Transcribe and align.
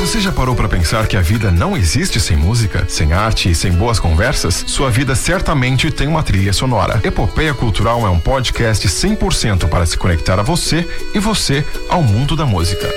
Você 0.00 0.18
já 0.18 0.32
parou 0.32 0.56
para 0.56 0.66
pensar 0.66 1.06
que 1.06 1.14
a 1.14 1.20
vida 1.20 1.50
não 1.50 1.76
existe 1.76 2.18
sem 2.18 2.34
música, 2.34 2.86
sem 2.88 3.12
arte 3.12 3.50
e 3.50 3.54
sem 3.54 3.70
boas 3.70 4.00
conversas? 4.00 4.64
Sua 4.66 4.90
vida 4.90 5.14
certamente 5.14 5.90
tem 5.90 6.08
uma 6.08 6.22
trilha 6.22 6.54
sonora. 6.54 6.98
Epopeia 7.04 7.52
Cultural 7.52 8.06
é 8.06 8.08
um 8.08 8.18
podcast 8.18 8.88
100% 8.88 9.68
para 9.68 9.84
se 9.84 9.98
conectar 9.98 10.40
a 10.40 10.42
você 10.42 10.88
e 11.14 11.18
você 11.18 11.66
ao 11.90 12.02
mundo 12.02 12.34
da 12.34 12.46
música. 12.46 12.88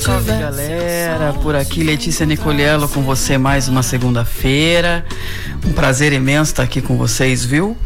Salve 0.00 0.30
galera, 0.30 1.32
por 1.42 1.56
aqui 1.56 1.82
Letícia 1.82 2.24
Nicoliello 2.24 2.88
com 2.88 3.02
você 3.02 3.36
mais 3.36 3.68
uma 3.68 3.82
segunda-feira. 3.82 5.04
Um 5.66 5.72
prazer 5.72 6.12
imenso 6.12 6.52
estar 6.52 6.62
aqui 6.62 6.80
com 6.80 6.96
vocês, 6.96 7.44
viu? 7.44 7.76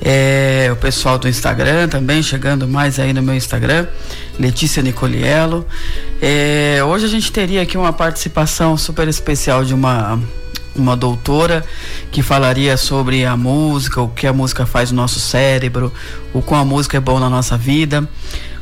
É, 0.00 0.68
o 0.72 0.76
pessoal 0.76 1.18
do 1.18 1.28
Instagram 1.28 1.88
também 1.88 2.22
chegando 2.22 2.68
mais 2.68 3.00
aí 3.00 3.12
no 3.12 3.20
meu 3.20 3.34
Instagram, 3.34 3.86
Letícia 4.38 4.80
Nicoliello. 4.80 5.66
É, 6.22 6.78
hoje 6.84 7.04
a 7.04 7.08
gente 7.08 7.32
teria 7.32 7.62
aqui 7.62 7.76
uma 7.76 7.92
participação 7.92 8.76
super 8.76 9.08
especial 9.08 9.64
de 9.64 9.74
uma 9.74 10.20
uma 10.74 10.94
doutora 10.94 11.64
que 12.12 12.22
falaria 12.22 12.76
sobre 12.76 13.24
a 13.24 13.34
música, 13.34 13.98
o 14.00 14.08
que 14.08 14.26
a 14.26 14.32
música 14.32 14.66
faz 14.66 14.90
no 14.90 14.98
nosso 14.98 15.18
cérebro, 15.18 15.90
o 16.34 16.42
quão 16.42 16.60
a 16.60 16.64
música 16.66 16.98
é 16.98 17.00
bom 17.00 17.18
na 17.18 17.30
nossa 17.30 17.56
vida 17.56 18.06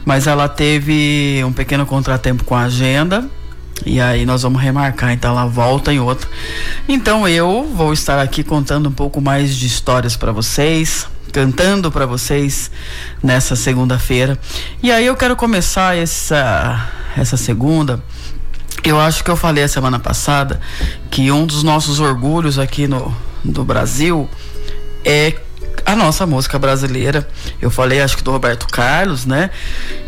mas 0.04 0.26
ela 0.26 0.48
teve 0.48 1.42
um 1.44 1.52
pequeno 1.52 1.86
contratempo 1.86 2.44
com 2.44 2.54
a 2.54 2.62
agenda. 2.62 3.28
E 3.84 4.00
aí 4.00 4.24
nós 4.24 4.42
vamos 4.42 4.62
remarcar, 4.62 5.12
então 5.12 5.32
ela 5.32 5.46
volta 5.46 5.92
em 5.92 5.98
outra. 5.98 6.28
Então 6.88 7.26
eu 7.26 7.68
vou 7.74 7.92
estar 7.92 8.20
aqui 8.20 8.42
contando 8.42 8.88
um 8.88 8.92
pouco 8.92 9.20
mais 9.20 9.54
de 9.56 9.66
histórias 9.66 10.16
para 10.16 10.32
vocês, 10.32 11.06
cantando 11.32 11.90
para 11.90 12.06
vocês 12.06 12.70
nessa 13.22 13.56
segunda-feira. 13.56 14.38
E 14.82 14.92
aí 14.92 15.04
eu 15.04 15.16
quero 15.16 15.34
começar 15.34 15.96
essa 15.96 16.90
essa 17.16 17.36
segunda 17.36 18.02
eu 18.84 19.00
acho 19.00 19.24
que 19.24 19.30
eu 19.30 19.36
falei 19.36 19.64
a 19.64 19.68
semana 19.68 19.98
passada 19.98 20.60
que 21.10 21.30
um 21.32 21.46
dos 21.46 21.62
nossos 21.62 22.00
orgulhos 22.00 22.58
aqui 22.58 22.86
no, 22.86 23.16
no 23.42 23.64
Brasil 23.64 24.28
é 25.02 25.34
a 25.84 25.94
nossa 25.94 26.26
música 26.26 26.58
brasileira. 26.58 27.26
Eu 27.60 27.70
falei, 27.70 28.00
acho 28.00 28.16
que 28.16 28.22
do 28.22 28.30
Roberto 28.30 28.66
Carlos, 28.66 29.26
né? 29.26 29.50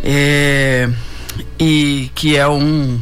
É, 0.02 0.88
e 1.58 2.10
que 2.14 2.36
é 2.36 2.48
um, 2.48 2.98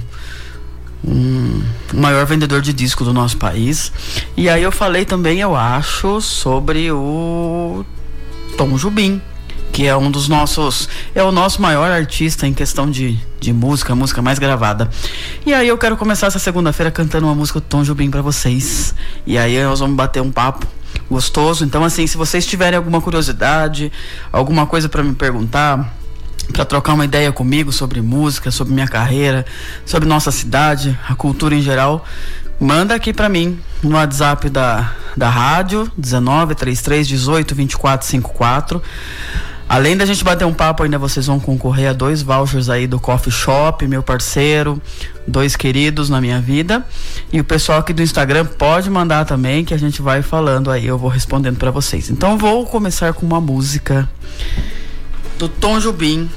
um 1.07 1.63
maior 1.93 2.27
vendedor 2.27 2.61
de 2.61 2.73
disco 2.73 3.05
do 3.05 3.13
nosso 3.13 3.37
país. 3.37 3.93
E 4.37 4.49
aí 4.49 4.63
eu 4.63 4.73
falei 4.73 5.05
também, 5.05 5.41
eu 5.41 5.55
acho, 5.55 6.21
sobre 6.21 6.91
o 6.91 7.85
Tom 8.57 8.77
Jubim, 8.77 9.21
que 9.75 9.89
é 9.89 9.97
um 9.97 10.09
dos 10.09 10.29
nossos. 10.29 10.89
É 11.17 11.23
o 11.25 11.33
nosso 11.33 11.61
maior 11.61 11.91
artista 11.91 12.47
em 12.47 12.55
questão 12.55 12.89
de, 12.89 13.19
de 13.41 13.53
música, 13.53 13.93
música 13.93 14.23
mais 14.23 14.39
gravada. 14.39 14.89
E 15.45 15.53
aí 15.53 15.67
eu 15.67 15.77
quero 15.77 15.97
começar 15.97 16.29
essa 16.29 16.39
segunda-feira 16.39 16.93
cantando 16.93 17.27
uma 17.27 17.35
música 17.35 17.59
do 17.59 17.67
Tom 17.67 17.83
Jubim 17.83 18.09
para 18.09 18.23
vocês. 18.23 18.95
E 19.27 19.37
aí 19.37 19.61
nós 19.65 19.81
vamos 19.81 19.97
bater 19.97 20.23
um 20.23 20.31
papo 20.31 20.65
gostoso. 21.11 21.65
Então, 21.65 21.83
assim, 21.83 22.07
se 22.07 22.17
vocês 22.17 22.47
tiverem 22.47 22.77
alguma 22.77 23.01
curiosidade, 23.01 23.91
alguma 24.33 24.65
coisa 24.65 24.89
para 24.89 25.03
me 25.03 25.13
perguntar, 25.13 25.93
para 26.53 26.65
trocar 26.65 26.95
uma 26.95 27.05
ideia 27.05 27.33
comigo 27.33 27.73
sobre 27.73 28.01
música, 28.01 28.53
sobre 28.53 28.73
minha 28.73 28.87
carreira, 28.87 29.45
sobre 29.85 30.09
nossa 30.09 30.31
cidade, 30.31 30.97
a 31.09 31.17
cultura 31.17 31.53
em 31.53 31.61
geral, 31.61 32.05
manda 32.61 32.95
aqui 32.95 33.13
para 33.13 33.29
mim 33.29 33.59
no 33.83 33.97
WhatsApp 33.97 34.49
da, 34.51 34.93
da 35.17 35.29
rádio 35.29 35.91
19 35.99 36.55
33 36.55 37.09
18 37.09 37.55
24 37.57 38.07
54 38.07 38.81
Além 39.69 39.97
da 39.97 40.05
gente 40.05 40.23
bater 40.23 40.45
um 40.45 40.53
papo, 40.53 40.83
ainda 40.83 40.99
vocês 40.99 41.27
vão 41.27 41.41
concorrer 41.41 41.89
a 41.89 41.93
dois 41.93 42.23
vouchers 42.23 42.69
aí 42.69 42.87
do 42.87 43.01
Coffee 43.01 43.33
Shop, 43.33 43.87
meu 43.89 44.03
parceiro, 44.03 44.81
dois 45.27 45.57
queridos 45.57 46.11
na 46.11 46.21
minha 46.21 46.41
vida. 46.41 46.85
E 47.33 47.41
o 47.41 47.45
pessoal 47.45 47.79
aqui 47.79 47.93
do 47.93 48.03
Instagram 48.03 48.45
pode 48.45 48.91
mandar 48.91 49.25
também, 49.25 49.65
que 49.65 49.75
a 49.75 49.79
gente 49.79 50.03
vai 50.03 50.23
falando 50.23 50.71
aí, 50.71 50.87
eu 50.87 50.99
vou 50.99 51.11
respondendo 51.11 51.57
para 51.57 51.71
vocês. 51.71 52.11
Então 52.11 52.37
vou 52.37 52.67
começar 52.67 53.13
com 53.15 53.25
uma 53.25 53.41
música 53.41 54.09
do 55.39 55.49
Tom 55.49 55.81
Jubim. 55.81 56.29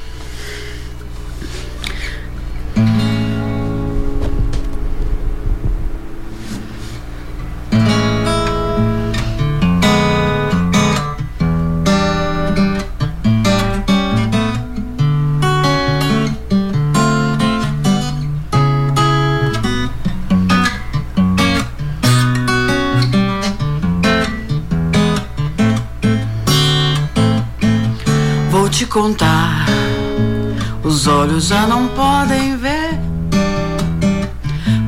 Olhos 31.37 31.47
já 31.47 31.67
não 31.67 31.87
podem 31.89 32.57
ver 32.57 32.99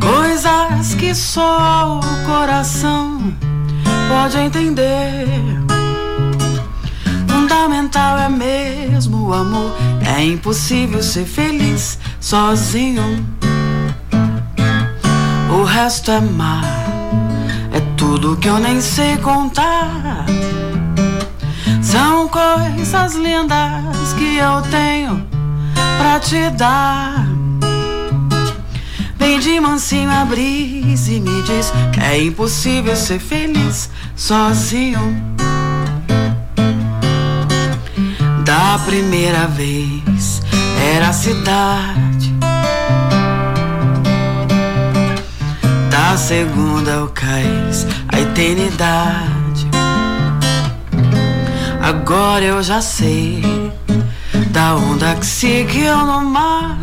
coisas 0.02 0.96
que 0.96 1.14
só 1.14 2.00
o 2.00 2.26
coração 2.26 3.34
pode 4.08 4.38
entender. 4.38 5.28
Fundamental 7.28 8.18
é 8.18 8.30
mesmo 8.30 9.28
o 9.28 9.34
amor. 9.34 9.76
É 10.04 10.24
impossível 10.24 11.04
ser 11.04 11.26
feliz 11.26 12.00
sozinho. 12.20 13.26
O 15.52 15.64
resto 15.64 16.12
é 16.12 16.20
mar, 16.20 16.64
é 17.72 17.80
tudo 17.96 18.38
que 18.38 18.48
eu 18.48 18.58
nem 18.60 18.81
sei 18.81 19.18
contar. 19.18 20.26
São 21.81 22.28
coisas 22.28 23.16
lindas 23.16 24.14
que 24.18 24.38
eu 24.38 24.62
tenho 24.72 25.29
pra 26.00 26.18
te 26.18 26.50
dar. 26.52 27.28
Vem 29.18 29.38
de 29.40 29.60
mansinho 29.60 30.10
a 30.10 30.24
brisa 30.24 31.12
e 31.12 31.20
me 31.20 31.44
diz 31.44 31.74
que 31.94 32.00
é 32.00 32.24
impossível 32.24 32.96
ser 32.96 33.20
feliz 33.20 33.90
sozinho. 34.16 35.36
Da 38.46 38.80
primeira 38.86 39.46
vez 39.48 40.42
era 40.96 41.10
a 41.10 41.14
cidade. 41.14 42.34
Da 45.92 46.18
segunda 46.18 47.04
o 47.04 47.10
cais, 47.10 47.86
a 48.08 48.20
eternidade. 48.22 49.68
Agora 51.81 52.46
eu 52.46 52.64
já 52.64 52.81
sei 52.81 53.59
da 54.59 54.75
onda 54.75 55.16
que 55.16 55.25
seguiu 55.25 55.96
no 56.06 56.25
mar 56.25 56.78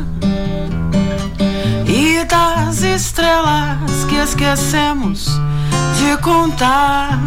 e 1.87 2.25
das 2.25 2.83
estrelas 2.83 4.05
que 4.09 4.17
esquecemos 4.17 5.27
de 5.99 6.17
contar. 6.23 7.19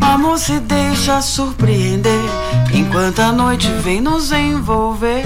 Vamos 0.00 0.40
se 0.40 0.58
deixa 0.58 1.22
surpreender 1.22 2.24
enquanto 2.74 3.20
a 3.20 3.30
noite 3.30 3.68
vem 3.84 4.00
nos 4.00 4.32
envolver. 4.32 5.24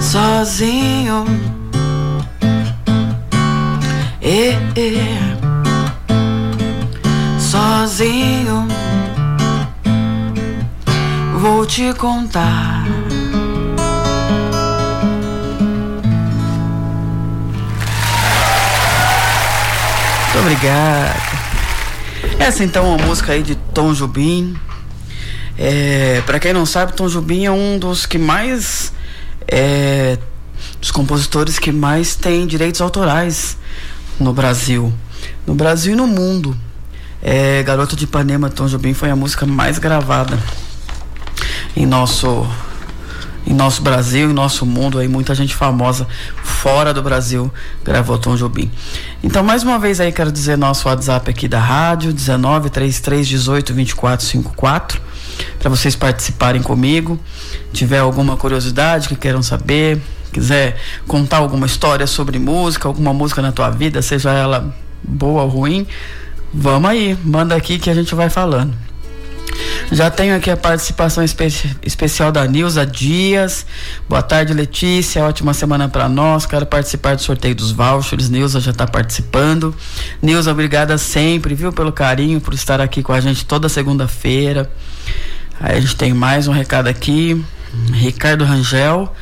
Sozinho. 0.00 1.26
Eh, 4.22 4.56
eh 4.74 5.36
sozinho. 7.38 8.75
Vou 11.38 11.66
te 11.66 11.92
contar. 11.92 12.82
Muito 20.24 20.38
obrigado. 20.38 21.36
Essa 22.38 22.64
então 22.64 22.86
é 22.86 22.88
uma 22.88 23.06
música 23.06 23.34
aí 23.34 23.42
de 23.42 23.54
Tom 23.54 23.92
Jubim. 23.92 24.56
É, 25.58 26.22
para 26.24 26.40
quem 26.40 26.54
não 26.54 26.64
sabe, 26.64 26.94
Tom 26.94 27.06
Jubim 27.06 27.44
é 27.44 27.50
um 27.50 27.78
dos 27.78 28.06
que 28.06 28.16
mais 28.16 28.94
é, 29.46 30.18
dos 30.80 30.90
compositores 30.90 31.58
que 31.58 31.70
mais 31.70 32.16
tem 32.16 32.46
direitos 32.46 32.80
autorais 32.80 33.58
no 34.18 34.32
Brasil, 34.32 34.90
no 35.46 35.54
Brasil 35.54 35.92
e 35.92 35.96
no 35.96 36.06
mundo. 36.06 36.56
É, 37.22 37.62
Garota 37.62 37.94
de 37.94 38.04
Ipanema, 38.04 38.48
Tom 38.48 38.68
Jobim 38.68 38.94
foi 38.94 39.10
a 39.10 39.16
música 39.16 39.44
mais 39.44 39.78
gravada 39.78 40.38
em 41.76 41.84
nosso 41.86 42.46
em 43.46 43.54
nosso 43.54 43.80
Brasil, 43.80 44.28
em 44.28 44.32
nosso 44.32 44.66
mundo, 44.66 44.98
aí 44.98 45.06
muita 45.06 45.32
gente 45.32 45.54
famosa 45.54 46.06
fora 46.42 46.92
do 46.92 47.00
Brasil 47.00 47.52
gravou 47.84 48.18
Tom 48.18 48.34
Jobim. 48.34 48.68
Então, 49.22 49.44
mais 49.44 49.62
uma 49.62 49.78
vez 49.78 50.00
aí 50.00 50.10
quero 50.10 50.32
dizer 50.32 50.58
nosso 50.58 50.88
WhatsApp 50.88 51.30
aqui 51.30 51.46
da 51.46 51.60
rádio, 51.60 52.12
19 52.12 52.70
33 52.70 53.28
18 53.28 53.72
24 53.72 54.26
54. 54.26 55.00
para 55.60 55.70
vocês 55.70 55.94
participarem 55.94 56.60
comigo. 56.60 57.20
Tiver 57.72 58.00
alguma 58.00 58.36
curiosidade 58.36 59.06
que 59.06 59.14
queiram 59.14 59.42
saber, 59.42 60.02
quiser 60.32 60.76
contar 61.06 61.36
alguma 61.36 61.66
história 61.66 62.06
sobre 62.06 62.40
música, 62.40 62.88
alguma 62.88 63.14
música 63.14 63.40
na 63.40 63.52
tua 63.52 63.70
vida, 63.70 64.02
seja 64.02 64.32
ela 64.32 64.74
boa 65.04 65.42
ou 65.42 65.48
ruim, 65.48 65.86
vamos 66.52 66.90
aí, 66.90 67.16
manda 67.22 67.54
aqui 67.54 67.78
que 67.78 67.90
a 67.90 67.94
gente 67.94 68.12
vai 68.12 68.28
falando. 68.28 68.85
Já 69.92 70.10
tenho 70.10 70.36
aqui 70.36 70.50
a 70.50 70.56
participação 70.56 71.22
espe 71.22 71.46
especial 71.82 72.32
da 72.32 72.44
Nilza 72.46 72.84
Dias. 72.84 73.64
Boa 74.08 74.20
tarde, 74.20 74.52
Letícia. 74.52 75.24
Ótima 75.24 75.54
semana 75.54 75.88
para 75.88 76.08
nós. 76.08 76.44
Quero 76.44 76.66
participar 76.66 77.14
do 77.14 77.22
sorteio 77.22 77.54
dos 77.54 77.70
vouchers. 77.70 78.28
Nilza 78.28 78.60
já 78.60 78.72
está 78.72 78.86
participando. 78.86 79.74
Nilza, 80.20 80.50
obrigada 80.50 80.98
sempre, 80.98 81.54
viu, 81.54 81.72
pelo 81.72 81.92
carinho, 81.92 82.40
por 82.40 82.52
estar 82.52 82.80
aqui 82.80 83.02
com 83.02 83.12
a 83.12 83.20
gente 83.20 83.46
toda 83.46 83.68
segunda-feira. 83.68 84.68
Aí 85.60 85.78
a 85.78 85.80
gente 85.80 85.96
tem 85.96 86.12
mais 86.12 86.48
um 86.48 86.52
recado 86.52 86.88
aqui. 86.88 87.42
Ricardo 87.92 88.44
Rangel. 88.44 89.12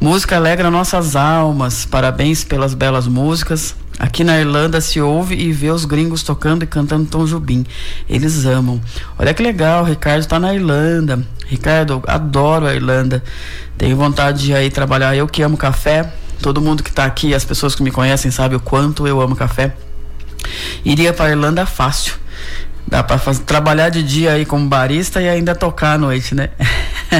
Música 0.00 0.36
alegra 0.36 0.70
nossas 0.70 1.14
almas. 1.14 1.86
Parabéns 1.86 2.42
pelas 2.42 2.74
belas 2.74 3.06
músicas. 3.06 3.74
Aqui 3.98 4.22
na 4.22 4.38
Irlanda 4.38 4.80
se 4.80 5.00
ouve 5.00 5.34
e 5.34 5.52
vê 5.52 5.70
os 5.70 5.84
gringos 5.84 6.22
tocando 6.22 6.62
e 6.62 6.66
cantando 6.66 7.06
Tom 7.06 7.26
Jubim. 7.26 7.66
Eles 8.08 8.44
amam. 8.44 8.80
Olha 9.18 9.34
que 9.34 9.42
legal, 9.42 9.82
Ricardo 9.84 10.20
está 10.20 10.38
na 10.38 10.54
Irlanda. 10.54 11.26
Ricardo, 11.46 12.02
adoro 12.06 12.66
a 12.66 12.74
Irlanda. 12.74 13.22
Tenho 13.76 13.96
vontade 13.96 14.44
de 14.44 14.54
aí 14.54 14.70
trabalhar. 14.70 15.16
Eu 15.16 15.26
que 15.26 15.42
amo 15.42 15.56
café. 15.56 16.12
Todo 16.40 16.60
mundo 16.60 16.84
que 16.84 16.90
está 16.90 17.04
aqui, 17.04 17.34
as 17.34 17.44
pessoas 17.44 17.74
que 17.74 17.82
me 17.82 17.90
conhecem, 17.90 18.30
sabem 18.30 18.56
o 18.56 18.60
quanto 18.60 19.08
eu 19.08 19.20
amo 19.20 19.34
café. 19.34 19.74
Iria 20.84 21.12
para 21.12 21.26
a 21.26 21.30
Irlanda 21.30 21.66
fácil. 21.66 22.14
Dá 22.86 23.02
para 23.02 23.18
trabalhar 23.34 23.88
de 23.88 24.02
dia 24.02 24.32
aí 24.32 24.46
como 24.46 24.66
barista 24.68 25.20
e 25.20 25.28
ainda 25.28 25.54
tocar 25.54 25.94
à 25.94 25.98
noite, 25.98 26.34
né? 26.34 26.50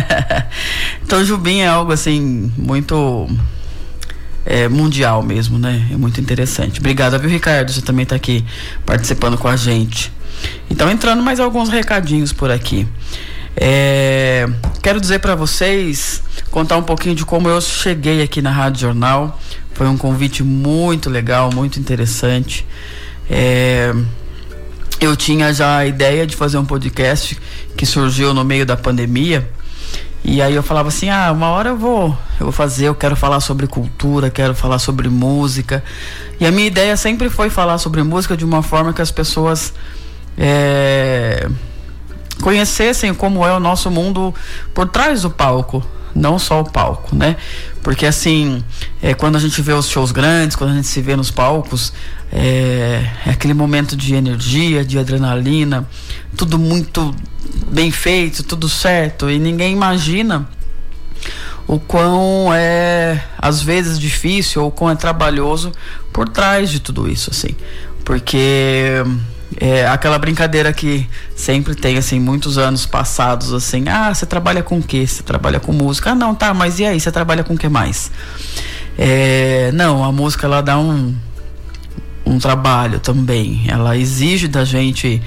então 1.03 1.25
Jubim 1.25 1.59
é 1.59 1.67
algo 1.67 1.93
assim 1.93 2.53
muito 2.57 3.29
é, 4.49 4.67
mundial 4.67 5.23
mesmo, 5.23 5.59
né? 5.59 5.87
É 5.93 5.97
muito 5.97 6.19
interessante. 6.23 6.81
Obrigada, 6.81 7.19
viu, 7.19 7.29
Ricardo? 7.29 7.71
Você 7.71 7.83
também 7.83 8.05
está 8.05 8.17
aqui 8.17 8.43
participando 8.87 9.37
com 9.37 9.47
a 9.47 9.57
gente. 9.57 10.11
Então, 10.71 10.91
entrando 10.91 11.23
mais 11.23 11.39
alguns 11.39 11.69
recadinhos 11.69 12.33
por 12.33 12.51
aqui. 12.51 12.89
É, 13.55 14.49
quero 14.83 15.01
dizer 15.01 15.19
para 15.19 15.35
vocês, 15.35 16.23
contar 16.51 16.79
um 16.79 16.83
pouquinho 16.83 17.15
de 17.15 17.27
como 17.27 17.47
eu 17.47 17.61
cheguei 17.61 18.23
aqui 18.23 18.41
na 18.41 18.51
Rádio 18.51 18.81
Jornal. 18.81 19.39
Foi 19.75 19.87
um 19.87 19.99
convite 19.99 20.43
muito 20.43 21.11
legal, 21.11 21.51
muito 21.55 21.79
interessante. 21.79 22.67
É, 23.31 23.95
eu 24.99 25.15
tinha 25.15 25.53
já 25.53 25.77
a 25.77 25.87
ideia 25.87 26.27
de 26.27 26.35
fazer 26.35 26.57
um 26.57 26.65
podcast 26.65 27.39
que 27.77 27.85
surgiu 27.85 28.33
no 28.33 28.45
meio 28.45 28.65
da 28.65 28.79
pandemia. 28.79 29.47
E 30.25 30.43
aí 30.43 30.55
eu 30.55 30.63
falava 30.63 30.89
assim, 30.89 31.09
ah, 31.09 31.33
uma 31.33 31.49
hora 31.49 31.71
eu 31.71 31.77
vou, 31.77 32.09
eu 32.39 32.47
vou 32.47 32.53
fazer, 32.53 32.87
eu 32.87 32.95
quero 32.95 33.17
falar 33.17 33.41
sobre 33.41 33.67
cultura, 33.67 34.31
quero 34.31 34.55
falar 34.55 34.79
sobre 34.79 35.09
música. 35.09 35.83
E 36.39 36.47
a 36.47 36.51
minha 36.51 36.67
ideia 36.67 36.97
sempre 36.97 37.31
foi 37.31 37.49
falar 37.49 37.79
sobre 37.79 38.03
música 38.03 38.37
de 38.37 38.45
uma 38.45 38.63
forma 38.63 38.93
que 38.93 39.01
as 39.01 39.11
pessoas 39.11 39.73
é, 40.37 41.49
conhecessem 42.43 43.15
como 43.15 43.45
é 43.47 43.53
o 43.53 43.61
nosso 43.61 43.91
mundo 43.91 44.35
por 44.75 44.89
trás 44.89 45.23
do 45.23 45.31
palco, 45.31 45.85
não 46.19 46.39
só 46.39 46.61
o 46.61 46.71
palco, 46.71 47.15
né? 47.15 47.37
Porque 47.83 48.05
assim, 48.05 48.63
é, 49.01 49.15
quando 49.15 49.37
a 49.37 49.39
gente 49.39 49.63
vê 49.63 49.73
os 49.73 49.89
shows 49.89 50.13
grandes, 50.13 50.57
quando 50.57 50.71
a 50.71 50.75
gente 50.75 50.89
se 50.89 51.01
vê 51.01 51.17
nos 51.17 51.31
palcos, 51.31 51.93
é, 52.33 53.09
é 53.25 53.31
aquele 53.31 53.55
momento 53.55 53.97
de 53.97 54.15
energia, 54.15 54.85
de 54.85 54.99
adrenalina, 54.99 55.89
tudo 56.37 56.59
muito 56.59 57.15
bem 57.71 57.91
feito, 57.91 58.43
tudo 58.43 58.69
certo, 58.69 59.31
e 59.31 59.39
ninguém 59.39 59.73
imagina 59.73 60.49
o 61.67 61.79
quão 61.79 62.53
é 62.53 63.23
às 63.39 63.63
vezes 63.63 63.99
difícil 63.99 64.65
ou 64.65 64.71
quão 64.71 64.91
é 64.91 64.95
trabalhoso 64.95 65.73
por 66.13 66.29
trás 66.29 66.71
de 66.71 66.81
tudo 66.81 67.09
isso, 67.09 67.31
assim. 67.31 67.55
Porque 68.05 69.05
é 69.61 69.87
aquela 69.89 70.19
brincadeira 70.19 70.73
que 70.73 71.09
sempre 71.35 71.75
tem, 71.75 71.99
assim, 71.99 72.21
muitos 72.21 72.59
anos 72.59 72.87
passados, 72.87 73.53
assim, 73.53 73.89
ah, 73.89 74.15
você 74.15 74.25
trabalha 74.25 74.63
com 74.63 74.79
o 74.79 74.83
quê? 74.83 75.05
Você 75.05 75.23
trabalha 75.23 75.59
com 75.59 75.73
música? 75.73 76.13
Ah, 76.13 76.15
não, 76.15 76.33
tá, 76.33 76.55
mas 76.55 76.79
e 76.79 76.85
aí, 76.85 77.01
você 77.01 77.11
trabalha 77.11 77.43
com 77.43 77.55
o 77.55 77.59
que 77.59 77.69
mais? 77.69 78.11
É, 78.97 79.73
não, 79.73 80.05
a 80.05 80.13
música 80.13 80.47
ela 80.47 80.61
dá 80.61 80.79
um, 80.79 81.13
um 82.25 82.39
trabalho 82.39 83.01
também. 83.01 83.65
Ela 83.67 83.97
exige 83.97 84.47
da 84.47 84.65
gente 84.65 85.21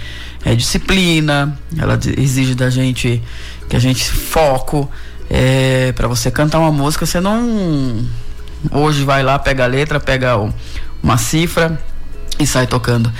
é, 0.45 0.56
disciplina, 0.56 1.60
ela 1.78 2.00
exige 2.18 2.56
da 2.56 2.69
gente 2.69 3.22
que 3.68 3.75
a 3.75 3.80
gente 3.80 4.10
foco. 4.10 4.89
É, 5.30 5.92
para 5.94 6.07
você 6.07 6.30
cantar 6.31 6.60
uma 6.60 6.72
música, 6.72 7.06
você 7.06 7.19
não 7.19 8.06
hoje 8.72 9.04
vai 9.04 9.24
lá, 9.24 9.39
pega 9.39 9.63
a 9.63 9.68
letra, 9.68 10.00
pega 10.00 10.38
uma 11.01 11.18
cifra 11.18 11.80
e 12.42 12.48
sai 12.48 12.68
tocando. 12.68 13.12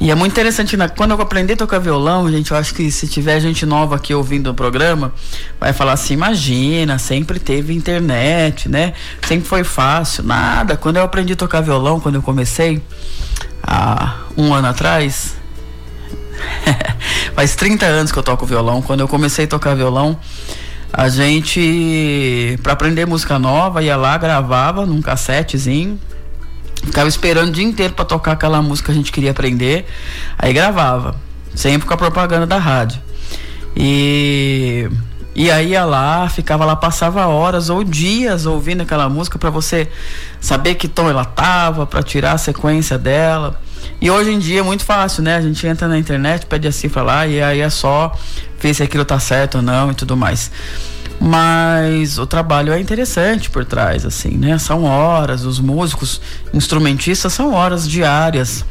E 0.00 0.10
é 0.10 0.14
muito 0.14 0.32
interessante, 0.32 0.76
né? 0.76 0.88
quando 0.88 1.12
eu 1.12 1.20
aprendi 1.20 1.52
a 1.52 1.56
tocar 1.56 1.78
violão, 1.78 2.30
gente, 2.30 2.50
eu 2.50 2.56
acho 2.56 2.74
que 2.74 2.90
se 2.90 3.06
tiver 3.06 3.38
gente 3.40 3.64
nova 3.66 3.96
aqui 3.96 4.14
ouvindo 4.14 4.50
o 4.50 4.54
programa, 4.54 5.12
vai 5.58 5.72
falar 5.72 5.92
assim: 5.92 6.14
imagina, 6.14 6.98
sempre 6.98 7.38
teve 7.38 7.74
internet, 7.74 8.68
né? 8.68 8.94
Sempre 9.26 9.48
foi 9.48 9.64
fácil. 9.64 10.24
Nada. 10.24 10.76
Quando 10.76 10.96
eu 10.96 11.02
aprendi 11.02 11.32
a 11.34 11.36
tocar 11.36 11.60
violão, 11.60 12.00
quando 12.00 12.16
eu 12.16 12.22
comecei, 12.22 12.82
há 13.62 14.16
um 14.36 14.52
ano 14.54 14.68
atrás, 14.68 15.40
Faz 17.34 17.54
30 17.54 17.86
anos 17.86 18.12
que 18.12 18.18
eu 18.18 18.22
toco 18.22 18.46
violão. 18.46 18.82
Quando 18.82 19.00
eu 19.00 19.08
comecei 19.08 19.44
a 19.44 19.48
tocar 19.48 19.74
violão, 19.74 20.18
a 20.92 21.08
gente, 21.08 22.58
para 22.62 22.72
aprender 22.72 23.06
música 23.06 23.38
nova, 23.38 23.82
ia 23.82 23.96
lá, 23.96 24.16
gravava 24.18 24.86
num 24.86 25.00
cassetezinho. 25.00 25.98
Ficava 26.84 27.08
esperando 27.08 27.48
o 27.48 27.52
dia 27.52 27.64
inteiro 27.64 27.94
para 27.94 28.04
tocar 28.04 28.32
aquela 28.32 28.60
música 28.62 28.86
que 28.86 28.92
a 28.92 28.94
gente 28.94 29.12
queria 29.12 29.30
aprender. 29.30 29.86
Aí 30.38 30.52
gravava, 30.52 31.14
sempre 31.54 31.86
com 31.86 31.94
a 31.94 31.96
propaganda 31.96 32.46
da 32.46 32.58
rádio. 32.58 33.00
E 33.76 34.88
e 35.34 35.50
aí 35.50 35.70
ia 35.70 35.84
lá, 35.84 36.28
ficava 36.28 36.64
lá, 36.64 36.74
passava 36.74 37.26
horas 37.26 37.70
ou 37.70 37.84
dias 37.84 38.46
ouvindo 38.46 38.82
aquela 38.82 39.08
música 39.08 39.38
para 39.38 39.48
você 39.48 39.88
saber 40.40 40.74
que 40.74 40.88
tom 40.88 41.08
ela 41.08 41.24
tava, 41.24 41.86
para 41.86 42.02
tirar 42.02 42.32
a 42.32 42.38
sequência 42.38 42.98
dela. 42.98 43.60
E 44.00 44.10
hoje 44.10 44.32
em 44.32 44.38
dia 44.38 44.60
é 44.60 44.62
muito 44.62 44.84
fácil, 44.84 45.22
né? 45.22 45.36
A 45.36 45.40
gente 45.40 45.64
entra 45.66 45.86
na 45.86 45.98
internet, 45.98 46.46
pede 46.46 46.66
a 46.66 46.72
cifra 46.72 47.02
lá 47.02 47.26
e 47.26 47.40
aí 47.40 47.60
é 47.60 47.70
só 47.70 48.12
ver 48.60 48.74
se 48.74 48.82
aquilo 48.82 49.04
tá 49.04 49.18
certo 49.18 49.56
ou 49.56 49.62
não 49.62 49.92
e 49.92 49.94
tudo 49.94 50.16
mais. 50.16 50.50
Mas 51.20 52.18
o 52.18 52.26
trabalho 52.26 52.72
é 52.72 52.80
interessante 52.80 53.50
por 53.50 53.64
trás, 53.64 54.06
assim, 54.06 54.38
né? 54.38 54.58
São 54.58 54.84
horas, 54.84 55.44
os 55.44 55.60
músicos, 55.60 56.18
instrumentistas 56.54 57.34
são 57.34 57.52
horas 57.52 57.86
diárias 57.86 58.64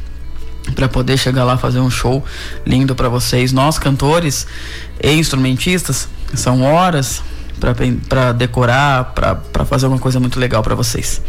para 0.75 0.87
poder 0.87 1.17
chegar 1.17 1.43
lá 1.43 1.57
fazer 1.57 1.79
um 1.79 1.91
show 1.91 2.23
lindo 2.65 2.95
para 2.95 3.07
vocês. 3.07 3.51
Nós 3.51 3.77
cantores 3.77 4.47
e 5.01 5.11
instrumentistas 5.11 6.09
são 6.33 6.63
horas 6.63 7.21
para 8.09 8.31
decorar, 8.31 9.13
para 9.13 9.65
fazer 9.65 9.85
uma 9.85 9.99
coisa 9.99 10.19
muito 10.19 10.39
legal 10.39 10.63
para 10.63 10.73
vocês. 10.73 11.21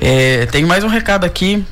É, 0.00 0.44
tem 0.46 0.66
mais 0.66 0.84
um 0.84 0.88
recado 0.88 1.24
aqui 1.24 1.64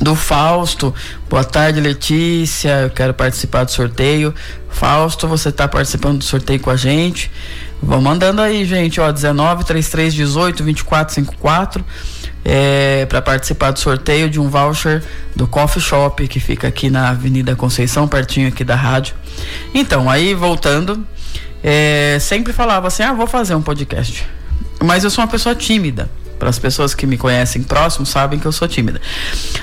do 0.00 0.14
Fausto. 0.14 0.94
Boa 1.28 1.44
tarde, 1.44 1.80
Letícia. 1.80 2.82
Eu 2.82 2.90
quero 2.90 3.14
participar 3.14 3.64
do 3.64 3.70
sorteio. 3.70 4.34
Fausto, 4.68 5.26
você 5.26 5.48
está 5.48 5.66
participando 5.66 6.18
do 6.18 6.24
sorteio 6.24 6.60
com 6.60 6.70
a 6.70 6.76
gente. 6.76 7.30
Vão 7.82 8.00
mandando 8.00 8.42
aí, 8.42 8.64
gente, 8.64 9.00
ó, 9.00 9.10
19 9.10 9.64
33 9.64 10.12
18 10.14 10.62
24 10.62 11.14
54 11.14 11.84
é, 12.44 13.06
para 13.06 13.20
participar 13.20 13.70
do 13.70 13.78
sorteio 13.78 14.28
de 14.28 14.40
um 14.40 14.48
voucher 14.48 15.02
do 15.36 15.46
Coffee 15.46 15.82
Shop 15.82 16.26
que 16.26 16.40
fica 16.40 16.68
aqui 16.68 16.90
na 16.90 17.10
Avenida 17.10 17.54
Conceição, 17.54 18.08
pertinho 18.08 18.48
aqui 18.48 18.64
da 18.64 18.74
rádio. 18.74 19.14
Então, 19.74 20.08
aí 20.08 20.34
voltando, 20.34 21.06
é, 21.62 22.18
sempre 22.20 22.52
falava 22.52 22.88
assim: 22.88 23.02
ah, 23.02 23.12
vou 23.12 23.26
fazer 23.26 23.54
um 23.54 23.62
podcast. 23.62 24.26
Mas 24.82 25.04
eu 25.04 25.10
sou 25.10 25.22
uma 25.22 25.30
pessoa 25.30 25.54
tímida. 25.54 26.10
Para 26.38 26.48
as 26.48 26.58
pessoas 26.58 26.94
que 26.94 27.06
me 27.06 27.18
conhecem 27.18 27.62
próximo 27.62 28.06
sabem 28.06 28.38
que 28.38 28.46
eu 28.46 28.52
sou 28.52 28.66
tímida. 28.66 28.98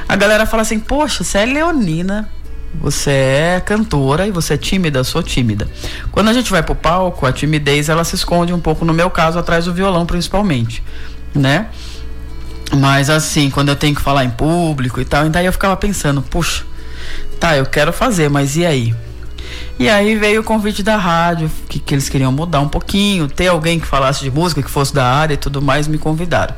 A 0.07 0.15
galera 0.15 0.45
fala 0.45 0.62
assim: 0.62 0.79
Poxa, 0.79 1.24
você 1.24 1.39
é 1.39 1.45
leonina, 1.45 2.29
você 2.74 3.12
é 3.12 3.62
cantora 3.65 4.27
e 4.27 4.31
você 4.31 4.53
é 4.53 4.57
tímida, 4.57 5.03
sou 5.03 5.24
tímida. 5.24 5.67
Quando 6.12 6.29
a 6.29 6.33
gente 6.33 6.51
vai 6.51 6.62
pro 6.62 6.75
palco, 6.75 7.25
a 7.25 7.31
timidez 7.31 7.89
ela 7.89 8.03
se 8.03 8.15
esconde 8.15 8.53
um 8.53 8.59
pouco, 8.59 8.86
no 8.86 8.93
meu 8.93 9.09
caso, 9.09 9.39
atrás 9.39 9.65
do 9.65 9.74
violão, 9.74 10.05
principalmente, 10.05 10.83
né? 11.33 11.67
Mas 12.75 13.09
assim, 13.09 13.50
quando 13.50 13.69
eu 13.69 13.75
tenho 13.75 13.95
que 13.95 14.01
falar 14.01 14.25
em 14.25 14.29
público 14.29 15.00
e 15.00 15.05
tal, 15.05 15.25
então 15.25 15.41
eu 15.41 15.51
ficava 15.51 15.75
pensando, 15.77 16.21
puxa, 16.21 16.65
tá, 17.39 17.55
eu 17.55 17.65
quero 17.65 17.93
fazer, 17.93 18.29
mas 18.29 18.55
e 18.57 18.65
aí? 18.65 18.95
E 19.79 19.88
aí 19.88 20.15
veio 20.15 20.41
o 20.41 20.43
convite 20.43 20.81
da 20.81 20.97
rádio, 20.97 21.50
que, 21.69 21.79
que 21.79 21.93
eles 21.93 22.09
queriam 22.09 22.31
mudar 22.31 22.59
um 22.59 22.67
pouquinho, 22.67 23.27
ter 23.27 23.47
alguém 23.47 23.79
que 23.79 23.86
falasse 23.86 24.24
de 24.24 24.31
música, 24.31 24.62
que 24.62 24.69
fosse 24.69 24.93
da 24.93 25.05
área 25.05 25.36
e 25.36 25.38
tudo 25.38 25.62
mais, 25.62 25.88
me 25.88 25.97
convidaram. 25.97 26.55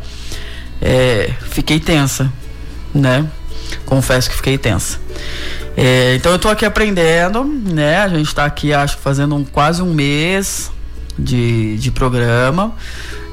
É, 0.82 1.34
fiquei 1.50 1.80
tensa, 1.80 2.32
né? 2.94 3.26
Confesso 3.86 4.30
que 4.30 4.36
fiquei 4.36 4.58
tensa. 4.58 5.00
É, 5.82 6.16
então 6.16 6.34
eu 6.34 6.36
estou 6.36 6.52
aqui 6.52 6.66
aprendendo, 6.66 7.42
né? 7.46 8.00
A 8.00 8.10
gente 8.10 8.28
está 8.28 8.44
aqui, 8.44 8.74
acho 8.74 8.98
que 8.98 9.02
fazendo 9.02 9.34
um, 9.34 9.46
quase 9.46 9.82
um 9.82 9.94
mês 9.94 10.70
de, 11.18 11.78
de 11.78 11.90
programa. 11.90 12.74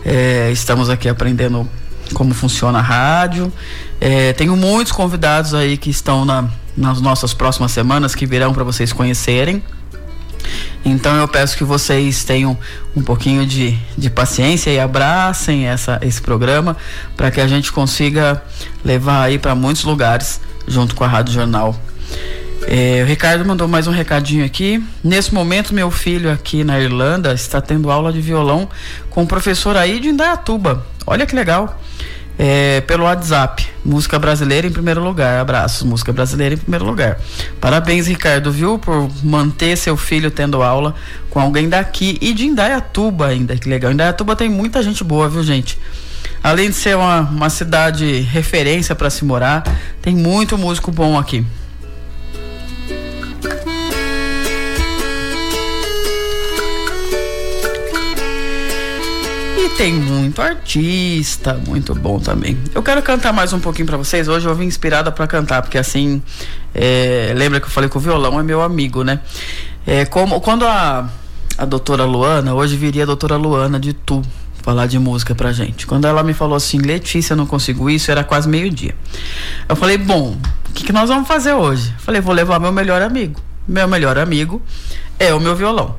É, 0.04 0.48
estamos 0.52 0.88
aqui 0.88 1.08
aprendendo 1.08 1.68
como 2.14 2.32
funciona 2.32 2.78
a 2.78 2.82
rádio. 2.82 3.52
É, 4.00 4.32
tenho 4.32 4.56
muitos 4.56 4.92
convidados 4.92 5.54
aí 5.54 5.76
que 5.76 5.90
estão 5.90 6.24
na, 6.24 6.48
nas 6.76 7.00
nossas 7.00 7.34
próximas 7.34 7.72
semanas 7.72 8.14
que 8.14 8.24
virão 8.24 8.54
para 8.54 8.62
vocês 8.62 8.92
conhecerem. 8.92 9.60
Então 10.84 11.16
eu 11.16 11.26
peço 11.26 11.56
que 11.56 11.64
vocês 11.64 12.22
tenham 12.22 12.56
um 12.94 13.02
pouquinho 13.02 13.44
de, 13.44 13.76
de 13.98 14.08
paciência 14.08 14.70
e 14.70 14.78
abracem 14.78 15.66
essa, 15.66 15.98
esse 16.00 16.22
programa 16.22 16.76
para 17.16 17.28
que 17.28 17.40
a 17.40 17.48
gente 17.48 17.72
consiga 17.72 18.40
levar 18.84 19.24
aí 19.24 19.36
para 19.36 19.52
muitos 19.56 19.82
lugares 19.82 20.40
junto 20.68 20.94
com 20.94 21.02
a 21.02 21.08
Rádio 21.08 21.34
Jornal. 21.34 21.74
É, 22.68 23.02
o 23.02 23.06
Ricardo 23.06 23.44
mandou 23.44 23.68
mais 23.68 23.86
um 23.86 23.92
recadinho 23.92 24.44
aqui. 24.44 24.82
Nesse 25.02 25.32
momento, 25.32 25.74
meu 25.74 25.90
filho 25.90 26.30
aqui 26.30 26.64
na 26.64 26.80
Irlanda 26.80 27.32
está 27.32 27.60
tendo 27.60 27.90
aula 27.90 28.12
de 28.12 28.20
violão 28.20 28.68
com 29.10 29.22
o 29.22 29.26
professor 29.26 29.76
aí 29.76 30.00
de 30.00 30.08
Indaiatuba. 30.08 30.84
Olha 31.06 31.26
que 31.26 31.34
legal 31.34 31.78
é, 32.38 32.80
pelo 32.82 33.04
WhatsApp. 33.04 33.66
Música 33.84 34.18
brasileira 34.18 34.66
em 34.66 34.72
primeiro 34.72 35.02
lugar. 35.02 35.40
Abraços, 35.40 35.82
música 35.82 36.12
brasileira 36.12 36.54
em 36.54 36.58
primeiro 36.58 36.84
lugar. 36.84 37.18
Parabéns, 37.60 38.06
Ricardo, 38.06 38.50
viu, 38.50 38.78
por 38.78 39.08
manter 39.22 39.76
seu 39.76 39.96
filho 39.96 40.30
tendo 40.30 40.62
aula 40.62 40.94
com 41.30 41.40
alguém 41.40 41.68
daqui 41.68 42.18
e 42.20 42.32
de 42.32 42.46
Indaiatuba 42.46 43.28
ainda. 43.28 43.56
Que 43.56 43.68
legal. 43.68 43.92
Indaiatuba 43.92 44.36
tem 44.36 44.48
muita 44.48 44.82
gente 44.82 45.02
boa, 45.02 45.28
viu, 45.28 45.42
gente? 45.42 45.78
Além 46.42 46.70
de 46.70 46.76
ser 46.76 46.96
uma, 46.96 47.20
uma 47.20 47.50
cidade 47.50 48.20
referência 48.20 48.94
para 48.94 49.10
se 49.10 49.24
morar, 49.24 49.62
tem 50.02 50.14
muito 50.14 50.56
músico 50.58 50.90
bom 50.90 51.18
aqui. 51.18 51.44
Tem 59.76 59.92
muito 59.92 60.40
artista, 60.40 61.52
muito 61.66 61.94
bom 61.94 62.18
também. 62.18 62.56
Eu 62.74 62.82
quero 62.82 63.02
cantar 63.02 63.30
mais 63.30 63.52
um 63.52 63.60
pouquinho 63.60 63.86
para 63.86 63.98
vocês. 63.98 64.26
Hoje 64.26 64.48
eu 64.48 64.54
vim 64.54 64.64
inspirada 64.64 65.12
para 65.12 65.26
cantar, 65.26 65.60
porque 65.60 65.76
assim, 65.76 66.22
é, 66.74 67.34
lembra 67.36 67.60
que 67.60 67.66
eu 67.66 67.70
falei 67.70 67.90
que 67.90 67.96
o 67.96 68.00
violão 68.00 68.40
é 68.40 68.42
meu 68.42 68.62
amigo, 68.62 69.04
né? 69.04 69.20
É, 69.86 70.06
como, 70.06 70.40
quando 70.40 70.64
a, 70.64 71.10
a 71.58 71.64
doutora 71.66 72.04
Luana, 72.06 72.54
hoje 72.54 72.74
viria 72.74 73.02
a 73.02 73.06
doutora 73.06 73.36
Luana 73.36 73.78
de 73.78 73.92
Tu 73.92 74.22
falar 74.62 74.86
de 74.86 74.98
música 74.98 75.34
pra 75.34 75.52
gente. 75.52 75.86
Quando 75.86 76.06
ela 76.06 76.22
me 76.22 76.32
falou 76.32 76.56
assim, 76.56 76.78
Letícia, 76.78 77.36
não 77.36 77.46
consigo 77.46 77.90
isso, 77.90 78.10
era 78.10 78.24
quase 78.24 78.48
meio-dia. 78.48 78.96
Eu 79.68 79.76
falei, 79.76 79.98
bom, 79.98 80.38
o 80.70 80.72
que, 80.72 80.84
que 80.84 80.92
nós 80.92 81.10
vamos 81.10 81.28
fazer 81.28 81.52
hoje? 81.52 81.92
Eu 81.92 82.00
falei, 82.00 82.22
vou 82.22 82.34
levar 82.34 82.58
meu 82.58 82.72
melhor 82.72 83.02
amigo. 83.02 83.42
Meu 83.68 83.86
melhor 83.86 84.16
amigo 84.16 84.62
é 85.18 85.34
o 85.34 85.40
meu 85.40 85.54
violão. 85.54 85.96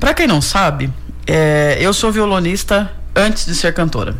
Para 0.00 0.14
quem 0.14 0.26
não 0.26 0.40
sabe, 0.40 0.90
é, 1.26 1.76
eu 1.78 1.92
sou 1.92 2.10
violonista 2.10 2.90
antes 3.14 3.46
de 3.46 3.54
ser 3.54 3.72
cantora. 3.74 4.16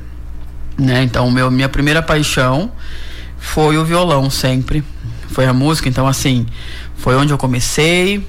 Né? 0.78 1.02
Então, 1.02 1.30
meu, 1.30 1.50
minha 1.50 1.68
primeira 1.68 2.02
paixão 2.02 2.70
foi 3.38 3.76
o 3.78 3.84
violão 3.84 4.30
sempre. 4.30 4.84
Foi 5.28 5.46
a 5.46 5.52
música, 5.52 5.88
então 5.88 6.06
assim, 6.06 6.46
foi 6.96 7.14
onde 7.16 7.32
eu 7.32 7.38
comecei. 7.38 8.26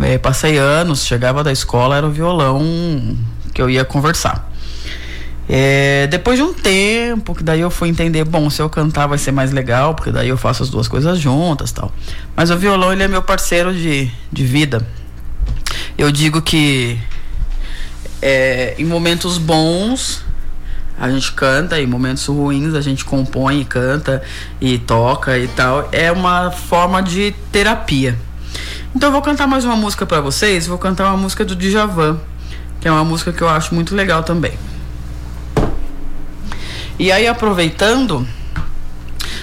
É, 0.00 0.18
passei 0.18 0.58
anos, 0.58 1.04
chegava 1.04 1.42
da 1.42 1.50
escola, 1.50 1.96
era 1.96 2.06
o 2.06 2.10
violão 2.10 3.16
que 3.52 3.60
eu 3.60 3.68
ia 3.68 3.84
conversar. 3.84 4.50
É, 5.48 6.06
depois 6.06 6.38
de 6.38 6.42
um 6.44 6.54
tempo, 6.54 7.34
que 7.34 7.42
daí 7.42 7.60
eu 7.60 7.70
fui 7.70 7.88
entender, 7.88 8.24
bom, 8.24 8.48
se 8.48 8.62
eu 8.62 8.70
cantar 8.70 9.06
vai 9.06 9.18
ser 9.18 9.32
mais 9.32 9.50
legal, 9.50 9.94
porque 9.94 10.12
daí 10.12 10.28
eu 10.28 10.36
faço 10.36 10.62
as 10.62 10.70
duas 10.70 10.86
coisas 10.86 11.18
juntas 11.18 11.72
tal. 11.72 11.92
Mas 12.36 12.50
o 12.50 12.56
violão, 12.56 12.92
ele 12.92 13.02
é 13.02 13.08
meu 13.08 13.22
parceiro 13.22 13.74
de, 13.74 14.10
de 14.30 14.44
vida. 14.44 14.86
Eu 15.98 16.10
digo 16.12 16.40
que 16.40 16.98
é, 18.22 18.74
em 18.78 18.84
momentos 18.84 19.36
bons 19.36 20.24
a 20.98 21.10
gente 21.10 21.32
canta, 21.32 21.80
em 21.80 21.86
momentos 21.86 22.26
ruins 22.26 22.74
a 22.74 22.80
gente 22.80 23.04
compõe 23.04 23.64
canta 23.64 24.22
e 24.60 24.78
toca 24.78 25.36
e 25.36 25.48
tal. 25.48 25.88
É 25.90 26.12
uma 26.12 26.52
forma 26.52 27.02
de 27.02 27.34
terapia. 27.50 28.16
Então 28.94 29.08
eu 29.08 29.12
vou 29.12 29.22
cantar 29.22 29.48
mais 29.48 29.64
uma 29.64 29.74
música 29.74 30.06
para 30.06 30.20
vocês. 30.20 30.66
Vou 30.66 30.78
cantar 30.78 31.08
uma 31.08 31.16
música 31.16 31.44
do 31.44 31.56
Djavan, 31.56 32.20
que 32.80 32.86
é 32.86 32.92
uma 32.92 33.04
música 33.04 33.32
que 33.32 33.42
eu 33.42 33.48
acho 33.48 33.74
muito 33.74 33.96
legal 33.96 34.22
também. 34.22 34.52
E 36.98 37.10
aí 37.10 37.26
aproveitando 37.26 38.24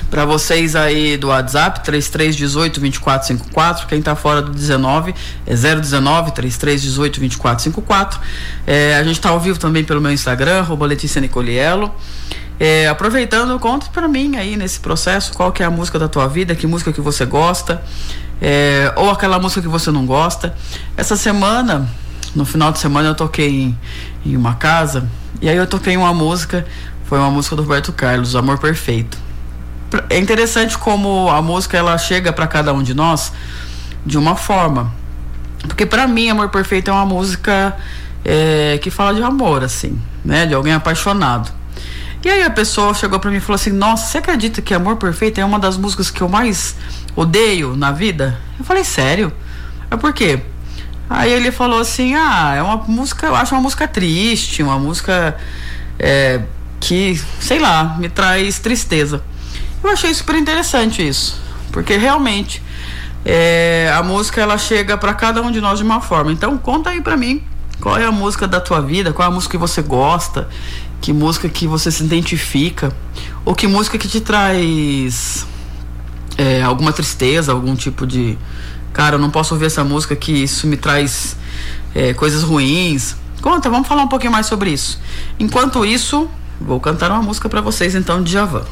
para 0.09 0.25
vocês 0.25 0.75
aí 0.75 1.17
do 1.17 1.27
WhatsApp, 1.27 1.83
3318 1.83 2.79
2454. 2.79 3.87
Quem 3.87 3.99
está 3.99 4.15
fora 4.15 4.41
do 4.41 4.51
19 4.51 5.13
é 5.45 5.55
019 5.55 6.31
3318 6.31 7.19
2454. 7.19 8.19
É, 8.65 8.95
a 8.95 9.03
gente 9.03 9.15
está 9.15 9.29
ao 9.29 9.39
vivo 9.39 9.59
também 9.59 9.83
pelo 9.83 10.01
meu 10.01 10.11
Instagram, 10.11 10.65
Letícia 10.81 11.21
Nicoliello. 11.21 11.93
É, 12.59 12.87
aproveitando, 12.87 13.57
conta 13.59 13.87
para 13.87 14.07
mim 14.07 14.35
aí 14.35 14.57
nesse 14.57 14.79
processo 14.79 15.33
qual 15.33 15.51
que 15.51 15.63
é 15.63 15.65
a 15.65 15.69
música 15.69 15.97
da 15.97 16.09
tua 16.09 16.27
vida, 16.27 16.53
que 16.55 16.67
música 16.67 16.91
que 16.91 16.99
você 16.99 17.25
gosta, 17.25 17.81
é, 18.41 18.91
ou 18.97 19.09
aquela 19.11 19.39
música 19.39 19.61
que 19.61 19.67
você 19.67 19.91
não 19.91 20.05
gosta. 20.05 20.55
Essa 20.97 21.15
semana, 21.15 21.87
no 22.35 22.43
final 22.45 22.71
de 22.71 22.79
semana, 22.79 23.09
eu 23.09 23.15
toquei 23.15 23.49
em, 23.61 23.79
em 24.25 24.35
uma 24.35 24.55
casa 24.55 25.07
e 25.41 25.47
aí 25.47 25.55
eu 25.55 25.67
toquei 25.67 25.95
uma 25.95 26.13
música, 26.13 26.65
foi 27.05 27.19
uma 27.19 27.29
música 27.29 27.55
do 27.55 27.61
Roberto 27.61 27.93
Carlos, 27.93 28.35
Amor 28.35 28.57
Perfeito 28.57 29.28
é 30.09 30.17
interessante 30.17 30.77
como 30.77 31.29
a 31.29 31.41
música 31.41 31.77
ela 31.77 31.97
chega 31.97 32.31
para 32.31 32.47
cada 32.47 32.73
um 32.73 32.83
de 32.83 32.93
nós 32.93 33.31
de 34.05 34.17
uma 34.17 34.35
forma. 34.35 34.93
Porque 35.67 35.85
para 35.85 36.07
mim, 36.07 36.29
Amor 36.29 36.49
Perfeito 36.49 36.89
é 36.89 36.93
uma 36.93 37.05
música 37.05 37.75
é, 38.23 38.79
que 38.81 38.89
fala 38.89 39.13
de 39.13 39.23
amor, 39.23 39.63
assim, 39.63 39.99
né? 40.23 40.45
De 40.45 40.53
alguém 40.53 40.73
apaixonado. 40.73 41.51
E 42.23 42.29
aí 42.29 42.43
a 42.43 42.49
pessoa 42.49 42.93
chegou 42.93 43.19
para 43.19 43.31
mim 43.31 43.37
e 43.37 43.39
falou 43.39 43.55
assim: 43.55 43.71
Nossa, 43.71 44.07
você 44.07 44.17
acredita 44.17 44.61
que 44.61 44.73
Amor 44.73 44.97
Perfeito 44.97 45.39
é 45.39 45.45
uma 45.45 45.59
das 45.59 45.77
músicas 45.77 46.11
que 46.11 46.21
eu 46.21 46.29
mais 46.29 46.75
odeio 47.15 47.75
na 47.75 47.91
vida? 47.91 48.37
Eu 48.57 48.65
falei: 48.65 48.83
Sério? 48.83 49.31
É 49.89 49.95
por 49.95 50.13
quê? 50.13 50.41
Aí 51.09 51.31
ele 51.31 51.51
falou 51.51 51.79
assim: 51.79 52.15
Ah, 52.15 52.53
é 52.55 52.61
uma 52.61 52.77
música, 52.77 53.27
eu 53.27 53.35
acho 53.35 53.55
uma 53.55 53.61
música 53.61 53.87
triste, 53.87 54.61
uma 54.61 54.77
música 54.77 55.37
é, 55.97 56.41
que, 56.79 57.19
sei 57.39 57.59
lá, 57.59 57.95
me 57.97 58.09
traz 58.09 58.59
tristeza. 58.59 59.23
Eu 59.83 59.91
achei 59.91 60.13
super 60.13 60.35
interessante 60.35 61.07
isso, 61.07 61.39
porque 61.71 61.97
realmente 61.97 62.61
é, 63.25 63.91
a 63.95 64.03
música 64.03 64.41
ela 64.41 64.57
chega 64.57 64.97
para 64.97 65.13
cada 65.13 65.41
um 65.41 65.51
de 65.51 65.61
nós 65.61 65.79
de 65.79 65.83
uma 65.83 66.01
forma. 66.01 66.31
Então 66.31 66.57
conta 66.57 66.89
aí 66.89 67.01
para 67.01 67.15
mim 67.15 67.43
qual 67.79 67.97
é 67.97 68.05
a 68.05 68.11
música 68.11 68.47
da 68.47 68.59
tua 68.59 68.81
vida, 68.81 69.13
qual 69.13 69.27
é 69.27 69.31
a 69.31 69.33
música 69.33 69.51
que 69.51 69.57
você 69.57 69.81
gosta, 69.81 70.49
que 71.01 71.13
música 71.13 71.47
que 71.47 71.65
você 71.67 71.89
se 71.91 72.03
identifica, 72.03 72.93
ou 73.45 73.55
que 73.55 73.67
música 73.67 73.97
que 73.97 74.07
te 74.07 74.19
traz 74.19 75.45
é, 76.37 76.61
alguma 76.61 76.91
tristeza, 76.91 77.51
algum 77.51 77.75
tipo 77.75 78.05
de 78.05 78.37
cara, 78.91 79.15
eu 79.15 79.19
não 79.19 79.29
posso 79.29 79.53
ouvir 79.53 79.67
essa 79.67 79.83
música 79.83 80.15
que 80.15 80.31
isso 80.31 80.67
me 80.67 80.75
traz 80.75 81.37
é, 81.95 82.13
coisas 82.13 82.43
ruins. 82.43 83.15
Conta, 83.41 83.69
vamos 83.69 83.87
falar 83.87 84.03
um 84.03 84.07
pouquinho 84.07 84.31
mais 84.31 84.45
sobre 84.45 84.71
isso. 84.71 84.99
Enquanto 85.39 85.85
isso, 85.85 86.29
vou 86.59 86.79
cantar 86.79 87.11
uma 87.11 87.21
música 87.21 87.47
para 87.47 87.61
vocês 87.61 87.95
então 87.95 88.21
de 88.21 88.31
Javan. 88.31 88.65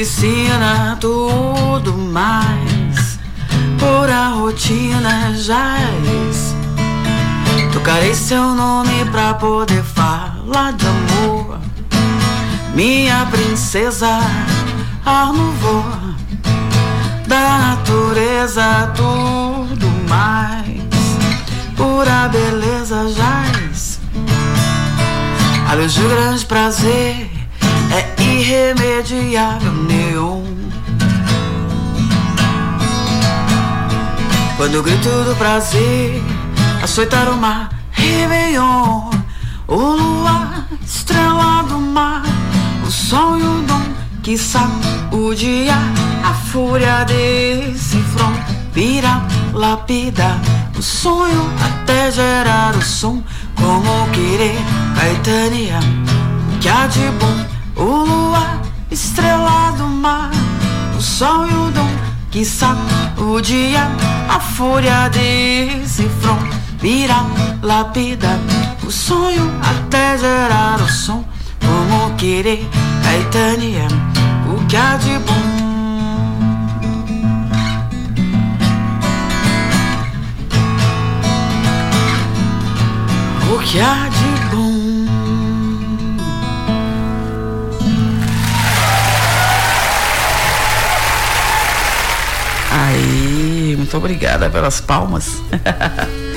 Ensina 0.00 0.96
tudo 0.98 1.92
mais 1.92 3.18
por 3.78 4.08
a 4.08 4.28
rotina 4.28 5.34
jaz. 5.34 6.54
Tocarei 7.72 8.14
seu 8.14 8.54
nome 8.54 9.04
pra 9.10 9.34
poder 9.34 9.82
falar 9.82 10.72
de 10.72 10.86
amor. 10.86 11.58
Minha 12.74 13.26
princesa, 13.26 14.20
voo 15.04 15.84
da 17.26 17.58
natureza, 17.58 18.92
tudo 18.96 19.86
mais. 20.08 20.80
Pura 21.76 22.28
beleza 22.28 23.06
jaz. 23.12 24.00
A 25.68 25.74
luz 25.74 25.92
de 25.92 26.02
grande 26.02 26.46
prazer 26.46 27.29
irremediável 28.40 29.72
neon. 29.72 30.42
Quando 34.56 34.74
eu 34.74 34.82
grito 34.82 35.08
do 35.24 35.34
prazer, 35.36 36.22
açoitar 36.82 37.28
o 37.30 37.36
mar, 37.36 37.70
Réveillon, 37.90 39.10
o 39.66 39.76
luar 39.76 40.66
estrela 40.82 41.62
do 41.64 41.78
mar, 41.78 42.22
o 42.86 42.90
sol 42.90 43.38
e 43.38 43.42
o 43.42 43.62
dom 43.62 43.82
que 44.22 44.36
sacudia 44.38 45.76
a 46.24 46.32
fúria 46.32 47.04
desse 47.04 47.98
front, 47.98 48.40
vira, 48.72 49.22
lapida 49.52 50.40
o 50.78 50.82
sonho 50.82 51.50
até 51.62 52.10
gerar 52.10 52.74
o 52.74 52.82
som, 52.82 53.22
como 53.54 54.10
querer 54.12 54.56
Caetania, 54.94 55.78
que 56.60 56.68
há 56.68 56.86
de 56.86 57.00
bom 57.18 57.49
o 57.80 58.04
luar, 58.04 58.60
estrela 58.90 59.72
do 59.72 59.86
mar, 59.86 60.30
o 60.96 61.00
sol 61.00 61.46
e 61.46 61.54
o 61.54 61.70
dom 61.70 61.90
que 62.30 62.44
sacudia 62.44 63.90
a 64.28 64.38
fúria 64.38 65.08
desse 65.08 66.08
front, 66.20 66.52
vira, 66.78 67.24
lapida 67.62 68.38
o 68.90 68.90
sonho 68.90 69.50
até 69.62 70.18
gerar 70.18 70.80
o 70.80 70.88
som, 70.88 71.24
como 71.60 72.14
querer 72.16 72.68
Caetania, 73.04 73.86
o 74.52 74.66
que 74.66 74.76
há 74.76 74.96
de 74.96 75.18
bom. 75.18 75.60
O 83.54 83.58
que 83.60 83.80
há 83.80 84.08
de 84.08 84.39
muito 93.76 93.96
obrigada 93.96 94.48
pelas 94.50 94.80
palmas. 94.80 95.42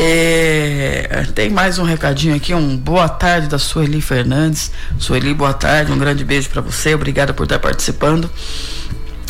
É, 0.00 1.26
tem 1.34 1.50
mais 1.50 1.76
um 1.76 1.82
recadinho 1.82 2.36
aqui, 2.36 2.54
um 2.54 2.76
boa 2.76 3.08
tarde 3.08 3.48
da 3.48 3.58
Sueli 3.58 4.00
Fernandes. 4.00 4.70
Sueli, 4.96 5.34
boa 5.34 5.52
tarde, 5.52 5.90
um 5.90 5.98
grande 5.98 6.24
beijo 6.24 6.48
para 6.50 6.60
você, 6.60 6.94
obrigada 6.94 7.34
por 7.34 7.42
estar 7.42 7.58
participando. 7.58 8.30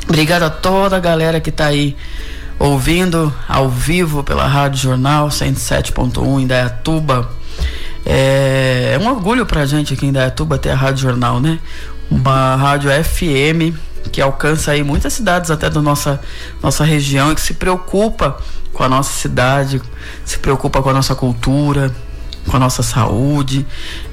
Obrigado 0.07 0.43
a 0.43 0.51
toda 0.51 0.95
a 0.95 1.01
galera 1.01 1.41
que 1.41 1.49
está 1.49 1.69
aí 1.69 1.97
ouvindo 2.59 3.33
ao 3.49 3.71
vivo 3.71 4.23
pela 4.23 4.47
Rádio 4.47 4.81
Jornal 4.81 5.29
107.1 5.29 6.43
em 6.43 6.47
Dayatuba. 6.47 7.31
É, 8.05 8.93
é 8.95 8.99
um 8.99 9.09
orgulho 9.09 9.47
pra 9.47 9.65
gente 9.65 9.95
aqui 9.95 10.05
em 10.05 10.13
Dayatuba 10.13 10.59
ter 10.59 10.71
a 10.71 10.75
Rádio 10.75 11.03
Jornal, 11.03 11.41
né? 11.41 11.59
Uma 12.11 12.57
rádio 12.57 12.91
FM 12.91 13.88
que 14.09 14.21
alcança 14.21 14.73
aí 14.73 14.83
muitas 14.83 15.13
cidades 15.13 15.51
até 15.51 15.69
da 15.71 15.81
nossa, 15.81 16.21
nossa 16.63 16.85
região 16.85 17.33
e 17.33 17.35
que 17.35 17.41
se 17.41 17.55
preocupa 17.55 18.39
com 18.73 18.83
a 18.83 18.89
nossa 18.89 19.13
cidade, 19.13 19.81
se 20.25 20.39
preocupa 20.39 20.83
com 20.83 20.89
a 20.91 20.93
nossa 20.93 21.15
cultura, 21.15 21.95
com 22.49 22.57
a 22.57 22.61
nossa 22.61 22.83
saúde. 22.83 23.67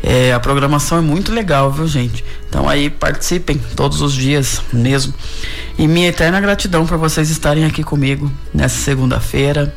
É, 0.03 0.33
a 0.33 0.39
programação 0.39 0.97
é 0.97 1.01
muito 1.01 1.31
legal, 1.31 1.71
viu, 1.71 1.87
gente? 1.87 2.23
Então 2.49 2.69
aí 2.69 2.89
participem 2.89 3.59
todos 3.75 4.01
os 4.01 4.13
dias 4.13 4.61
mesmo. 4.71 5.13
E 5.77 5.87
minha 5.87 6.09
eterna 6.09 6.39
gratidão 6.39 6.85
por 6.85 6.97
vocês 6.97 7.29
estarem 7.29 7.65
aqui 7.65 7.83
comigo 7.83 8.31
nessa 8.53 8.77
segunda-feira. 8.77 9.73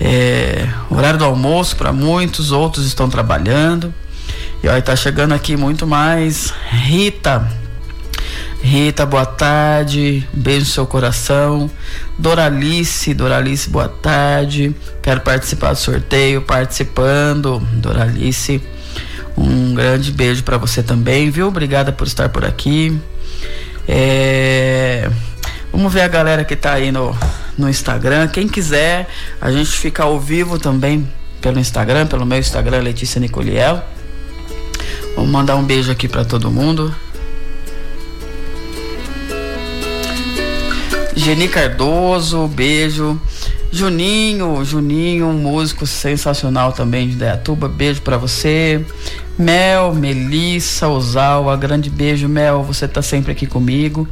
É, 0.00 0.68
horário 0.90 1.18
do 1.18 1.24
almoço 1.24 1.76
para 1.76 1.92
muitos, 1.92 2.50
outros 2.50 2.86
estão 2.86 3.08
trabalhando. 3.08 3.92
E 4.62 4.68
aí 4.68 4.80
tá 4.80 4.94
chegando 4.94 5.32
aqui 5.32 5.56
muito 5.56 5.86
mais. 5.86 6.52
Rita, 6.70 7.48
Rita, 8.62 9.04
boa 9.04 9.26
tarde. 9.26 10.26
beijo 10.32 10.60
no 10.60 10.66
seu 10.66 10.86
coração. 10.86 11.68
Doralice, 12.16 13.12
Doralice, 13.12 13.68
boa 13.68 13.88
tarde. 13.88 14.72
Quero 15.02 15.20
participar 15.20 15.72
do 15.72 15.78
sorteio, 15.78 16.40
participando. 16.42 17.58
Doralice, 17.72 18.62
um 19.36 19.74
grande 19.74 20.12
beijo 20.12 20.44
para 20.44 20.58
você 20.58 20.80
também, 20.80 21.28
viu? 21.28 21.48
Obrigada 21.48 21.90
por 21.90 22.06
estar 22.06 22.28
por 22.28 22.44
aqui. 22.44 22.96
É... 23.88 25.10
Vamos 25.72 25.92
ver 25.92 26.02
a 26.02 26.08
galera 26.08 26.44
que 26.44 26.54
tá 26.54 26.74
aí 26.74 26.92
no, 26.92 27.16
no 27.58 27.68
Instagram. 27.68 28.28
Quem 28.28 28.46
quiser, 28.46 29.08
a 29.40 29.50
gente 29.50 29.72
fica 29.72 30.04
ao 30.04 30.20
vivo 30.20 30.56
também 30.56 31.08
pelo 31.40 31.58
Instagram, 31.58 32.06
pelo 32.06 32.24
meu 32.24 32.38
Instagram, 32.38 32.78
Letícia 32.78 33.20
Nicoliel. 33.20 33.82
Vamos 35.16 35.30
mandar 35.30 35.56
um 35.56 35.64
beijo 35.64 35.90
aqui 35.90 36.06
para 36.06 36.24
todo 36.24 36.48
mundo. 36.48 36.94
Geni 41.24 41.46
Cardoso, 41.46 42.48
beijo. 42.48 43.16
Juninho, 43.70 44.64
Juninho, 44.64 45.28
um 45.28 45.38
músico 45.38 45.86
sensacional 45.86 46.72
também 46.72 47.08
de 47.08 47.14
Dayatuba, 47.14 47.68
beijo 47.68 48.02
para 48.02 48.16
você. 48.16 48.84
Mel, 49.38 49.94
Melissa, 49.94 50.88
Ozawa, 50.88 51.56
grande 51.56 51.88
beijo, 51.88 52.28
Mel, 52.28 52.64
você 52.64 52.88
tá 52.88 53.00
sempre 53.00 53.30
aqui 53.30 53.46
comigo. 53.46 54.08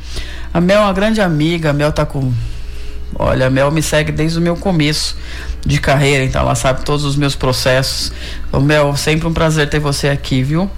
A 0.55 0.61
Mel 0.61 0.83
é 0.83 0.85
uma 0.85 0.93
grande 0.93 1.21
amiga, 1.21 1.71
a 1.71 1.73
Mel 1.73 1.91
tá 1.91 2.07
com. 2.07 2.33
Olha, 3.19 3.49
a 3.49 3.51
Mel 3.51 3.73
me 3.73 3.83
segue 3.83 4.13
desde 4.13 4.39
o 4.39 4.41
meu 4.41 4.55
começo 4.55 5.17
de 5.67 5.81
carreira, 5.81 6.23
então 6.23 6.43
ela 6.43 6.55
sabe 6.55 6.85
todos 6.85 7.05
os 7.05 7.17
meus 7.17 7.35
processos. 7.35 8.13
Então, 8.47 8.61
Mel, 8.61 8.97
sempre 8.97 9.27
um 9.27 9.33
prazer 9.33 9.69
ter 9.69 9.81
você 9.81 10.09
aqui, 10.09 10.45
viu? 10.45 10.71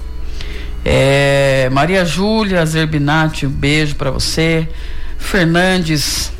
É, 0.82 1.68
Maria 1.70 2.06
Júlia 2.06 2.64
Zerbinati, 2.64 3.46
um 3.46 3.50
beijo 3.50 3.96
para 3.96 4.10
você. 4.10 4.66
Fernandes, 5.22 6.32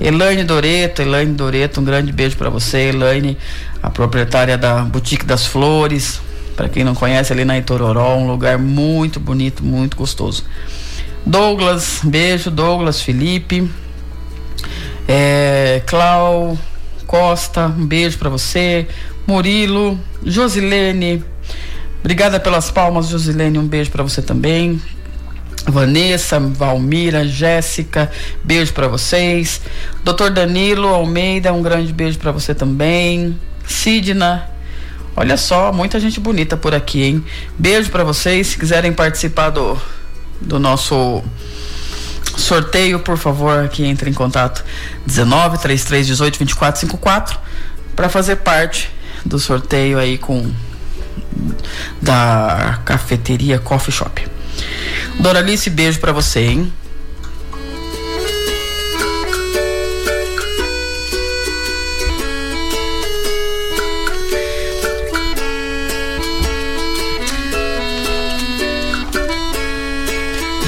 Elaine 0.00 0.44
Doreto, 0.44 1.02
Elaine 1.02 1.32
Doreto, 1.32 1.80
um 1.80 1.84
grande 1.84 2.12
beijo 2.12 2.36
para 2.36 2.50
você, 2.50 2.88
Elaine, 2.88 3.38
a 3.82 3.88
proprietária 3.88 4.58
da 4.58 4.82
Boutique 4.82 5.24
das 5.24 5.46
Flores. 5.46 6.20
Para 6.56 6.68
quem 6.68 6.84
não 6.84 6.94
conhece, 6.94 7.32
ali 7.32 7.44
na 7.44 7.58
Itororó, 7.58 8.16
um 8.16 8.26
lugar 8.26 8.58
muito 8.58 9.20
bonito, 9.20 9.62
muito 9.62 9.96
gostoso. 9.96 10.44
Douglas, 11.24 12.00
beijo, 12.02 12.50
Douglas, 12.50 13.00
Felipe. 13.00 13.70
É, 15.06 15.82
Clau 15.86 16.58
Costa, 17.06 17.66
um 17.66 17.86
beijo 17.86 18.18
para 18.18 18.28
você. 18.28 18.88
Murilo, 19.26 19.98
Josilene, 20.24 21.22
obrigada 22.00 22.38
pelas 22.38 22.70
palmas, 22.70 23.08
Josilene, 23.08 23.58
um 23.58 23.66
beijo 23.66 23.90
para 23.90 24.02
você 24.02 24.22
também. 24.22 24.80
Vanessa, 25.66 26.38
Valmira, 26.38 27.26
Jéssica, 27.26 28.10
beijo 28.42 28.72
para 28.72 28.88
vocês. 28.88 29.60
Doutor 30.04 30.30
Danilo 30.30 30.88
Almeida, 30.88 31.52
um 31.52 31.62
grande 31.62 31.92
beijo 31.92 32.18
para 32.18 32.32
você 32.32 32.54
também. 32.54 33.38
Sidna, 33.66 34.48
olha 35.16 35.36
só, 35.36 35.72
muita 35.72 35.98
gente 35.98 36.20
bonita 36.20 36.56
por 36.56 36.74
aqui, 36.74 37.02
hein? 37.02 37.24
Beijo 37.58 37.90
para 37.90 38.04
vocês. 38.04 38.48
Se 38.48 38.58
quiserem 38.58 38.92
participar 38.92 39.50
do, 39.50 39.76
do 40.40 40.58
nosso 40.58 41.22
sorteio, 42.36 43.00
por 43.00 43.16
favor, 43.16 43.64
aqui 43.64 43.84
entre 43.84 44.08
em 44.08 44.14
contato 44.14 44.64
19 45.06 45.58
33 45.58 46.06
18 46.06 46.38
24 46.38 46.80
54 46.80 47.38
para 47.94 48.08
fazer 48.08 48.36
parte 48.36 48.90
do 49.24 49.38
sorteio 49.38 49.98
aí 49.98 50.18
com 50.18 50.50
da 52.00 52.80
cafeteria 52.84 53.58
Coffee 53.58 53.92
Shop. 53.92 54.26
Doralice, 55.18 55.70
beijo 55.70 55.98
para 55.98 56.12
você, 56.12 56.40
hein? 56.40 56.72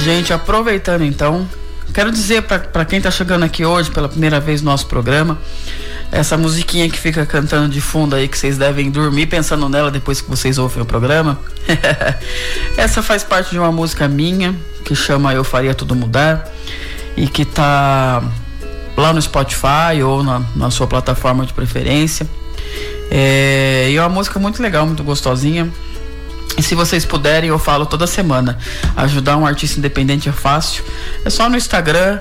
Gente, 0.02 0.32
aproveitando 0.32 1.04
então, 1.04 1.46
quero 1.92 2.10
dizer 2.10 2.42
para 2.42 2.84
quem 2.84 2.96
está 2.96 3.10
chegando 3.10 3.44
aqui 3.44 3.64
hoje 3.64 3.90
pela 3.90 4.08
primeira 4.08 4.40
vez 4.40 4.62
no 4.62 4.70
nosso 4.70 4.86
programa, 4.86 5.38
essa 6.10 6.36
musiquinha 6.36 6.88
que 6.88 6.98
fica 6.98 7.26
cantando 7.26 7.68
de 7.68 7.80
fundo 7.80 8.16
aí, 8.16 8.28
que 8.28 8.38
vocês 8.38 8.56
devem 8.56 8.90
dormir 8.90 9.26
pensando 9.26 9.68
nela 9.68 9.90
depois 9.90 10.20
que 10.20 10.28
vocês 10.28 10.58
ouvem 10.58 10.82
o 10.82 10.86
programa. 10.86 11.38
essa 12.76 13.02
faz 13.02 13.22
parte 13.22 13.50
de 13.50 13.58
uma 13.58 13.70
música 13.70 14.08
minha, 14.08 14.54
que 14.84 14.94
chama 14.94 15.34
Eu 15.34 15.44
Faria 15.44 15.74
Tudo 15.74 15.94
Mudar, 15.94 16.48
e 17.16 17.26
que 17.28 17.44
tá 17.44 18.22
lá 18.96 19.12
no 19.12 19.20
Spotify 19.20 20.02
ou 20.04 20.22
na, 20.22 20.42
na 20.56 20.70
sua 20.70 20.86
plataforma 20.86 21.44
de 21.44 21.52
preferência. 21.52 22.26
É, 23.10 23.88
e 23.90 23.96
é 23.96 24.00
uma 24.00 24.08
música 24.08 24.38
muito 24.38 24.62
legal, 24.62 24.86
muito 24.86 25.04
gostosinha. 25.04 25.70
E 26.56 26.62
se 26.62 26.74
vocês 26.74 27.04
puderem, 27.04 27.50
eu 27.50 27.58
falo 27.58 27.86
toda 27.86 28.06
semana. 28.06 28.58
Ajudar 28.96 29.36
um 29.36 29.46
artista 29.46 29.78
independente 29.78 30.28
é 30.28 30.32
fácil. 30.32 30.82
É 31.24 31.30
só 31.30 31.48
no 31.48 31.56
Instagram, 31.56 32.18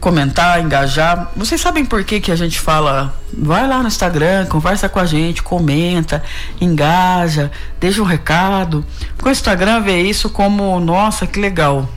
comentar, 0.00 0.60
engajar. 0.60 1.30
Vocês 1.36 1.60
sabem 1.60 1.84
por 1.84 2.04
que, 2.04 2.20
que 2.20 2.30
a 2.30 2.36
gente 2.36 2.60
fala? 2.60 3.14
Vai 3.36 3.66
lá 3.66 3.78
no 3.78 3.88
Instagram, 3.88 4.46
conversa 4.46 4.88
com 4.88 4.98
a 4.98 5.06
gente, 5.06 5.42
comenta, 5.42 6.22
engaja, 6.60 7.50
deixa 7.80 8.00
um 8.00 8.04
recado. 8.04 8.84
Porque 9.16 9.28
o 9.28 9.32
Instagram 9.32 9.80
vê 9.80 10.02
isso 10.02 10.30
como, 10.30 10.78
nossa, 10.80 11.26
que 11.26 11.40
legal. 11.40 11.88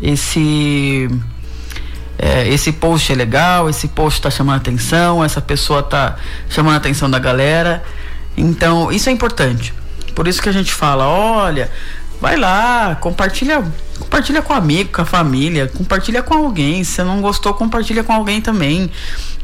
Esse 0.00 1.08
é, 2.18 2.48
esse 2.48 2.72
post 2.72 3.12
é 3.12 3.14
legal, 3.14 3.70
esse 3.70 3.86
post 3.86 4.18
está 4.18 4.28
chamando 4.28 4.56
atenção, 4.56 5.22
essa 5.22 5.40
pessoa 5.40 5.80
está 5.80 6.16
chamando 6.48 6.74
a 6.74 6.78
atenção 6.78 7.08
da 7.08 7.18
galera. 7.18 7.82
Então, 8.36 8.92
isso 8.92 9.08
é 9.08 9.12
importante 9.12 9.74
Por 10.14 10.28
isso 10.28 10.40
que 10.40 10.48
a 10.48 10.52
gente 10.52 10.72
fala, 10.72 11.08
olha, 11.08 11.70
vai 12.20 12.36
lá, 12.36 12.96
compartilha, 13.00 13.64
compartilha 13.98 14.42
com 14.42 14.52
amigo, 14.52 14.90
com 14.92 15.02
a 15.02 15.04
família, 15.04 15.68
compartilha 15.68 16.22
com 16.22 16.34
alguém. 16.34 16.82
Se 16.84 17.02
não 17.02 17.20
gostou, 17.20 17.54
compartilha 17.54 18.02
com 18.02 18.12
alguém 18.12 18.40
também. 18.40 18.90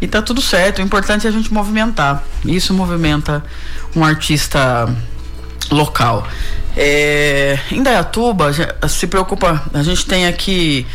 E 0.00 0.06
tá 0.06 0.20
tudo 0.20 0.40
certo. 0.40 0.78
O 0.78 0.82
importante 0.82 1.26
é 1.26 1.30
a 1.30 1.32
gente 1.32 1.52
movimentar. 1.52 2.22
Isso 2.44 2.74
movimenta 2.74 3.44
um 3.94 4.04
artista 4.04 4.88
local. 5.70 6.26
É, 6.76 7.58
em 7.70 7.82
Dayatuba, 7.82 8.50
se 8.88 9.06
preocupa, 9.06 9.62
a 9.72 9.82
gente 9.82 10.04
tem 10.06 10.26
aqui 10.26 10.86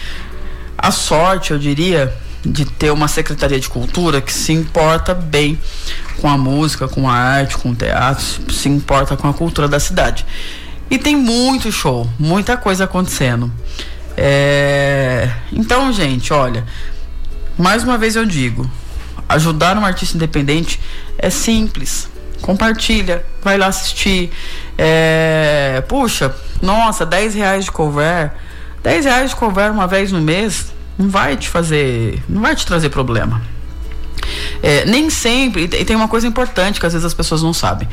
a 0.78 0.92
sorte, 0.92 1.52
eu 1.52 1.60
diria, 1.60 2.14
de 2.46 2.66
ter 2.66 2.92
uma 2.92 3.08
secretaria 3.08 3.60
de 3.60 3.68
cultura 3.68 4.22
que 4.22 4.34
se 4.34 4.54
importa 4.54 5.14
bem 5.14 5.60
com 6.22 6.30
a 6.30 6.38
música, 6.38 6.88
com 6.88 7.10
a 7.10 7.14
arte, 7.14 7.58
com 7.58 7.72
o 7.72 7.76
teatro, 7.76 8.24
se 8.52 8.68
importa 8.70 9.16
com 9.16 9.28
a 9.28 9.34
cultura 9.34 9.68
da 9.68 9.80
cidade. 9.80 10.26
E 10.90 10.98
tem 10.98 11.16
muito 11.16 11.72
show, 11.72 12.10
muita 12.18 12.58
coisa 12.58 12.86
acontecendo. 12.86 13.52
É... 14.18 15.30
Então, 15.54 15.94
gente, 15.94 16.34
olha, 16.34 16.66
mais 17.58 17.84
uma 17.84 17.98
vez 17.98 18.16
eu 18.16 18.26
digo, 18.26 18.70
ajudar 19.28 19.78
um 19.78 19.86
artista 19.86 20.18
independente 20.18 20.80
é 21.18 21.30
simples. 21.30 22.10
Compartilha, 22.42 23.26
vai 23.42 23.58
lá 23.58 23.68
assistir. 23.68 24.32
É... 24.78 25.84
Puxa, 25.88 26.36
nossa, 26.62 27.06
10 27.06 27.36
reais 27.36 27.66
de 27.66 27.72
cover. 27.72 28.32
10 28.82 29.06
reais 29.06 29.30
de 29.30 29.36
cover 29.36 29.72
uma 29.72 29.88
vez 29.88 30.12
no 30.12 30.22
mês 30.22 30.74
não 30.98 31.10
vai 31.10 31.38
te 31.38 31.48
fazer, 31.48 32.22
não 32.28 32.42
vai 32.42 32.56
te 32.56 32.66
trazer 32.66 32.90
problema. 32.90 33.42
É, 34.62 34.86
nem 34.86 35.10
sempre, 35.10 35.64
e 35.64 35.86
tem 35.86 35.96
uma 35.96 36.10
coisa 36.10 36.28
importante 36.28 36.80
que 36.80 36.86
às 36.86 36.92
vezes 36.92 37.06
as 37.06 37.14
pessoas 37.14 37.42
não 37.42 37.54
sabem. 37.54 37.88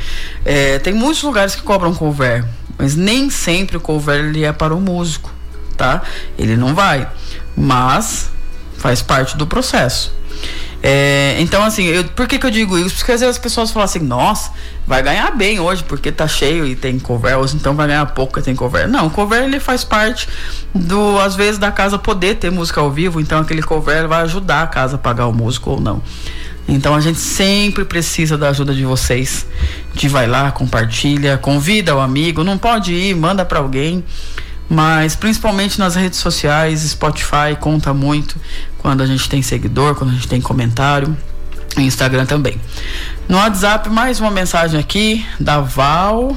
É, 0.44 0.78
tem 0.80 0.92
muitos 0.92 1.22
lugares 1.22 1.54
que 1.54 1.62
cobram 1.62 1.94
cover, 1.94 2.44
mas 2.78 2.94
nem 2.94 3.30
sempre 3.30 3.76
o 3.76 3.80
cover 3.80 4.24
ele 4.24 4.44
é 4.44 4.52
para 4.52 4.74
o 4.74 4.80
músico, 4.80 5.32
tá? 5.76 6.02
Ele 6.38 6.56
não 6.56 6.74
vai, 6.74 7.08
mas 7.56 8.30
faz 8.76 9.02
parte 9.02 9.36
do 9.36 9.46
processo. 9.46 10.14
É, 10.82 11.36
então, 11.40 11.64
assim, 11.64 11.84
eu, 11.86 12.04
por 12.04 12.28
que, 12.28 12.38
que 12.38 12.46
eu 12.46 12.50
digo 12.50 12.78
isso? 12.78 12.96
Porque 12.96 13.10
às 13.10 13.20
vezes 13.20 13.36
as 13.36 13.42
pessoas 13.42 13.70
falam 13.70 13.84
assim, 13.84 13.98
nossa, 13.98 14.52
vai 14.86 15.02
ganhar 15.02 15.30
bem 15.32 15.58
hoje 15.58 15.82
porque 15.82 16.12
tá 16.12 16.28
cheio 16.28 16.66
e 16.66 16.76
tem 16.76 16.98
cover, 16.98 17.38
ou 17.38 17.46
então 17.46 17.74
vai 17.74 17.88
ganhar 17.88 18.06
pouco 18.06 18.34
porque 18.34 18.44
tem 18.44 18.54
cover. 18.54 18.86
Não, 18.86 19.06
o 19.06 19.10
cover 19.10 19.42
ele 19.42 19.58
faz 19.58 19.82
parte 19.82 20.28
do, 20.74 21.18
às 21.18 21.34
vezes, 21.34 21.58
da 21.58 21.72
casa 21.72 21.98
poder 21.98 22.36
ter 22.36 22.50
música 22.50 22.80
ao 22.80 22.90
vivo, 22.90 23.20
então 23.20 23.40
aquele 23.40 23.62
cover 23.62 24.06
vai 24.06 24.22
ajudar 24.22 24.62
a 24.62 24.66
casa 24.66 24.96
a 24.96 24.98
pagar 24.98 25.26
o 25.26 25.32
músico 25.32 25.70
ou 25.70 25.80
não. 25.80 26.00
Então 26.68 26.94
a 26.94 27.00
gente 27.00 27.18
sempre 27.18 27.84
precisa 27.84 28.36
da 28.36 28.48
ajuda 28.48 28.74
de 28.74 28.84
vocês. 28.84 29.46
De 29.94 30.08
vai 30.08 30.26
lá, 30.26 30.50
compartilha, 30.50 31.38
convida 31.38 31.94
o 31.94 32.00
amigo, 32.00 32.42
não 32.42 32.58
pode 32.58 32.92
ir, 32.92 33.14
manda 33.14 33.44
para 33.44 33.58
alguém. 33.58 34.04
Mas 34.68 35.14
principalmente 35.14 35.78
nas 35.78 35.94
redes 35.94 36.18
sociais, 36.18 36.80
Spotify 36.80 37.56
conta 37.60 37.94
muito 37.94 38.36
quando 38.78 39.02
a 39.02 39.06
gente 39.06 39.28
tem 39.28 39.40
seguidor, 39.42 39.94
quando 39.94 40.10
a 40.10 40.14
gente 40.14 40.28
tem 40.28 40.40
comentário. 40.40 41.16
Instagram 41.76 42.24
também. 42.24 42.60
No 43.28 43.36
WhatsApp, 43.36 43.88
mais 43.90 44.18
uma 44.18 44.30
mensagem 44.30 44.80
aqui 44.80 45.24
da 45.38 45.60
Val. 45.60 46.36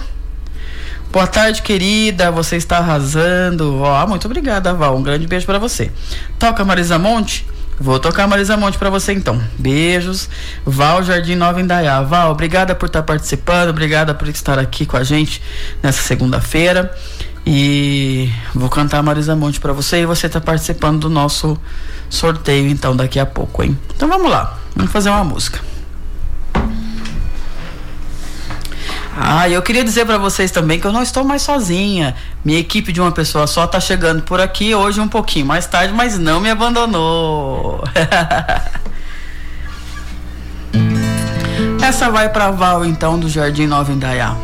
Boa 1.12 1.26
tarde, 1.26 1.62
querida. 1.62 2.30
Você 2.30 2.56
está 2.56 2.78
arrasando. 2.78 3.82
Oh, 3.82 4.08
muito 4.08 4.26
obrigada, 4.26 4.74
Val. 4.74 4.96
Um 4.96 5.02
grande 5.02 5.26
beijo 5.26 5.46
para 5.46 5.58
você. 5.58 5.92
Toca 6.38 6.64
Marisa 6.64 7.00
Monte. 7.00 7.48
Vou 7.80 7.98
tocar 7.98 8.28
Marisa 8.28 8.58
Monte 8.58 8.78
para 8.78 8.90
você 8.90 9.14
então. 9.14 9.42
Beijos. 9.58 10.30
Val 10.66 11.02
Jardim 11.02 11.36
Nova 11.36 11.62
Indaiá. 11.62 12.02
Val, 12.02 12.32
obrigada 12.32 12.76
por 12.76 12.88
estar 12.88 13.04
participando, 13.04 13.70
obrigada 13.70 14.14
por 14.14 14.28
estar 14.28 14.60
aqui 14.60 14.86
com 14.86 14.98
a 14.98 15.04
gente 15.04 15.42
nessa 15.82 16.02
segunda-feira. 16.02 16.94
E 17.46 18.30
vou 18.54 18.70
cantar 18.70 19.02
Marisa 19.02 19.36
Monte 19.36 19.60
para 19.60 19.72
você 19.72 20.02
e 20.02 20.06
você 20.06 20.28
está 20.28 20.42
participando 20.42 21.00
do 21.00 21.10
nosso 21.10 21.58
sorteio 22.10 22.70
então 22.70 22.96
daqui 22.96 23.20
a 23.20 23.26
pouco, 23.26 23.64
hein? 23.64 23.78
Então 23.96 24.10
vamos 24.10 24.30
lá. 24.30 24.58
Vamos 24.76 24.92
fazer 24.92 25.10
uma 25.10 25.24
música. 25.24 25.60
Ah, 29.22 29.50
eu 29.50 29.62
queria 29.62 29.84
dizer 29.84 30.06
para 30.06 30.18
vocês 30.18 30.50
também 30.50 30.80
que 30.80 30.88
eu 30.88 30.94
não 30.94 31.04
estou 31.04 31.26
mais 31.26 31.42
sozinha. 31.42 32.16
Minha 32.44 32.58
equipe 32.58 32.94
de 32.94 33.02
uma 33.02 33.12
pessoa 33.12 33.48
só 33.48 33.66
está 33.66 33.78
chegando 33.78 34.22
por 34.22 34.40
aqui 34.40 34.74
hoje 34.74 35.02
um 35.02 35.10
pouquinho 35.10 35.46
mais 35.46 35.66
tarde, 35.66 35.94
mas 35.94 36.18
não 36.18 36.40
me 36.40 36.50
abandonou. 36.50 37.84
Essa 41.84 42.10
vai 42.10 42.30
para 42.30 42.50
Val 42.52 42.86
então 42.86 43.20
do 43.20 43.28
Jardim 43.28 43.68
Nova 43.68 43.92
Indaiá. 43.92 44.38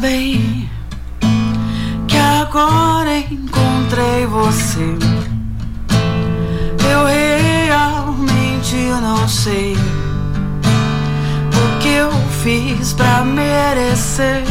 Bem 0.00 0.68
que 2.08 2.16
agora 2.16 3.18
encontrei 3.18 4.26
você. 4.26 4.96
Eu 6.90 7.04
realmente 7.04 8.76
não 9.02 9.28
sei 9.28 9.76
o 11.54 11.78
que 11.80 11.88
eu 11.88 12.10
fiz 12.42 12.94
pra 12.94 13.22
merecer 13.24 14.42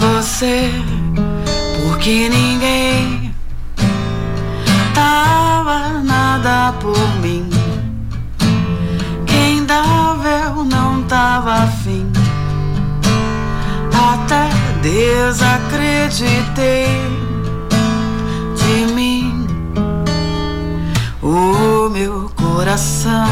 você, 0.00 0.70
porque 1.82 2.30
ninguém 2.30 3.34
tava 4.94 6.00
nada 6.02 6.72
por 6.80 6.98
mim. 7.20 7.46
Quem 9.26 9.66
dava 9.66 10.28
eu 10.28 10.64
não 10.64 11.02
tava 11.02 11.64
afim 11.64 12.05
desacreditei 14.86 16.86
de 18.54 18.86
mim. 18.94 19.44
O 21.20 21.88
meu 21.88 22.30
coração 22.36 23.26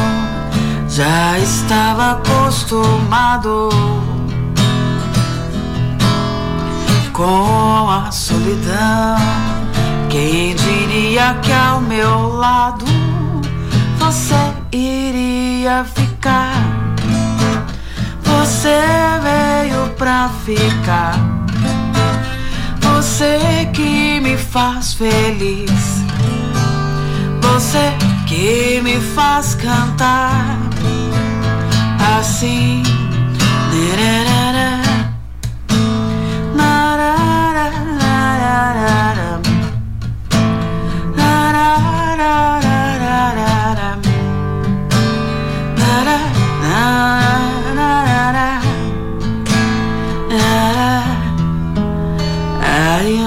já 0.89 1.39
estava 1.39 2.19
acostumado 2.19 3.69
com 7.13 7.89
a 7.89 8.11
solidão. 8.11 9.15
Quem 10.09 10.53
diria 10.55 11.35
que 11.41 11.53
ao 11.53 11.79
meu 11.79 12.35
lado 12.35 12.85
você 13.97 14.35
iria 14.73 15.85
ficar? 15.85 16.61
Você 18.23 18.81
veio 19.23 19.89
pra 19.91 20.29
ficar. 20.45 21.44
Você 23.15 23.69
que 23.73 24.19
me 24.19 24.35
faz 24.35 24.93
feliz. 24.93 25.71
Você 27.41 27.93
que 28.27 28.81
me 28.81 28.99
faz 28.99 29.55
cantar 29.55 30.59
assim. 32.19 32.83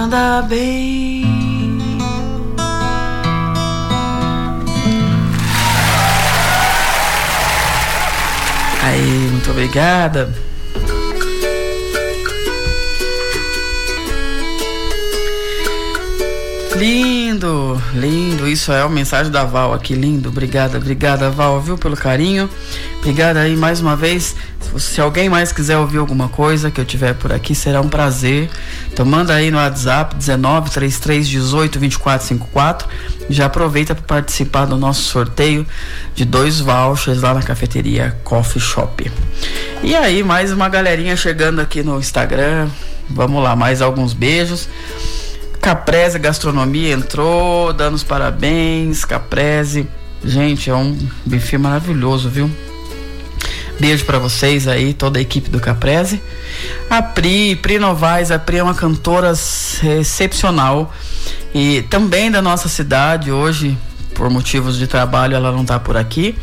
Ainda 0.09 0.43
bem. 0.43 1.23
Aí, 8.83 9.29
muito 9.31 9.51
obrigada. 9.51 10.33
Lindo, 16.77 17.83
lindo. 17.95 18.49
Isso 18.49 18.73
é 18.73 18.81
a 18.81 18.89
mensagem 18.89 19.31
da 19.31 19.45
Val 19.45 19.75
aqui, 19.75 19.95
lindo. 19.95 20.31
Obrigada, 20.31 20.79
obrigada, 20.79 21.29
Val, 21.29 21.61
viu, 21.61 21.77
pelo 21.77 21.97
carinho. 21.97 22.49
Obrigada 23.01 23.41
aí 23.41 23.57
mais 23.57 23.81
uma 23.81 23.95
vez. 23.95 24.35
Se 24.79 25.01
alguém 25.01 25.29
mais 25.29 25.51
quiser 25.51 25.77
ouvir 25.77 25.99
alguma 25.99 26.29
coisa 26.29 26.71
que 26.71 26.81
eu 26.81 26.85
tiver 26.85 27.15
por 27.15 27.33
aqui, 27.33 27.55
será 27.55 27.81
um 27.81 27.89
prazer. 27.89 28.49
Então 28.99 29.07
manda 29.07 29.33
aí 29.33 29.49
no 29.49 29.59
WhatsApp 29.59 30.17
19 30.17 30.73
33 30.73 31.29
18 31.29 31.79
24 31.79 32.27
54. 32.27 32.89
Já 33.31 33.47
aproveita 33.47 33.95
para 33.95 34.03
participar 34.03 34.65
do 34.65 34.77
nosso 34.77 35.03
sorteio 35.03 35.65
de 36.17 36.25
dois 36.25 36.59
vouchers 36.59 37.23
lá 37.23 37.33
na 37.33 37.41
cafeteria 37.41 38.19
Coffee 38.25 38.61
Shop. 38.61 39.09
E 39.85 39.95
aí, 39.95 40.25
mais 40.25 40.51
uma 40.51 40.69
galerinha 40.69 41.17
chegando 41.17 41.61
aqui 41.61 41.81
no 41.81 42.01
Instagram. 42.01 42.69
Vamos 43.09 43.41
lá, 43.41 43.55
mais 43.55 43.81
alguns 43.81 44.13
beijos. 44.13 44.69
Caprese 45.61 46.19
Gastronomia 46.19 46.93
entrou, 46.93 47.73
dando 47.73 47.95
os 47.95 48.03
parabéns. 48.03 49.05
Caprese, 49.05 49.89
gente, 50.25 50.71
é 50.71 50.75
um 50.75 50.99
buffet 51.25 51.57
maravilhoso, 51.57 52.29
viu? 52.29 52.51
Beijo 53.81 54.05
para 54.05 54.19
vocês 54.19 54.67
aí, 54.67 54.93
toda 54.93 55.21
a 55.21 55.23
equipe 55.23 55.49
do 55.49 55.61
Caprese. 55.61 56.21
A 56.91 57.01
Pri, 57.01 57.55
Pri 57.55 57.79
Novaes, 57.79 58.33
a 58.33 58.39
Pri 58.39 58.59
é 58.59 58.63
uma 58.63 58.75
cantora 58.75 59.33
excepcional 60.01 60.93
e 61.55 61.83
também 61.83 62.29
da 62.29 62.43
nossa 62.43 62.69
cidade. 62.69 63.31
Hoje, 63.31 63.79
por 64.15 64.29
motivos 64.31 64.77
de 64.77 64.89
trabalho, 64.89 65.37
ela 65.37 65.53
não 65.53 65.63
está 65.63 65.79
por 65.79 65.97
aqui, 65.97 66.37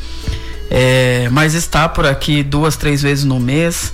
é, 0.72 1.28
mas 1.30 1.54
está 1.54 1.90
por 1.90 2.06
aqui 2.06 2.42
duas, 2.42 2.78
três 2.78 3.02
vezes 3.02 3.26
no 3.26 3.38
mês. 3.38 3.92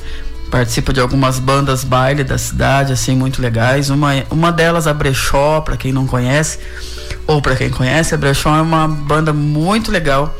Participa 0.51 0.93
de 0.93 0.99
algumas 0.99 1.39
bandas 1.39 1.83
baile 1.83 2.23
da 2.23 2.37
cidade, 2.37 2.93
assim, 2.93 3.15
muito 3.15 3.41
legais. 3.41 3.89
Uma, 3.89 4.23
uma 4.29 4.51
delas, 4.51 4.85
a 4.85 4.93
Brechó, 4.93 5.61
para 5.61 5.77
quem 5.77 5.91
não 5.91 6.05
conhece, 6.05 6.59
ou 7.25 7.41
para 7.41 7.55
quem 7.55 7.71
conhece, 7.71 8.13
a 8.13 8.17
Brechó 8.17 8.55
é 8.55 8.61
uma 8.61 8.87
banda 8.87 9.33
muito 9.33 9.91
legal, 9.91 10.35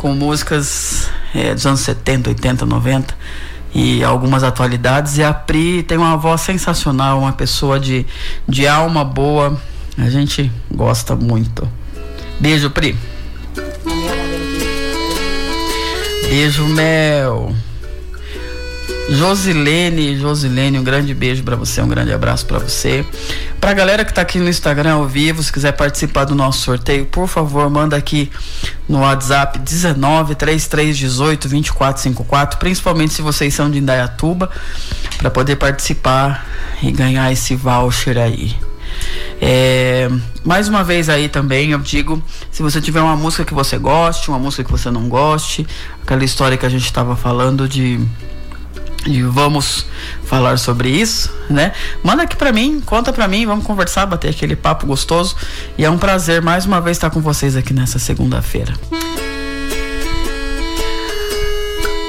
com 0.00 0.14
músicas 0.14 1.10
é, 1.34 1.52
dos 1.52 1.66
anos 1.66 1.80
70, 1.80 2.30
80, 2.30 2.64
90 2.64 3.14
e 3.74 4.02
algumas 4.02 4.42
atualidades. 4.42 5.18
E 5.18 5.22
a 5.22 5.34
Pri 5.34 5.82
tem 5.82 5.98
uma 5.98 6.16
voz 6.16 6.40
sensacional, 6.40 7.18
uma 7.18 7.34
pessoa 7.34 7.78
de, 7.78 8.06
de 8.48 8.66
alma 8.66 9.04
boa. 9.04 9.60
A 9.98 10.08
gente 10.08 10.50
gosta 10.72 11.14
muito. 11.14 11.68
Beijo, 12.40 12.70
Pri. 12.70 12.96
Beijo, 16.30 16.64
Mel. 16.68 17.54
Josilene, 19.10 20.16
Josilene, 20.16 20.78
um 20.78 20.84
grande 20.84 21.12
beijo 21.12 21.42
para 21.42 21.56
você, 21.56 21.82
um 21.82 21.88
grande 21.88 22.12
abraço 22.12 22.46
para 22.46 22.60
você. 22.60 23.04
Pra 23.60 23.72
galera 23.72 24.04
que 24.04 24.14
tá 24.14 24.22
aqui 24.22 24.38
no 24.38 24.48
Instagram 24.48 24.94
ao 24.94 25.06
vivo, 25.08 25.42
se 25.42 25.52
quiser 25.52 25.72
participar 25.72 26.24
do 26.26 26.34
nosso 26.34 26.60
sorteio, 26.60 27.04
por 27.06 27.26
favor, 27.26 27.68
manda 27.68 27.96
aqui 27.96 28.30
no 28.88 29.00
WhatsApp 29.00 29.58
19 29.58 30.36
3318 30.36 31.48
2454, 31.48 32.58
principalmente 32.60 33.12
se 33.12 33.20
vocês 33.20 33.52
são 33.52 33.68
de 33.68 33.78
Indaiatuba, 33.78 34.48
para 35.18 35.28
poder 35.28 35.56
participar 35.56 36.46
e 36.80 36.92
ganhar 36.92 37.32
esse 37.32 37.56
voucher 37.56 38.16
aí. 38.16 38.54
É, 39.40 40.08
mais 40.44 40.68
uma 40.68 40.84
vez 40.84 41.08
aí 41.08 41.28
também 41.28 41.72
eu 41.72 41.78
digo, 41.80 42.22
se 42.52 42.62
você 42.62 42.80
tiver 42.80 43.00
uma 43.00 43.16
música 43.16 43.44
que 43.44 43.54
você 43.54 43.76
goste, 43.76 44.28
uma 44.28 44.38
música 44.38 44.62
que 44.62 44.70
você 44.70 44.88
não 44.88 45.08
goste, 45.08 45.66
aquela 46.00 46.22
história 46.22 46.56
que 46.56 46.66
a 46.66 46.68
gente 46.68 46.84
estava 46.84 47.16
falando 47.16 47.68
de 47.68 47.98
e 49.06 49.22
vamos 49.22 49.86
falar 50.24 50.58
sobre 50.58 50.90
isso, 50.90 51.32
né? 51.48 51.72
Manda 52.02 52.24
aqui 52.24 52.36
para 52.36 52.52
mim, 52.52 52.80
conta 52.84 53.12
para 53.12 53.26
mim, 53.26 53.46
vamos 53.46 53.64
conversar, 53.64 54.06
bater 54.06 54.30
aquele 54.30 54.54
papo 54.54 54.86
gostoso. 54.86 55.36
E 55.78 55.84
é 55.84 55.90
um 55.90 55.98
prazer 55.98 56.42
mais 56.42 56.66
uma 56.66 56.80
vez 56.80 56.96
estar 56.96 57.10
com 57.10 57.20
vocês 57.20 57.56
aqui 57.56 57.72
nessa 57.72 57.98
segunda-feira. 57.98 58.74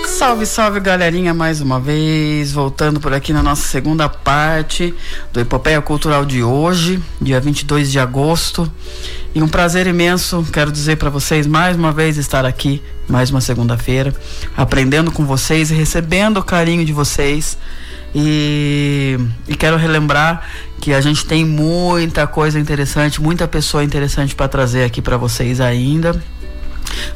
Salve, 0.05 0.45
salve 0.45 0.79
galerinha, 0.79 1.33
mais 1.33 1.61
uma 1.61 1.79
vez, 1.79 2.51
voltando 2.51 2.99
por 2.99 3.11
aqui 3.11 3.33
na 3.33 3.41
nossa 3.41 3.67
segunda 3.67 4.07
parte 4.07 4.93
do 5.33 5.39
Epopeia 5.39 5.81
Cultural 5.81 6.23
de 6.23 6.43
hoje, 6.43 7.01
dia 7.19 7.39
22 7.39 7.91
de 7.91 7.97
agosto. 7.97 8.71
E 9.33 9.41
um 9.41 9.47
prazer 9.47 9.87
imenso, 9.87 10.45
quero 10.51 10.69
dizer 10.71 10.97
para 10.97 11.09
vocês 11.09 11.47
mais 11.47 11.77
uma 11.77 11.93
vez 11.93 12.17
estar 12.17 12.45
aqui, 12.45 12.81
mais 13.07 13.29
uma 13.29 13.39
segunda-feira, 13.39 14.13
aprendendo 14.57 15.09
com 15.09 15.25
vocês 15.25 15.71
e 15.71 15.73
recebendo 15.73 16.37
o 16.37 16.43
carinho 16.43 16.83
de 16.83 16.91
vocês. 16.91 17.57
E, 18.13 19.17
e, 19.47 19.55
quero 19.55 19.77
relembrar 19.77 20.45
que 20.81 20.93
a 20.93 20.99
gente 20.99 21.25
tem 21.25 21.45
muita 21.45 22.27
coisa 22.27 22.59
interessante, 22.59 23.21
muita 23.21 23.47
pessoa 23.47 23.85
interessante 23.85 24.35
para 24.35 24.49
trazer 24.49 24.83
aqui 24.83 25.01
para 25.01 25.15
vocês 25.15 25.61
ainda 25.61 26.21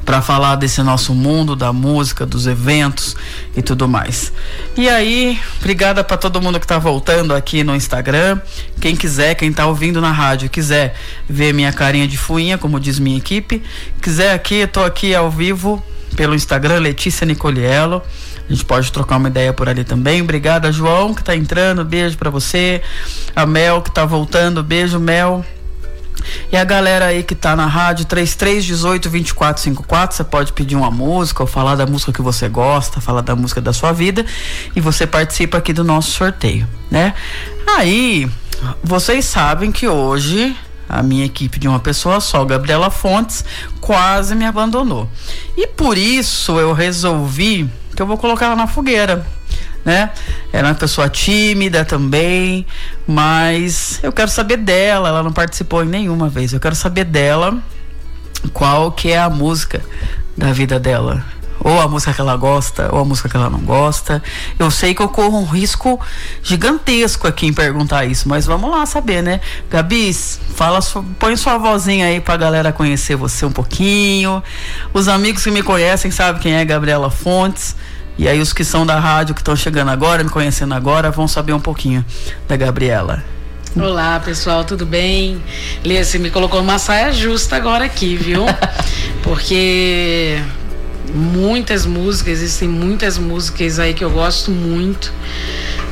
para 0.03 0.21
falar 0.21 0.55
desse 0.55 0.81
nosso 0.83 1.13
mundo 1.13 1.55
da 1.55 1.73
música, 1.73 2.25
dos 2.25 2.47
eventos 2.47 3.15
e 3.55 3.61
tudo 3.61 3.87
mais. 3.87 4.31
E 4.77 4.87
aí, 4.87 5.39
obrigada 5.59 6.03
para 6.03 6.17
todo 6.17 6.41
mundo 6.41 6.59
que 6.59 6.65
está 6.65 6.77
voltando 6.77 7.33
aqui 7.33 7.63
no 7.63 7.75
Instagram. 7.75 8.39
Quem 8.79 8.95
quiser, 8.95 9.35
quem 9.35 9.49
está 9.49 9.65
ouvindo 9.65 9.99
na 9.99 10.11
rádio, 10.11 10.49
quiser 10.49 10.95
ver 11.27 11.53
minha 11.53 11.73
carinha 11.73 12.07
de 12.07 12.17
fuinha, 12.17 12.57
como 12.57 12.79
diz 12.79 12.99
minha 12.99 13.17
equipe, 13.17 13.63
quiser 14.01 14.33
aqui, 14.33 14.55
eu 14.55 14.67
tô 14.67 14.83
aqui 14.83 15.15
ao 15.15 15.29
vivo 15.31 15.83
pelo 16.15 16.35
Instagram 16.35 16.79
Letícia 16.79 17.25
Nicoliello. 17.25 18.01
A 18.47 18.53
gente 18.53 18.63
pode 18.63 18.91
trocar 18.91 19.17
uma 19.17 19.27
ideia 19.27 19.51
por 19.51 19.67
ali 19.67 19.83
também. 19.83 20.21
Obrigada, 20.21 20.71
João, 20.71 21.13
que 21.13 21.21
está 21.21 21.35
entrando. 21.35 21.83
Beijo 21.83 22.15
para 22.17 22.29
você. 22.29 22.81
A 23.35 23.45
Mel, 23.45 23.81
que 23.81 23.89
está 23.89 24.05
voltando. 24.05 24.63
Beijo, 24.63 24.99
Mel. 24.99 25.43
E 26.51 26.57
a 26.57 26.63
galera 26.63 27.05
aí 27.05 27.23
que 27.23 27.35
tá 27.35 27.55
na 27.55 27.65
rádio 27.65 28.05
3318 28.05 29.09
2454, 29.09 30.17
você 30.17 30.23
pode 30.23 30.53
pedir 30.53 30.75
uma 30.75 30.91
música 30.91 31.43
ou 31.43 31.47
falar 31.47 31.75
da 31.75 31.85
música 31.85 32.11
que 32.11 32.21
você 32.21 32.47
gosta, 32.47 33.01
falar 33.01 33.21
da 33.21 33.35
música 33.35 33.61
da 33.61 33.73
sua 33.73 33.91
vida 33.91 34.25
e 34.75 34.81
você 34.81 35.05
participa 35.05 35.57
aqui 35.57 35.73
do 35.73 35.83
nosso 35.83 36.11
sorteio, 36.11 36.67
né? 36.89 37.13
Aí, 37.77 38.29
vocês 38.83 39.25
sabem 39.25 39.71
que 39.71 39.87
hoje 39.87 40.55
a 40.87 41.01
minha 41.01 41.25
equipe 41.25 41.59
de 41.59 41.67
uma 41.67 41.79
pessoa 41.79 42.19
só, 42.19 42.45
Gabriela 42.45 42.89
Fontes, 42.89 43.43
quase 43.81 44.35
me 44.35 44.45
abandonou. 44.45 45.09
E 45.57 45.67
por 45.67 45.97
isso 45.97 46.59
eu 46.59 46.73
resolvi 46.73 47.69
que 47.95 48.01
eu 48.01 48.05
vou 48.05 48.17
colocar 48.17 48.47
ela 48.47 48.55
na 48.55 48.67
fogueira 48.67 49.25
né? 49.85 50.09
Ela 50.51 50.69
é 50.69 50.71
uma 50.71 50.77
pessoa 50.77 51.07
tímida 51.07 51.85
também, 51.85 52.65
mas 53.07 53.99
eu 54.01 54.11
quero 54.11 54.31
saber 54.31 54.57
dela. 54.57 55.09
Ela 55.09 55.21
não 55.21 55.31
participou 55.31 55.83
em 55.83 55.87
nenhuma 55.87 56.27
vez. 56.27 56.51
Eu 56.51 56.59
quero 56.59 56.75
saber 56.75 57.05
dela 57.05 57.57
qual 58.51 58.91
que 58.91 59.11
é 59.11 59.19
a 59.19 59.29
música 59.29 59.81
da 60.35 60.51
vida 60.51 60.79
dela. 60.79 61.23
Ou 61.59 61.81
a 61.81 61.87
música 61.87 62.13
que 62.13 62.21
ela 62.21 62.35
gosta, 62.35 62.93
ou 62.93 62.99
a 62.99 63.05
música 63.05 63.29
que 63.29 63.35
ela 63.35 63.49
não 63.49 63.59
gosta. 63.59 64.21
Eu 64.59 64.69
sei 64.69 64.93
que 64.93 65.01
eu 65.01 65.09
corro 65.09 65.39
um 65.39 65.45
risco 65.45 65.99
gigantesco 66.43 67.27
aqui 67.27 67.47
em 67.47 67.53
perguntar 67.53 68.05
isso, 68.05 68.27
mas 68.27 68.45
vamos 68.45 68.69
lá 68.69 68.85
saber, 68.85 69.23
né? 69.23 69.39
Gabi, 69.69 70.13
fala, 70.13 70.79
põe 71.17 71.35
sua 71.35 71.57
vozinha 71.57 72.07
aí 72.07 72.19
pra 72.19 72.37
galera 72.37 72.71
conhecer 72.71 73.15
você 73.15 73.45
um 73.45 73.51
pouquinho. 73.51 74.43
Os 74.93 75.07
amigos 75.07 75.43
que 75.43 75.49
me 75.49 75.63
conhecem 75.63 76.11
sabem 76.11 76.41
quem 76.41 76.53
é 76.53 76.63
Gabriela 76.63 77.09
Fontes. 77.09 77.75
E 78.17 78.27
aí 78.29 78.39
os 78.39 78.53
que 78.53 78.63
são 78.63 78.85
da 78.85 78.97
rádio, 78.97 79.35
que 79.35 79.41
estão 79.41 79.55
chegando 79.55 79.91
agora, 79.91 80.23
me 80.23 80.29
conhecendo 80.29 80.73
agora, 80.73 81.11
vão 81.11 81.27
saber 81.27 81.51
um 81.51 81.59
pouquinho 81.59 82.03
da 82.47 82.55
Gabriela. 82.55 83.23
Olá, 83.75 84.21
pessoal, 84.21 84.63
tudo 84.63 84.85
bem? 84.85 85.43
Lê, 85.83 86.01
você 86.01 86.17
me 86.17 86.29
colocou 86.29 86.61
uma 86.61 86.79
saia 86.79 87.11
justa 87.11 87.57
agora 87.57 87.83
aqui, 87.83 88.15
viu? 88.15 88.45
Porque 89.21 90.39
muitas 91.13 91.85
músicas, 91.85 92.39
existem 92.39 92.69
muitas 92.69 93.17
músicas 93.17 93.79
aí 93.79 93.93
que 93.93 94.03
eu 94.03 94.09
gosto 94.09 94.49
muito. 94.49 95.11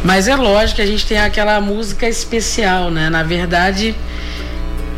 Mas 0.02 0.30
é 0.30 0.36
lógico 0.38 0.78
que 0.78 0.82
a 0.82 0.86
gente 0.86 1.06
tem 1.06 1.18
aquela 1.18 1.60
música 1.60 2.08
especial, 2.08 2.90
né? 2.90 3.10
Na 3.10 3.24
verdade, 3.24 3.94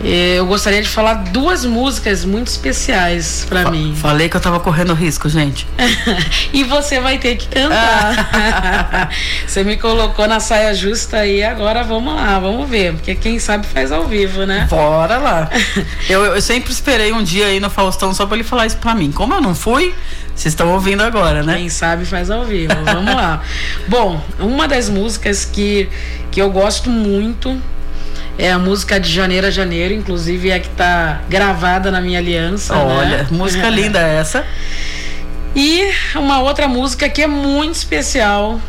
eu 0.08 0.46
gostaria 0.46 0.84
de 0.84 0.88
falar 0.88 1.16
duas 1.16 1.66
músicas 1.66 2.24
muito 2.24 2.48
especiais 2.48 3.44
para 3.50 3.72
mim. 3.72 3.96
Falei 4.00 4.30
que 4.30 4.38
eu 4.38 4.42
tava 4.42 4.60
correndo 4.60 4.94
risco, 4.94 5.28
gente. 5.28 5.68
e 6.54 6.64
você 6.64 7.00
vai 7.00 7.18
ter 7.18 7.36
que 7.38 7.48
cantar. 7.48 9.10
você 9.48 9.64
me 9.64 9.78
colocou 9.78 10.28
na 10.28 10.40
saia 10.40 10.76
justa 10.76 11.18
aí, 11.18 11.44
agora 11.44 11.84
vamos 11.84 12.14
lá, 12.14 12.38
vamos 12.38 12.70
ver. 12.70 12.94
Porque 12.94 13.16
quem 13.16 13.40
sabe 13.40 13.66
faz 13.66 13.92
ao 13.92 14.08
vivo, 14.08 14.46
né? 14.46 14.68
Bora 14.70 15.18
lá. 15.18 15.50
eu, 16.08 16.24
eu 16.24 16.42
sempre 16.42 16.72
esperei 16.72 17.12
um 17.12 17.24
dia 17.24 17.48
aí 17.48 17.60
no 17.60 17.72
Faustão 17.72 18.14
só 18.14 18.28
pra 18.28 18.36
ele 18.36 18.44
falar 18.44 18.68
isso 18.68 18.78
pra 18.78 18.94
mim. 18.94 19.12
Como 19.12 19.34
eu 19.34 19.42
não 19.42 19.56
fui, 19.56 19.92
vocês 20.36 20.54
estão 20.54 20.72
ouvindo 20.72 21.02
agora, 21.02 21.42
né? 21.42 21.56
Quem 21.56 21.70
sabe 21.70 22.06
faz 22.06 22.30
ao 22.30 22.46
vivo. 22.46 22.76
Vamos 22.86 23.16
lá. 23.16 23.42
Bom, 23.88 24.22
uma 24.38 24.68
das 24.68 24.88
músicas 24.88 25.46
que, 25.46 25.90
que 26.30 26.40
eu 26.40 26.52
gosto 26.52 26.92
muito 26.92 27.60
é 28.38 28.52
a 28.52 28.60
música 28.60 29.00
de 29.00 29.12
Janeiro 29.12 29.48
a 29.48 29.50
Janeiro, 29.50 29.94
inclusive 29.94 30.50
é 30.50 30.56
a 30.56 30.60
que 30.60 30.68
está 30.68 31.22
gravada 31.30 31.90
na 31.90 32.02
minha 32.02 32.20
aliança. 32.20 32.76
Né? 32.76 32.84
Olha, 32.84 33.18
né? 33.18 33.28
música 33.32 33.68
linda 33.70 34.00
essa. 34.00 34.46
E 35.56 35.90
uma 36.16 36.42
outra 36.42 36.68
música 36.68 37.08
que 37.08 37.22
é 37.22 37.28
muito 37.28 37.76
especial, 37.76 38.60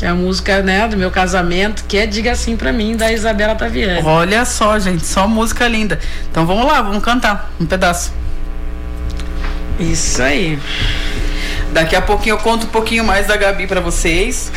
é 0.00 0.08
a 0.08 0.14
música 0.14 0.62
né, 0.62 0.88
do 0.88 0.96
meu 0.96 1.10
casamento, 1.10 1.84
que 1.86 1.96
é 1.96 2.06
Diga 2.06 2.32
Assim 2.32 2.56
Pra 2.56 2.72
Mim, 2.72 2.96
da 2.96 3.12
Isabela 3.12 3.54
Taviani. 3.54 4.02
Olha 4.04 4.44
só, 4.44 4.78
gente, 4.78 5.04
só 5.04 5.28
música 5.28 5.68
linda. 5.68 5.98
Então 6.30 6.46
vamos 6.46 6.66
lá, 6.66 6.80
vamos 6.80 7.04
cantar 7.04 7.52
um 7.60 7.66
pedaço. 7.66 8.12
Isso 9.78 10.22
aí. 10.22 10.58
Daqui 11.72 11.94
a 11.94 12.02
pouquinho 12.02 12.34
eu 12.34 12.38
conto 12.38 12.66
um 12.66 12.70
pouquinho 12.70 13.04
mais 13.04 13.26
da 13.26 13.36
Gabi 13.36 13.66
para 13.66 13.80
vocês. 13.80 14.50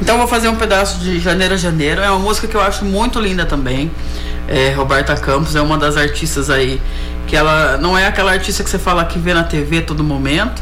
Então 0.00 0.16
vou 0.16 0.26
fazer 0.26 0.48
um 0.48 0.56
pedaço 0.56 0.98
de 0.98 1.20
Janeiro 1.20 1.54
a 1.54 1.56
Janeiro. 1.56 2.00
É 2.00 2.10
uma 2.10 2.18
música 2.18 2.46
que 2.48 2.54
eu 2.54 2.60
acho 2.60 2.84
muito 2.84 3.20
linda 3.20 3.44
também. 3.44 3.90
É, 4.48 4.72
Roberta 4.72 5.14
Campos 5.16 5.54
é 5.54 5.60
uma 5.60 5.76
das 5.76 5.96
artistas 5.96 6.50
aí 6.50 6.80
que 7.26 7.36
ela 7.36 7.76
não 7.76 7.96
é 7.96 8.06
aquela 8.06 8.32
artista 8.32 8.64
que 8.64 8.70
você 8.70 8.78
fala 8.78 9.04
que 9.04 9.18
vê 9.18 9.32
na 9.32 9.44
TV 9.44 9.82
todo 9.82 10.02
momento, 10.02 10.60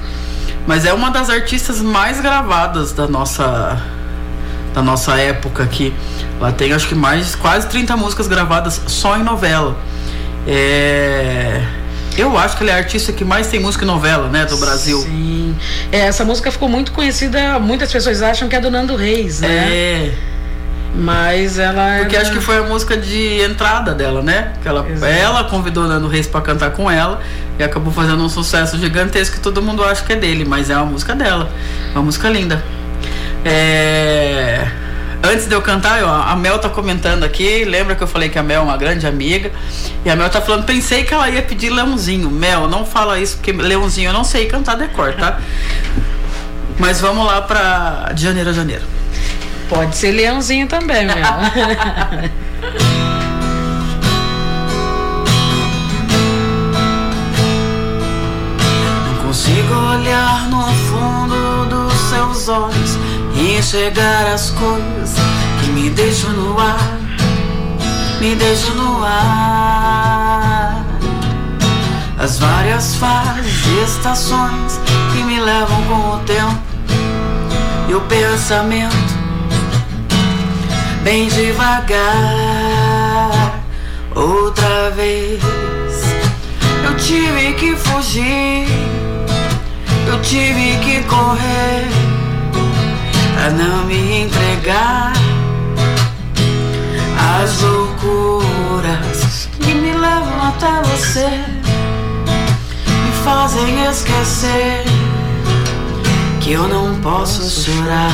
mas 0.67 0.85
é 0.85 0.93
uma 0.93 1.11
das 1.11 1.31
artistas 1.31 1.81
mais 1.81 2.21
gravadas 2.21 2.93
da 2.93 3.09
nossa 3.09 3.81
da 4.75 4.83
nossa 4.83 5.17
época 5.17 5.63
aqui. 5.63 5.95
Ela 6.39 6.53
tem 6.53 6.73
acho 6.73 6.89
que 6.89 6.95
mais 6.95 7.35
quase 7.35 7.67
30 7.69 7.97
músicas 7.97 8.29
gravadas 8.29 8.83
só 8.87 9.17
em 9.17 9.23
novela. 9.23 9.75
É 10.47 11.78
eu 12.21 12.37
acho 12.37 12.57
que 12.57 12.63
ele 12.63 12.71
é 12.71 12.75
a 12.75 12.77
artista 12.77 13.13
que 13.13 13.25
mais 13.25 13.49
tem 13.49 13.61
música 13.61 13.85
e 13.85 13.87
novela, 13.87 14.29
né, 14.29 14.45
do 14.45 14.57
Brasil. 14.57 15.01
Sim. 15.01 15.57
É, 15.91 16.01
essa 16.01 16.25
música 16.25 16.51
ficou 16.51 16.69
muito 16.69 16.93
conhecida, 16.93 17.59
muitas 17.59 17.91
pessoas 17.93 18.23
acham 18.23 18.49
que 18.49 18.57
é 18.57 18.61
do 18.61 18.71
Nando 18.71 18.97
Reis, 18.97 19.41
né? 19.41 19.49
É. 19.49 20.15
Mas 20.95 21.59
ela 21.59 21.99
Porque 21.99 22.17
era... 22.17 22.25
acho 22.25 22.35
que 22.35 22.41
foi 22.41 22.59
a 22.59 22.63
música 22.63 22.97
de 22.97 23.41
entrada 23.43 23.95
dela, 23.95 24.23
né? 24.23 24.55
Que 24.63 24.69
ela, 24.69 24.87
ela 25.07 25.45
convidou 25.45 25.85
o 25.85 25.87
Nando 25.87 26.09
Reis 26.09 26.27
para 26.27 26.41
cantar 26.41 26.71
com 26.71 26.91
ela 26.91 27.21
e 27.59 27.63
acabou 27.63 27.93
fazendo 27.93 28.25
um 28.25 28.29
sucesso 28.29 28.79
gigantesco 28.79 29.37
que 29.37 29.43
todo 29.43 29.63
mundo 29.63 29.85
acha 29.85 30.05
que 30.05 30.13
é 30.13 30.17
dele, 30.17 30.45
mas 30.45 30.71
é 30.71 30.77
uma 30.77 30.87
música 30.87 31.15
dela. 31.15 31.51
Uma 31.93 32.03
música 32.03 32.29
linda. 32.29 32.65
É... 33.45 34.67
Antes 35.23 35.49
de 35.49 35.55
eu 35.55 35.61
cantar, 35.61 36.03
ó, 36.05 36.23
a 36.31 36.37
Mel 36.37 36.59
tá 36.59 36.69
comentando 36.69 37.25
aqui. 37.25 37.65
Lembra 37.65 37.97
que 37.97 38.03
eu 38.03 38.07
falei 38.07 38.29
que 38.29 38.39
a 38.39 38.43
Mel 38.43 38.63
é 38.63 38.65
uma 38.65 38.77
grande 38.77 39.07
amiga? 39.07 39.51
E 40.05 40.11
a 40.11 40.15
Mel 40.15 40.31
tá 40.31 40.41
falando, 40.41 40.65
pensei 40.65 41.03
que 41.03 41.13
ela 41.13 41.29
ia 41.29 41.43
pedir 41.43 41.71
Leãozinho. 41.71 42.31
Mel, 42.31 42.69
não 42.69 42.87
fala 42.87 43.19
isso, 43.19 43.37
porque 43.37 43.51
Leãozinho 43.53 44.11
eu 44.11 44.13
não 44.13 44.25
sei 44.25 44.47
cantar 44.47 44.77
decor, 44.77 45.15
tá? 45.15 45.39
Mas 46.79 47.01
vamos 47.01 47.27
lá 47.27 47.43
pra 47.43 48.13
de 48.15 48.23
janeiro 48.23 48.51
a 48.51 48.53
janeiro. 48.53 48.85
Pode 49.69 49.97
ser 49.97 50.13
Leãozinho 50.13 50.69
também, 50.69 51.05
Mel. 51.05 51.17
Não 59.05 59.27
consigo 59.27 59.75
olhar 59.75 60.49
no 60.49 60.63
fundo 60.63 61.67
dos 61.67 61.93
seus 62.09 62.49
olhos 62.49 63.08
enxergar 63.39 64.27
as 64.35 64.51
coisas 64.51 65.15
que 65.61 65.71
me 65.71 65.91
deixam 65.91 66.31
no 66.33 66.59
ar, 66.59 66.99
me 68.21 68.35
deixam 68.35 68.75
no 68.75 69.05
ar. 69.05 70.85
As 72.19 72.39
várias 72.39 72.97
fases 72.97 73.65
e 73.65 73.85
estações 73.85 74.81
que 75.13 75.23
me 75.23 75.39
levam 75.41 75.81
com 75.85 76.17
o 76.17 76.19
tempo 76.27 76.59
e 77.89 77.95
o 77.95 78.01
pensamento 78.03 79.15
bem 81.05 81.29
devagar. 81.29 82.01
Outra 84.17 84.91
vez 84.91 85.41
eu 86.85 86.97
tive 86.97 87.53
que 87.55 87.77
fugir, 87.77 88.67
eu 90.09 90.21
tive 90.23 90.77
que 90.79 91.03
correr 91.05 92.08
pra 93.49 93.57
não 93.57 93.85
me 93.87 94.25
entregar 94.25 95.13
às 97.41 97.63
loucuras 97.63 99.49
que 99.59 99.75
me 99.75 99.93
levam 99.93 100.49
até 100.49 100.83
você, 100.83 101.29
me 101.29 103.13
fazem 103.25 103.87
esquecer 103.87 104.85
que 106.41 106.53
eu 106.53 106.69
não 106.69 107.01
posso 107.01 107.65
chorar. 107.65 108.13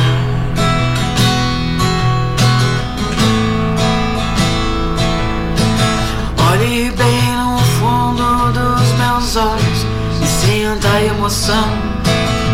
Olhe 6.53 6.93
bem 6.93 7.33
no 7.37 7.59
fundo 7.59 8.53
dos 8.53 8.93
meus 8.99 9.37
olhos 9.37 9.87
e 10.23 10.27
sinta 10.27 10.89
a 10.89 11.05
emoção 11.05 11.69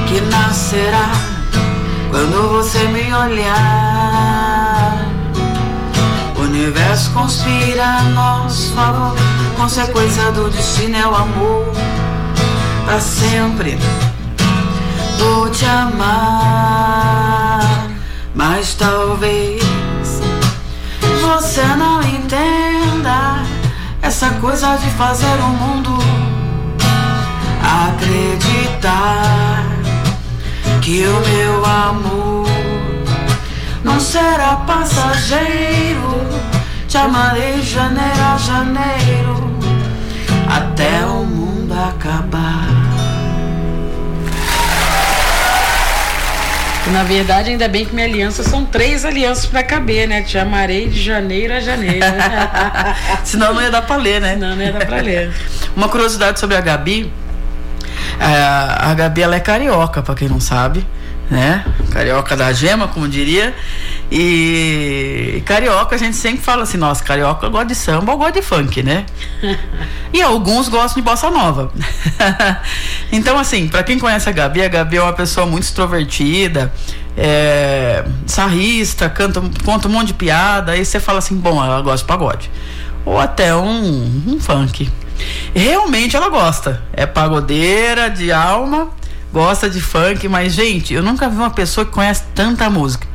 que 0.09 0.21
nascerá 0.23 1.30
quando 2.11 2.51
você 2.51 2.79
me 2.89 3.15
olhar. 3.15 5.07
O 6.37 6.41
universo 6.41 7.13
conspira 7.13 7.85
a 7.85 8.03
nosso 8.03 8.73
favor, 8.73 9.15
consequência 9.57 10.33
do 10.33 10.51
destino 10.51 10.97
é 10.97 11.07
o 11.07 11.15
amor. 11.15 11.73
Pra 12.85 13.01
sempre 13.01 13.79
vou 15.19 15.49
te 15.51 15.65
amar, 15.67 17.61
mas 18.35 18.75
talvez 18.75 19.63
você 21.21 21.63
não 21.77 22.03
entenda 22.03 23.45
essa 24.03 24.31
coisa 24.41 24.77
de 24.77 24.91
fazer 24.91 25.27
o 25.27 25.49
mundo 25.49 25.97
acreditar 27.63 29.80
que 30.81 31.05
o 31.07 31.21
meu 31.21 31.65
amor 31.65 32.49
não 33.85 34.01
será 34.01 34.57
passageiro. 34.67 36.21
Te 36.89 36.97
amarei 36.97 37.61
de 37.61 37.71
janeiro 37.71 38.21
a 38.21 38.37
janeiro 38.37 39.51
até 40.49 41.05
o 41.07 41.25
mundo 41.25 41.73
acabar. 41.73 42.67
Na 46.93 47.05
verdade, 47.05 47.51
ainda 47.51 47.69
bem 47.69 47.85
que 47.85 47.95
minha 47.95 48.07
aliança 48.07 48.43
são 48.43 48.65
três 48.65 49.05
alianças 49.05 49.47
pra 49.47 49.63
caber, 49.63 50.09
né? 50.09 50.23
Te 50.23 50.37
amarei 50.39 50.89
de 50.89 51.01
janeiro 51.01 51.55
a 51.55 51.61
janeiro. 51.61 52.05
Senão 53.23 53.55
não 53.55 53.63
ia 53.63 53.71
dar 53.71 53.83
pra 53.83 53.97
ler, 53.97 54.21
né? 54.21 54.33
Senão 54.33 54.57
não 54.57 54.63
ia 54.63 54.73
dar 54.73 54.87
pra 54.87 54.97
ler. 54.97 55.31
Uma 55.77 55.89
curiosidade 55.89 56.41
sobre 56.41 56.57
a 56.57 56.61
Gabi. 56.61 57.13
A, 58.21 58.91
a 58.91 58.95
Gabi 58.95 59.23
ela 59.23 59.35
é 59.35 59.41
carioca, 59.41 60.03
pra 60.03 60.15
quem 60.15 60.29
não 60.29 60.39
sabe, 60.39 60.87
né? 61.31 61.65
Carioca 61.91 62.37
da 62.37 62.53
gema, 62.53 62.87
como 62.87 63.09
diria. 63.09 63.55
E, 64.13 65.37
e 65.37 65.41
carioca 65.43 65.95
a 65.95 65.99
gente 65.99 66.17
sempre 66.17 66.43
fala 66.43 66.65
assim, 66.65 66.77
nossa, 66.77 67.03
carioca 67.03 67.49
gosta 67.49 67.67
de 67.67 67.75
samba 67.75 68.13
ou 68.13 68.19
gosta 68.19 68.33
de 68.33 68.43
funk, 68.43 68.83
né? 68.83 69.07
e 70.13 70.21
alguns 70.21 70.69
gostam 70.69 71.01
de 71.01 71.09
bossa 71.09 71.31
nova. 71.31 71.73
então, 73.11 73.39
assim, 73.39 73.69
para 73.69 73.83
quem 73.83 73.99
conhece 73.99 74.29
a 74.29 74.33
Gabi, 74.33 74.63
a 74.63 74.69
Gabi 74.69 74.99
é 74.99 75.03
uma 75.03 75.13
pessoa 75.15 75.47
muito 75.47 75.65
extrovertida, 75.65 76.71
é, 77.17 78.05
sarrista, 78.27 79.09
canta, 79.09 79.41
conta 79.65 79.89
um 79.89 79.93
monte 79.93 80.09
de 80.09 80.15
piada, 80.15 80.73
aí 80.73 80.85
você 80.85 81.01
fala 81.01 81.21
assim, 81.21 81.37
bom, 81.37 81.65
ela 81.65 81.81
gosta 81.81 81.99
de 81.99 82.05
pagode. 82.05 82.51
Ou 83.05 83.19
até 83.19 83.55
um, 83.55 84.25
um 84.27 84.41
funk. 84.41 84.91
Realmente 85.55 86.17
ela 86.17 86.29
gosta. 86.29 86.83
É 86.93 87.07
pagodeira 87.07 88.09
de 88.09 88.33
alma, 88.33 88.91
gosta 89.33 89.69
de 89.69 89.81
funk, 89.81 90.29
mas, 90.29 90.53
gente, 90.53 90.95
eu 90.95 91.03
nunca 91.03 91.29
vi 91.29 91.37
uma 91.37 91.51
pessoa 91.51 91.85
que 91.85 91.93
conhece 91.93 92.25
tanta 92.35 92.69
música. 92.71 93.07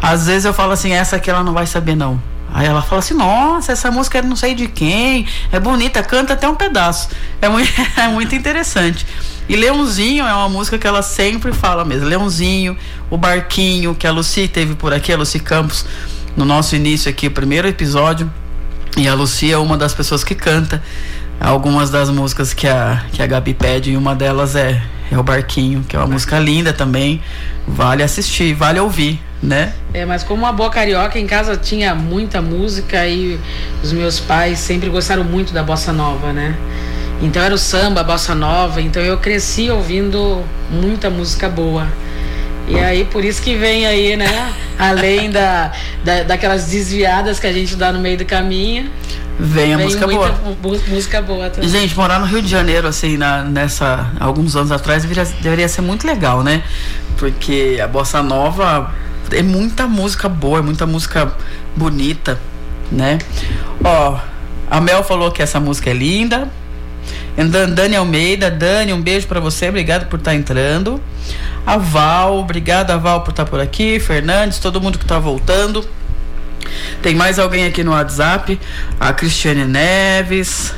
Às 0.00 0.26
vezes 0.26 0.44
eu 0.44 0.52
falo 0.52 0.72
assim, 0.72 0.92
essa 0.92 1.16
aqui 1.16 1.30
ela 1.30 1.42
não 1.42 1.52
vai 1.52 1.66
saber 1.66 1.94
não. 1.94 2.20
Aí 2.52 2.66
ela 2.66 2.82
fala 2.82 3.00
assim, 3.00 3.14
nossa, 3.14 3.72
essa 3.72 3.90
música 3.90 4.18
é 4.18 4.22
não 4.22 4.36
sei 4.36 4.54
de 4.54 4.68
quem, 4.68 5.26
é 5.50 5.58
bonita, 5.58 6.02
canta 6.02 6.34
até 6.34 6.48
um 6.48 6.54
pedaço. 6.54 7.08
É 7.42 7.48
muito, 7.48 7.72
é 7.98 8.06
muito 8.08 8.34
interessante. 8.34 9.06
E 9.48 9.56
Leãozinho 9.56 10.24
é 10.24 10.32
uma 10.32 10.48
música 10.48 10.78
que 10.78 10.86
ela 10.86 11.02
sempre 11.02 11.52
fala 11.52 11.84
mesmo. 11.84 12.06
Leãozinho, 12.06 12.76
o 13.10 13.16
Barquinho, 13.16 13.94
que 13.94 14.06
a 14.06 14.12
Lucy 14.12 14.46
teve 14.46 14.74
por 14.74 14.92
aqui, 14.92 15.12
a 15.12 15.16
Lucy 15.16 15.40
Campos, 15.40 15.84
no 16.36 16.44
nosso 16.44 16.76
início 16.76 17.10
aqui, 17.10 17.26
o 17.26 17.30
primeiro 17.30 17.66
episódio. 17.66 18.30
E 18.96 19.08
a 19.08 19.14
Lucy 19.14 19.52
é 19.52 19.58
uma 19.58 19.76
das 19.76 19.92
pessoas 19.92 20.22
que 20.22 20.34
canta 20.34 20.80
algumas 21.40 21.90
das 21.90 22.08
músicas 22.10 22.54
que 22.54 22.66
a, 22.68 23.04
que 23.12 23.22
a 23.22 23.26
Gabi 23.26 23.54
pede, 23.54 23.90
e 23.90 23.96
uma 23.96 24.14
delas 24.14 24.54
é, 24.54 24.80
é 25.10 25.18
o 25.18 25.22
Barquinho, 25.22 25.84
que 25.88 25.96
é 25.96 25.98
uma 25.98 26.06
música 26.06 26.38
linda 26.38 26.72
também. 26.72 27.20
Vale 27.66 28.02
assistir, 28.02 28.54
vale 28.54 28.78
ouvir, 28.78 29.20
né? 29.42 29.72
É, 29.92 30.04
mas 30.04 30.22
como 30.22 30.42
uma 30.42 30.52
boa 30.52 30.70
carioca, 30.70 31.18
em 31.18 31.26
casa 31.26 31.56
tinha 31.56 31.94
muita 31.94 32.40
música 32.40 33.06
e 33.06 33.38
os 33.82 33.92
meus 33.92 34.20
pais 34.20 34.58
sempre 34.58 34.88
gostaram 34.88 35.24
muito 35.24 35.52
da 35.52 35.62
bossa 35.62 35.92
nova, 35.92 36.32
né? 36.32 36.54
Então 37.20 37.42
era 37.42 37.54
o 37.54 37.58
samba, 37.58 38.00
a 38.00 38.04
bossa 38.04 38.34
nova, 38.34 38.80
então 38.80 39.02
eu 39.02 39.18
cresci 39.18 39.70
ouvindo 39.70 40.42
muita 40.70 41.10
música 41.10 41.48
boa. 41.48 41.86
E 42.66 42.78
aí, 42.78 43.04
por 43.04 43.24
isso 43.24 43.42
que 43.42 43.56
vem 43.56 43.86
aí, 43.86 44.16
né? 44.16 44.52
Além 44.78 45.30
da, 45.30 45.72
da, 46.02 46.22
daquelas 46.22 46.66
desviadas 46.66 47.38
que 47.38 47.46
a 47.46 47.52
gente 47.52 47.76
dá 47.76 47.92
no 47.92 47.98
meio 47.98 48.16
do 48.16 48.24
caminho. 48.24 48.90
Vem 49.38 49.74
a 49.74 49.76
vem 49.76 49.86
música 49.86 50.06
boa. 50.06 50.34
música 50.88 51.22
boa 51.22 51.50
também. 51.50 51.68
Gente, 51.68 51.96
morar 51.96 52.20
no 52.20 52.26
Rio 52.26 52.40
de 52.40 52.48
Janeiro, 52.48 52.86
assim, 52.86 53.16
na, 53.16 53.42
nessa, 53.42 54.10
alguns 54.18 54.56
anos 54.56 54.70
atrás, 54.70 55.02
deveria, 55.02 55.24
deveria 55.42 55.68
ser 55.68 55.82
muito 55.82 56.06
legal, 56.06 56.42
né? 56.42 56.62
Porque 57.18 57.80
a 57.82 57.88
Bossa 57.88 58.22
Nova 58.22 58.92
é 59.32 59.42
muita 59.42 59.86
música 59.86 60.28
boa, 60.28 60.60
é 60.60 60.62
muita 60.62 60.86
música 60.86 61.32
bonita, 61.76 62.38
né? 62.90 63.18
Ó, 63.82 64.18
a 64.70 64.80
Mel 64.80 65.02
falou 65.02 65.30
que 65.30 65.42
essa 65.42 65.60
música 65.60 65.90
é 65.90 65.94
linda. 65.94 66.48
Dani 67.36 67.96
Almeida, 67.96 68.50
Dani, 68.50 68.92
um 68.92 69.02
beijo 69.02 69.26
para 69.26 69.40
você, 69.40 69.68
obrigado 69.68 70.06
por 70.06 70.18
estar 70.18 70.30
tá 70.30 70.36
entrando. 70.36 71.00
A 71.66 71.76
Val, 71.76 72.38
obrigada 72.38 72.96
Val 72.96 73.22
por 73.22 73.30
estar 73.30 73.44
tá 73.44 73.50
por 73.50 73.60
aqui. 73.60 73.98
Fernandes, 73.98 74.58
todo 74.58 74.80
mundo 74.80 74.98
que 74.98 75.04
está 75.04 75.18
voltando. 75.18 75.84
Tem 77.02 77.14
mais 77.14 77.38
alguém 77.38 77.66
aqui 77.66 77.82
no 77.82 77.90
WhatsApp? 77.90 78.58
A 79.00 79.12
Cristiane 79.12 79.64
Neves. 79.64 80.72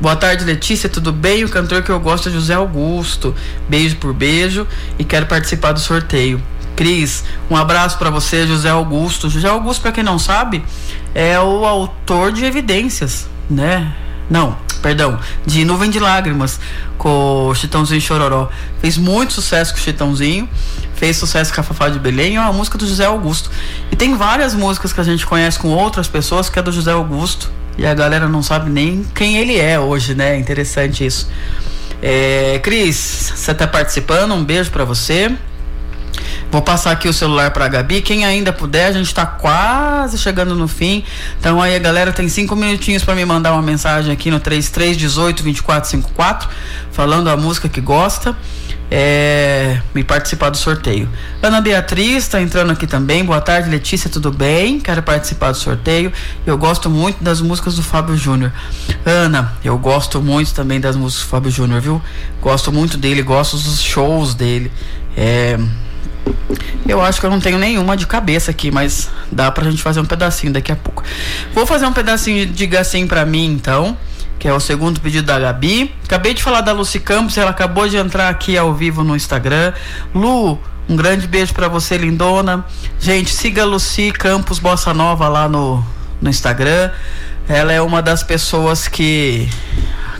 Boa 0.00 0.16
tarde, 0.16 0.44
Letícia, 0.44 0.88
tudo 0.88 1.12
bem? 1.12 1.44
O 1.44 1.48
cantor 1.48 1.82
que 1.82 1.90
eu 1.90 2.00
gosto 2.00 2.28
é 2.28 2.32
José 2.32 2.54
Augusto. 2.54 3.34
Beijo 3.68 3.96
por 3.96 4.12
beijo 4.12 4.66
e 4.98 5.04
quero 5.04 5.26
participar 5.26 5.72
do 5.72 5.80
sorteio. 5.80 6.42
Cris, 6.76 7.24
um 7.50 7.56
abraço 7.56 7.98
para 7.98 8.08
você, 8.08 8.46
José 8.46 8.70
Augusto. 8.70 9.28
José 9.28 9.48
Augusto, 9.48 9.82
para 9.82 9.92
quem 9.92 10.02
não 10.02 10.18
sabe, 10.18 10.64
é 11.14 11.38
o 11.38 11.66
autor 11.66 12.32
de 12.32 12.44
Evidências, 12.44 13.28
né? 13.50 13.92
Não, 14.30 14.56
perdão, 14.80 15.18
de 15.46 15.64
Nuvem 15.64 15.90
de 15.90 15.98
Lágrimas, 15.98 16.60
com 16.98 17.48
o 17.48 17.54
Chitãozinho 17.54 18.00
Chororó. 18.00 18.48
Fez 18.80 18.96
muito 18.96 19.32
sucesso 19.32 19.72
com 19.72 19.78
o 19.78 19.82
Chitãozinho, 19.82 20.48
fez 20.94 21.16
sucesso 21.16 21.52
com 21.54 21.60
a 21.60 21.64
Fafá 21.64 21.88
de 21.88 21.98
Belém, 21.98 22.36
é 22.36 22.40
uma 22.40 22.52
música 22.52 22.76
do 22.76 22.86
José 22.86 23.06
Augusto. 23.06 23.50
E 23.90 23.96
tem 23.96 24.16
várias 24.16 24.54
músicas 24.54 24.92
que 24.92 25.00
a 25.00 25.04
gente 25.04 25.24
conhece 25.26 25.58
com 25.58 25.68
outras 25.68 26.08
pessoas 26.08 26.48
que 26.48 26.58
é 26.58 26.62
do 26.62 26.72
José 26.72 26.92
Augusto. 26.92 27.50
E 27.78 27.86
a 27.86 27.94
galera 27.94 28.28
não 28.28 28.42
sabe 28.42 28.68
nem 28.68 29.04
quem 29.14 29.38
ele 29.38 29.58
é 29.58 29.78
hoje, 29.80 30.14
né? 30.14 30.36
Interessante 30.36 31.06
isso. 31.06 31.30
É, 32.02 32.58
Cris, 32.62 33.32
você 33.34 33.54
tá 33.54 33.66
participando? 33.66 34.34
Um 34.34 34.44
beijo 34.44 34.70
para 34.70 34.84
você. 34.84 35.30
Vou 36.50 36.60
passar 36.60 36.90
aqui 36.90 37.08
o 37.08 37.12
celular 37.12 37.52
para 37.52 37.64
a 37.64 37.68
Gabi. 37.68 38.02
Quem 38.02 38.24
ainda 38.24 38.52
puder, 38.52 38.86
a 38.86 38.92
gente 38.92 39.06
está 39.06 39.24
quase 39.24 40.18
chegando 40.18 40.54
no 40.56 40.66
fim. 40.66 41.04
Então 41.38 41.62
aí 41.62 41.76
a 41.76 41.78
galera 41.78 42.12
tem 42.12 42.28
cinco 42.28 42.56
minutinhos 42.56 43.04
para 43.04 43.14
me 43.14 43.24
mandar 43.24 43.52
uma 43.52 43.62
mensagem 43.62 44.12
aqui 44.12 44.32
no 44.32 44.40
3318 44.40 45.44
2454, 45.44 46.48
falando 46.90 47.30
a 47.30 47.36
música 47.36 47.68
que 47.68 47.80
gosta. 47.80 48.36
É, 48.92 49.80
me 49.94 50.02
participar 50.02 50.50
do 50.50 50.56
sorteio. 50.56 51.08
Ana 51.40 51.60
Beatriz 51.60 52.24
está 52.24 52.42
entrando 52.42 52.72
aqui 52.72 52.88
também. 52.88 53.24
Boa 53.24 53.40
tarde, 53.40 53.70
Letícia, 53.70 54.10
tudo 54.10 54.32
bem? 54.32 54.80
Quero 54.80 55.00
participar 55.00 55.52
do 55.52 55.56
sorteio. 55.56 56.12
Eu 56.44 56.58
gosto 56.58 56.90
muito 56.90 57.22
das 57.22 57.40
músicas 57.40 57.76
do 57.76 57.84
Fábio 57.84 58.16
Júnior. 58.16 58.52
Ana, 59.06 59.52
eu 59.62 59.78
gosto 59.78 60.20
muito 60.20 60.52
também 60.52 60.80
das 60.80 60.96
músicas 60.96 61.24
do 61.24 61.30
Fábio 61.30 61.50
Júnior, 61.52 61.80
viu? 61.80 62.02
Gosto 62.42 62.72
muito 62.72 62.98
dele, 62.98 63.22
gosto 63.22 63.56
dos 63.56 63.80
shows 63.80 64.34
dele. 64.34 64.72
É, 65.16 65.56
eu 66.86 67.00
acho 67.00 67.20
que 67.20 67.26
eu 67.26 67.30
não 67.30 67.40
tenho 67.40 67.58
nenhuma 67.58 67.96
de 67.96 68.06
cabeça 68.06 68.50
aqui, 68.50 68.70
mas 68.70 69.10
dá 69.30 69.50
pra 69.50 69.70
gente 69.70 69.82
fazer 69.82 70.00
um 70.00 70.04
pedacinho 70.04 70.52
daqui 70.52 70.72
a 70.72 70.76
pouco. 70.76 71.02
Vou 71.54 71.66
fazer 71.66 71.86
um 71.86 71.92
pedacinho 71.92 72.46
de 72.46 72.52
Diga 72.52 72.80
Assim 72.80 73.06
pra 73.06 73.24
mim, 73.24 73.46
então, 73.46 73.96
que 74.38 74.48
é 74.48 74.52
o 74.52 74.60
segundo 74.60 75.00
pedido 75.00 75.26
da 75.26 75.38
Gabi. 75.38 75.94
Acabei 76.04 76.34
de 76.34 76.42
falar 76.42 76.62
da 76.62 76.72
Lucy 76.72 76.98
Campos, 76.98 77.36
ela 77.38 77.50
acabou 77.50 77.88
de 77.88 77.96
entrar 77.96 78.28
aqui 78.28 78.56
ao 78.58 78.74
vivo 78.74 79.04
no 79.04 79.14
Instagram. 79.14 79.72
Lu, 80.14 80.58
um 80.88 80.96
grande 80.96 81.26
beijo 81.26 81.54
para 81.54 81.68
você, 81.68 81.96
lindona. 81.96 82.64
Gente, 82.98 83.30
siga 83.30 83.62
a 83.62 83.66
Lucy 83.66 84.10
Campos 84.10 84.58
Bossa 84.58 84.92
Nova 84.92 85.28
lá 85.28 85.48
no, 85.48 85.84
no 86.20 86.28
Instagram. 86.28 86.90
Ela 87.48 87.72
é 87.72 87.80
uma 87.80 88.00
das 88.00 88.22
pessoas 88.22 88.88
que 88.88 89.48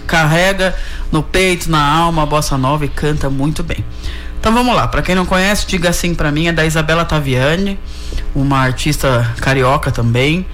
carrega 0.06 0.74
no 1.12 1.22
peito, 1.22 1.70
na 1.70 1.80
alma 1.80 2.24
a 2.24 2.26
bossa 2.26 2.58
nova 2.58 2.84
e 2.84 2.88
canta 2.88 3.30
muito 3.30 3.62
bem. 3.62 3.84
Então 4.40 4.54
vamos 4.54 4.74
lá, 4.74 4.88
para 4.88 5.02
quem 5.02 5.14
não 5.14 5.26
conhece, 5.26 5.66
diga 5.66 5.90
assim 5.90 6.14
para 6.14 6.32
mim, 6.32 6.46
é 6.46 6.52
da 6.52 6.64
Isabela 6.64 7.04
Taviani, 7.04 7.78
uma 8.34 8.58
artista 8.58 9.30
carioca 9.38 9.92
também, 9.92 10.46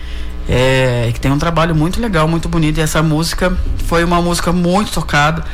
é, 0.48 1.08
que 1.14 1.20
tem 1.20 1.30
um 1.30 1.38
trabalho 1.38 1.72
muito 1.72 2.00
legal, 2.00 2.26
muito 2.26 2.48
bonito. 2.48 2.78
E 2.78 2.80
essa 2.80 3.00
música 3.00 3.56
foi 3.86 4.02
uma 4.02 4.20
música 4.20 4.50
muito 4.50 4.90
tocada 4.90 5.44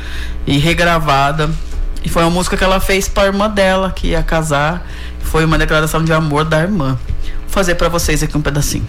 e 0.47 0.57
regravada. 0.57 1.51
E 2.03 2.09
foi 2.09 2.23
uma 2.23 2.31
música 2.31 2.57
que 2.57 2.65
ela 2.65 2.81
fez 2.81 3.07
para 3.07 3.25
a 3.25 3.27
irmã 3.27 3.51
dela, 3.51 3.91
que 3.91 4.09
ia 4.09 4.23
casar. 4.23 4.87
Foi 5.21 5.45
uma 5.45 5.59
declaração 5.59 6.03
de 6.03 6.13
amor 6.13 6.45
da 6.47 6.61
irmã. 6.61 6.99
Vou 7.41 7.51
fazer 7.51 7.75
para 7.75 7.91
vocês 7.91 8.23
aqui 8.23 8.37
um 8.37 8.43
pedacinho. 8.43 8.87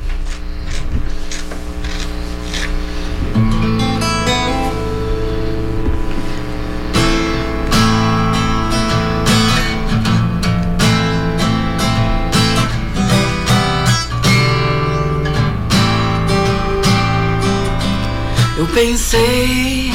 Pensei 18.74 19.92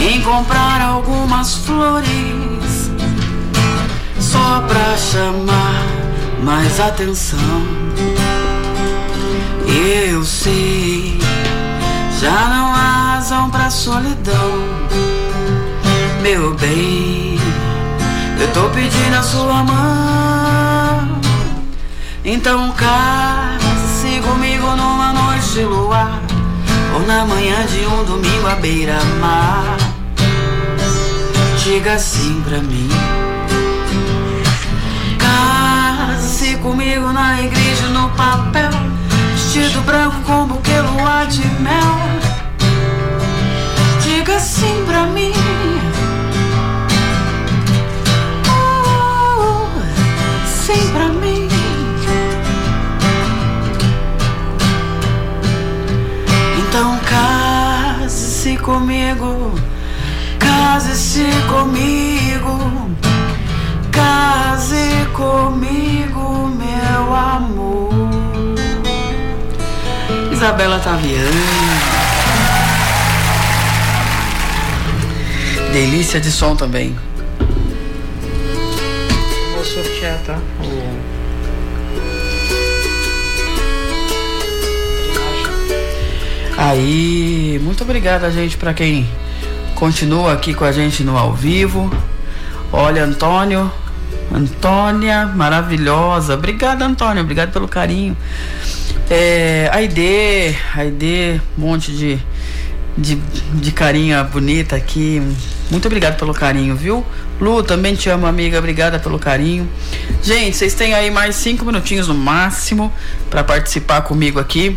em 0.00 0.20
comprar 0.22 0.82
algumas 0.82 1.54
flores 1.54 2.90
só 4.20 4.62
pra 4.66 4.96
chamar 4.96 5.86
mais 6.42 6.80
atenção. 6.80 7.38
Eu 9.66 10.24
sei, 10.24 11.18
já 12.20 12.48
não 12.48 12.74
há 12.74 13.14
razão 13.14 13.48
pra 13.50 13.70
solidão, 13.70 14.64
meu 16.22 16.54
bem. 16.54 17.38
Eu 18.40 18.52
tô 18.52 18.68
pedindo 18.70 19.16
a 19.16 19.22
sua 19.22 19.62
mão, 19.64 21.20
então 22.24 22.72
case 22.72 24.20
comigo 24.20 24.66
numa 24.76 25.12
noite 25.12 25.50
de 25.50 25.62
luar 25.64 26.17
ou 26.98 27.06
na 27.06 27.24
manhã 27.24 27.64
de 27.66 27.86
um 27.86 28.04
domingo 28.04 28.46
à 28.46 28.56
beira-mar. 28.56 29.76
Diga 31.62 31.94
assim 31.94 32.42
pra 32.42 32.58
mim. 32.58 32.88
Case 35.18 36.56
comigo 36.56 37.12
na 37.12 37.42
igreja 37.42 37.88
no 37.88 38.08
papel. 38.10 38.70
Vestido 39.32 39.80
branco 39.82 40.16
com 40.26 40.46
buquê 40.46 40.80
luar 40.80 41.26
de 41.26 41.46
mel. 41.60 41.98
Diga 44.02 44.36
assim 44.36 44.84
pra 44.86 45.04
mim. 45.06 45.32
Oh, 48.48 49.68
Sim 50.46 50.90
pra 50.92 51.08
mim 51.08 51.27
Então 56.68 56.98
case-se 56.98 58.58
comigo, 58.58 59.54
case-se 60.38 61.24
comigo, 61.48 62.90
case 63.90 65.06
comigo, 65.14 66.46
meu 66.48 67.14
amor. 67.14 67.90
Isabela 70.30 70.78
Taviani. 70.78 71.24
Delícia 75.72 76.20
de 76.20 76.30
som 76.30 76.54
também. 76.54 76.94
Vou 79.54 79.64
sortear, 79.64 80.18
tá? 80.26 80.38
Aí, 86.60 87.60
muito 87.62 87.84
obrigada, 87.84 88.28
gente, 88.32 88.56
para 88.56 88.74
quem 88.74 89.08
continua 89.76 90.32
aqui 90.32 90.52
com 90.52 90.64
a 90.64 90.72
gente 90.72 91.04
no 91.04 91.16
ao 91.16 91.32
vivo. 91.32 91.88
Olha, 92.72 93.04
Antônio, 93.04 93.70
Antônia, 94.34 95.24
maravilhosa. 95.24 96.34
Obrigada, 96.34 96.84
Antônio, 96.84 97.22
obrigado 97.22 97.52
pelo 97.52 97.68
carinho. 97.68 98.16
É, 99.08 99.70
Aide, 99.72 100.58
Aide, 100.74 101.40
um 101.56 101.60
monte 101.60 101.92
de, 101.92 102.18
de, 102.98 103.14
de 103.14 103.70
carinha 103.70 104.24
bonita 104.24 104.74
aqui. 104.74 105.22
Muito 105.70 105.86
obrigado 105.86 106.18
pelo 106.18 106.34
carinho, 106.34 106.74
viu? 106.74 107.06
Lu, 107.40 107.62
também 107.62 107.94
te 107.94 108.10
amo, 108.10 108.26
amiga. 108.26 108.58
Obrigada 108.58 108.98
pelo 108.98 109.20
carinho. 109.20 109.68
Gente, 110.24 110.56
vocês 110.56 110.74
têm 110.74 110.92
aí 110.92 111.08
mais 111.08 111.36
cinco 111.36 111.64
minutinhos 111.64 112.08
no 112.08 112.14
máximo 112.14 112.92
para 113.30 113.44
participar 113.44 114.00
comigo 114.00 114.40
aqui 114.40 114.76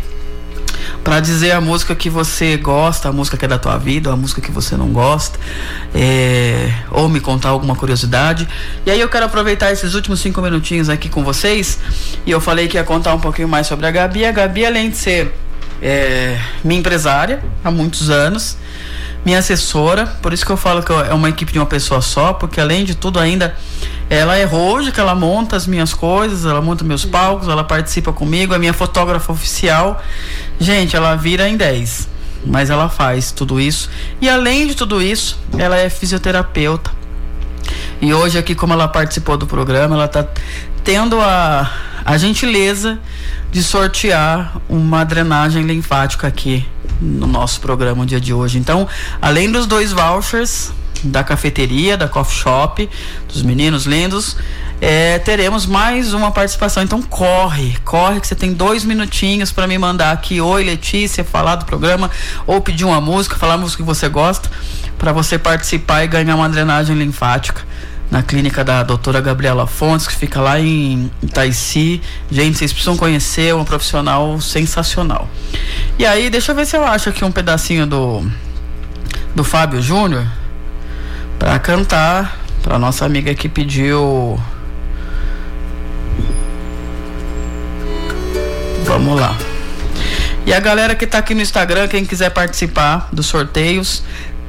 para 1.02 1.20
dizer 1.20 1.52
a 1.52 1.60
música 1.60 1.94
que 1.94 2.08
você 2.08 2.56
gosta, 2.56 3.08
a 3.08 3.12
música 3.12 3.36
que 3.36 3.44
é 3.44 3.48
da 3.48 3.58
tua 3.58 3.76
vida, 3.76 4.12
a 4.12 4.16
música 4.16 4.40
que 4.40 4.50
você 4.50 4.76
não 4.76 4.88
gosta, 4.92 5.38
é, 5.94 6.72
ou 6.90 7.08
me 7.08 7.20
contar 7.20 7.48
alguma 7.50 7.74
curiosidade. 7.74 8.48
E 8.86 8.90
aí 8.90 9.00
eu 9.00 9.08
quero 9.08 9.26
aproveitar 9.26 9.72
esses 9.72 9.94
últimos 9.94 10.20
cinco 10.20 10.40
minutinhos 10.40 10.88
aqui 10.88 11.08
com 11.08 11.24
vocês. 11.24 11.78
E 12.24 12.30
eu 12.30 12.40
falei 12.40 12.68
que 12.68 12.76
ia 12.76 12.84
contar 12.84 13.14
um 13.14 13.20
pouquinho 13.20 13.48
mais 13.48 13.66
sobre 13.66 13.86
a 13.86 13.90
Gabi. 13.90 14.24
A 14.24 14.32
Gabi, 14.32 14.64
além 14.64 14.90
de 14.90 14.96
ser 14.96 15.34
é, 15.82 16.38
minha 16.62 16.78
empresária 16.78 17.42
há 17.64 17.70
muitos 17.70 18.08
anos, 18.08 18.56
minha 19.24 19.38
assessora, 19.38 20.06
por 20.20 20.32
isso 20.32 20.44
que 20.44 20.50
eu 20.50 20.56
falo 20.56 20.82
que 20.82 20.92
é 20.92 21.14
uma 21.14 21.28
equipe 21.28 21.52
de 21.52 21.58
uma 21.58 21.66
pessoa 21.66 22.00
só, 22.00 22.32
porque 22.32 22.60
além 22.60 22.84
de 22.84 22.94
tudo 22.94 23.20
ainda 23.20 23.54
ela 24.10 24.36
é 24.36 24.46
hoje 24.46 24.92
que 24.92 25.00
ela 25.00 25.14
monta 25.14 25.56
as 25.56 25.66
minhas 25.66 25.94
coisas, 25.94 26.44
ela 26.44 26.60
monta 26.60 26.84
meus 26.84 27.04
palcos, 27.04 27.48
ela 27.48 27.64
participa 27.64 28.12
comigo, 28.12 28.52
é 28.52 28.58
minha 28.58 28.74
fotógrafa 28.74 29.32
oficial. 29.32 30.02
Gente, 30.60 30.94
ela 30.94 31.14
vira 31.16 31.48
em 31.48 31.56
10. 31.56 32.08
mas 32.44 32.68
ela 32.68 32.88
faz 32.88 33.30
tudo 33.30 33.60
isso. 33.60 33.88
E 34.20 34.28
além 34.28 34.66
de 34.66 34.74
tudo 34.74 35.00
isso, 35.00 35.38
ela 35.56 35.78
é 35.78 35.88
fisioterapeuta. 35.88 36.90
E 38.02 38.12
hoje 38.12 38.36
aqui, 38.36 38.54
como 38.54 38.72
ela 38.72 38.88
participou 38.88 39.36
do 39.36 39.46
programa, 39.46 39.94
ela 39.94 40.06
está 40.06 40.26
tendo 40.82 41.20
a, 41.20 41.70
a 42.04 42.18
gentileza 42.18 42.98
de 43.50 43.62
sortear 43.62 44.56
uma 44.68 45.04
drenagem 45.04 45.62
linfática 45.62 46.26
aqui 46.26 46.66
no 47.02 47.26
nosso 47.26 47.60
programa 47.60 48.02
no 48.02 48.06
dia 48.06 48.20
de 48.20 48.32
hoje. 48.32 48.58
Então, 48.58 48.86
além 49.20 49.50
dos 49.50 49.66
dois 49.66 49.92
vouchers 49.92 50.70
da 51.04 51.24
cafeteria, 51.24 51.96
da 51.96 52.08
coffee 52.08 52.38
shop, 52.38 52.88
dos 53.26 53.42
meninos 53.42 53.86
lindos, 53.86 54.36
é, 54.80 55.18
teremos 55.18 55.66
mais 55.66 56.14
uma 56.14 56.30
participação. 56.30 56.82
Então 56.82 57.02
corre, 57.02 57.76
corre 57.84 58.20
que 58.20 58.26
você 58.26 58.34
tem 58.34 58.52
dois 58.52 58.84
minutinhos 58.84 59.50
para 59.50 59.66
me 59.66 59.76
mandar 59.76 60.12
aqui, 60.12 60.40
oi 60.40 60.64
Letícia, 60.64 61.24
falar 61.24 61.56
do 61.56 61.64
programa 61.64 62.10
ou 62.46 62.60
pedir 62.60 62.84
uma 62.84 63.00
música, 63.00 63.36
falar 63.36 63.54
a 63.54 63.58
música 63.58 63.82
que 63.82 63.86
você 63.86 64.08
gosta, 64.08 64.48
para 64.96 65.12
você 65.12 65.38
participar 65.38 66.04
e 66.04 66.06
ganhar 66.06 66.36
uma 66.36 66.48
drenagem 66.48 66.96
linfática 66.96 67.62
na 68.12 68.22
clínica 68.22 68.62
da 68.62 68.82
doutora 68.82 69.22
Gabriela 69.22 69.66
Fontes, 69.66 70.06
que 70.06 70.14
fica 70.14 70.38
lá 70.38 70.60
em 70.60 71.10
Itaici. 71.22 72.02
Gente, 72.30 72.58
vocês 72.58 72.70
precisam 72.70 72.94
conhecer, 72.94 73.48
é 73.48 73.54
uma 73.54 73.64
profissional 73.64 74.38
sensacional. 74.38 75.30
E 75.98 76.04
aí, 76.04 76.28
deixa 76.28 76.52
eu 76.52 76.56
ver 76.56 76.66
se 76.66 76.76
eu 76.76 76.84
acho 76.84 77.08
aqui 77.08 77.24
um 77.24 77.32
pedacinho 77.32 77.86
do, 77.86 78.22
do 79.34 79.42
Fábio 79.42 79.80
Júnior 79.80 80.26
para 81.38 81.58
cantar 81.58 82.38
para 82.62 82.78
nossa 82.78 83.06
amiga 83.06 83.34
que 83.34 83.48
pediu 83.48 84.38
Vamos 88.84 89.18
lá. 89.18 89.34
E 90.44 90.52
a 90.52 90.60
galera 90.60 90.94
que 90.94 91.06
está 91.06 91.16
aqui 91.16 91.34
no 91.34 91.40
Instagram, 91.40 91.88
quem 91.88 92.04
quiser 92.04 92.28
participar 92.28 93.08
dos 93.10 93.24
sorteios, 93.24 94.02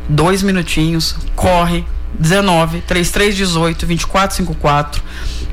dois 0.10 0.44
minutinhos, 0.44 1.16
corre. 1.34 1.86
19 2.20 2.82
3318 2.82 3.86
2454 3.86 5.04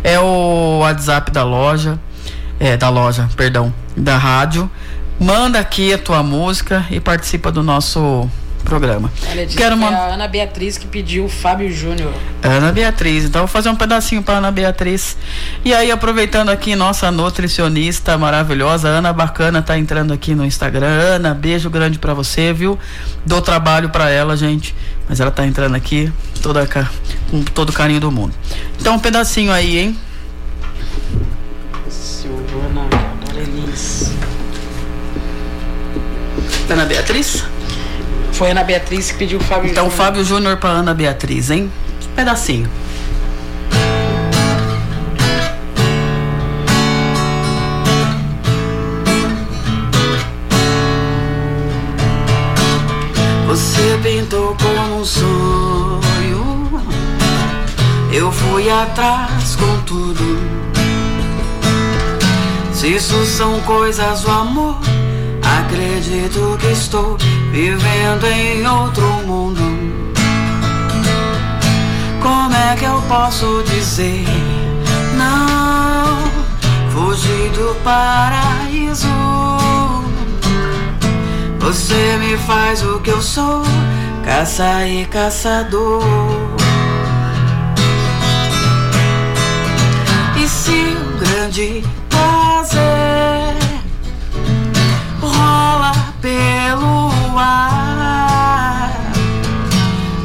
é 0.03 0.19
o 0.19 0.79
WhatsApp 0.81 1.31
da 1.31 1.45
loja, 1.45 1.99
é 2.59 2.77
da 2.77 2.89
loja, 2.89 3.29
perdão, 3.37 3.73
da 3.97 4.17
rádio. 4.17 4.71
Manda 5.19 5.59
aqui 5.59 5.93
a 5.93 5.99
tua 5.99 6.23
música 6.23 6.87
e 6.91 6.99
participa 6.99 7.53
do 7.53 7.63
nosso 7.63 8.29
programa. 8.63 9.11
Olha, 9.31 9.47
Quero 9.47 9.75
uma... 9.75 9.89
a 9.89 10.15
Ana 10.15 10.29
Beatriz 10.29 10.79
que 10.79 10.87
pediu 10.87 11.25
o 11.25 11.29
Fábio 11.29 11.73
Júnior. 11.73 12.13
Ana 12.43 12.73
Beatriz, 12.73 13.25
então 13.25 13.43
vou 13.43 13.49
fazer 13.49 13.69
um 13.69 13.77
pedacinho 13.77 14.23
para 14.23 14.39
Ana 14.39 14.51
Beatriz. 14.51 15.17
E 15.65 15.75
aí, 15.75 15.91
aproveitando 15.91 16.51
aqui, 16.51 16.75
nossa 16.75 17.11
nutricionista 17.11 18.17
maravilhosa, 18.17 18.89
Ana 18.89 19.13
Bacana, 19.13 19.63
tá 19.63 19.79
entrando 19.79 20.13
aqui 20.13 20.35
no 20.35 20.45
Instagram. 20.45 20.87
Ana, 20.87 21.35
beijo 21.35 21.69
grande 21.71 21.99
para 21.99 22.15
você, 22.15 22.53
viu? 22.53 22.79
Dou 23.25 23.43
trabalho 23.43 23.91
para 23.91 24.11
ela, 24.11 24.37
gente. 24.37 24.75
Mas 25.09 25.21
ela 25.21 25.31
tá 25.31 25.47
entrando 25.47 25.75
aqui 25.75 26.13
toda, 26.41 26.67
com 27.31 27.43
todo 27.43 27.71
o 27.71 27.73
carinho 27.73 28.01
do 28.01 28.11
mundo. 28.11 28.35
Então, 28.81 28.95
um 28.95 28.99
pedacinho 28.99 29.53
aí, 29.53 29.79
hein? 29.79 29.99
Silvana. 31.89 32.89
Ana 36.71 36.85
Beatriz? 36.85 37.43
Foi 38.41 38.53
Ana 38.53 38.65
Beatriz 38.65 39.13
que 39.13 39.19
pediu 39.19 39.39
o 39.39 39.43
Fábio 39.43 39.71
Então, 39.71 39.91
Júnior. 39.91 39.99
Fábio 39.99 40.25
Júnior 40.25 40.57
para 40.57 40.71
Ana 40.71 40.95
Beatriz, 40.95 41.51
hein? 41.51 41.71
Um 42.11 42.15
pedacinho. 42.15 42.71
Você 53.47 54.01
pintou 54.03 54.57
como 54.57 55.01
um 55.03 55.05
sonho. 55.05 56.83
Eu 58.11 58.33
fui 58.33 58.71
atrás 58.71 59.55
com 59.57 59.83
tudo. 59.83 60.25
Se 62.73 62.89
isso 62.95 63.27
são 63.27 63.61
coisas 63.61 64.23
do 64.23 64.31
amor, 64.31 64.79
acredito 65.59 66.57
que 66.61 66.69
estou 66.69 67.17
vivendo 67.51 68.27
em 68.27 68.67
outro 68.67 69.07
mundo. 69.27 69.61
Como 72.21 72.55
é 72.55 72.77
que 72.77 72.85
eu 72.85 73.03
posso 73.09 73.63
dizer 73.65 74.25
não? 75.17 76.19
Fugir 76.91 77.51
do 77.51 77.75
paraíso. 77.83 79.09
Você 81.59 82.17
me 82.19 82.37
faz 82.39 82.83
o 82.83 83.01
que 83.01 83.11
eu 83.11 83.23
sou, 83.23 83.63
caça 84.25 84.87
e 84.87 85.05
caçador. 85.07 86.03
E 90.37 90.49
se 90.49 90.71
um 90.73 91.19
grande 91.19 91.85
prazer 92.09 93.40
pelo 96.21 97.11
ar, 97.39 98.91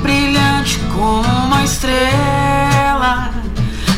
brilhante 0.02 0.80
como 0.94 1.28
uma 1.46 1.64
estrela, 1.64 3.32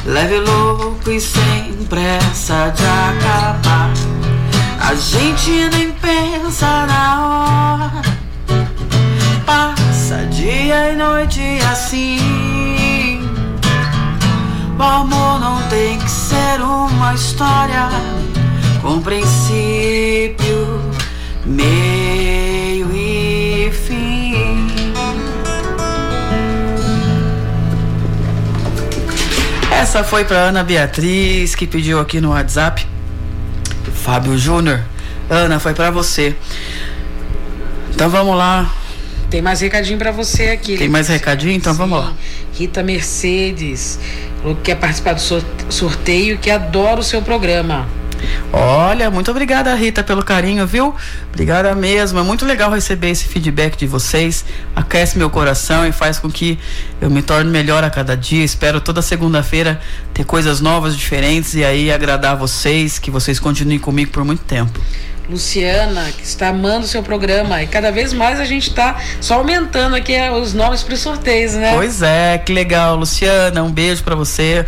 leve, 0.05 0.39
louco 0.39 1.09
e 1.09 1.19
sem 1.19 1.73
pressa 1.89 2.73
de 2.75 2.83
acabar. 2.83 3.91
A 4.79 4.95
gente 4.95 5.69
nem 5.69 5.91
pensa 5.91 6.85
na 6.85 7.25
hora, 7.25 8.01
passa 9.45 10.25
dia 10.29 10.91
e 10.91 10.95
noite 10.95 11.59
assim. 11.71 13.27
O 14.79 14.83
amor 14.83 15.39
não 15.39 15.61
tem 15.69 15.97
que 15.97 16.09
ser 16.09 16.61
uma 16.61 17.15
história 17.15 17.89
com 18.81 19.01
princípio, 19.01 20.79
meio 21.47 22.91
e 22.93 23.71
fim. 23.71 24.93
Essa 29.71 30.03
foi 30.03 30.25
para 30.25 30.37
Ana 30.37 30.63
Beatriz 30.63 31.55
que 31.55 31.65
pediu 31.65 31.99
aqui 31.99 32.19
no 32.19 32.31
WhatsApp. 32.31 32.85
Fábio 34.03 34.37
Júnior. 34.37 34.81
Ana, 35.29 35.59
foi 35.59 35.73
para 35.73 35.89
você. 35.89 36.35
Então 37.93 38.09
vamos 38.09 38.37
lá. 38.37 38.73
Tem 39.29 39.41
mais 39.41 39.59
recadinho 39.59 39.97
para 39.97 40.11
você 40.11 40.49
aqui. 40.49 40.77
Tem 40.77 40.87
mais 40.87 41.07
recadinho? 41.07 41.53
Então 41.53 41.73
Sim. 41.73 41.79
vamos 41.79 41.99
lá. 41.99 42.13
Rita 42.53 42.81
Mercedes 42.81 43.99
falou 44.41 44.55
que 44.55 44.63
quer 44.63 44.75
participar 44.75 45.13
do 45.13 45.21
sorteio 45.69 46.35
e 46.35 46.37
que 46.37 46.49
adora 46.49 46.99
o 46.99 47.03
seu 47.03 47.21
programa. 47.21 47.87
Olha, 48.51 49.09
muito 49.09 49.29
obrigada, 49.29 49.73
Rita, 49.75 50.03
pelo 50.03 50.23
carinho, 50.23 50.65
viu? 50.65 50.95
Obrigada 51.31 51.75
mesmo. 51.75 52.19
É 52.19 52.23
muito 52.23 52.45
legal 52.45 52.71
receber 52.71 53.09
esse 53.09 53.25
feedback 53.25 53.77
de 53.77 53.85
vocês. 53.85 54.45
Aquece 54.75 55.17
meu 55.17 55.29
coração 55.29 55.85
e 55.85 55.91
faz 55.91 56.17
com 56.17 56.29
que 56.29 56.57
eu 57.01 57.09
me 57.09 57.21
torne 57.21 57.49
melhor 57.51 57.83
a 57.83 57.89
cada 57.89 58.15
dia. 58.15 58.43
Espero 58.43 58.79
toda 58.79 59.01
segunda-feira 59.01 59.79
ter 60.13 60.23
coisas 60.23 60.61
novas, 60.61 60.95
diferentes 60.95 61.53
e 61.53 61.63
aí 61.63 61.91
agradar 61.91 62.35
vocês, 62.35 62.97
que 62.97 63.11
vocês 63.11 63.39
continuem 63.39 63.79
comigo 63.79 64.11
por 64.11 64.23
muito 64.23 64.43
tempo. 64.43 64.79
Luciana, 65.29 66.11
que 66.11 66.23
está 66.23 66.49
amando 66.49 66.85
o 66.85 66.87
seu 66.87 67.03
programa. 67.03 67.61
E 67.61 67.67
cada 67.67 67.91
vez 67.91 68.13
mais 68.13 68.39
a 68.39 68.45
gente 68.45 68.69
está 68.69 69.01
só 69.19 69.35
aumentando 69.35 69.95
aqui 69.95 70.13
eh, 70.13 70.31
os 70.31 70.53
nomes 70.53 70.83
para 70.83 70.93
os 70.93 71.01
sorteios, 71.01 71.53
né? 71.53 71.73
Pois 71.73 72.01
é, 72.01 72.37
que 72.37 72.53
legal. 72.53 72.95
Luciana, 72.95 73.61
um 73.63 73.71
beijo 73.71 74.03
para 74.03 74.15
você. 74.15 74.65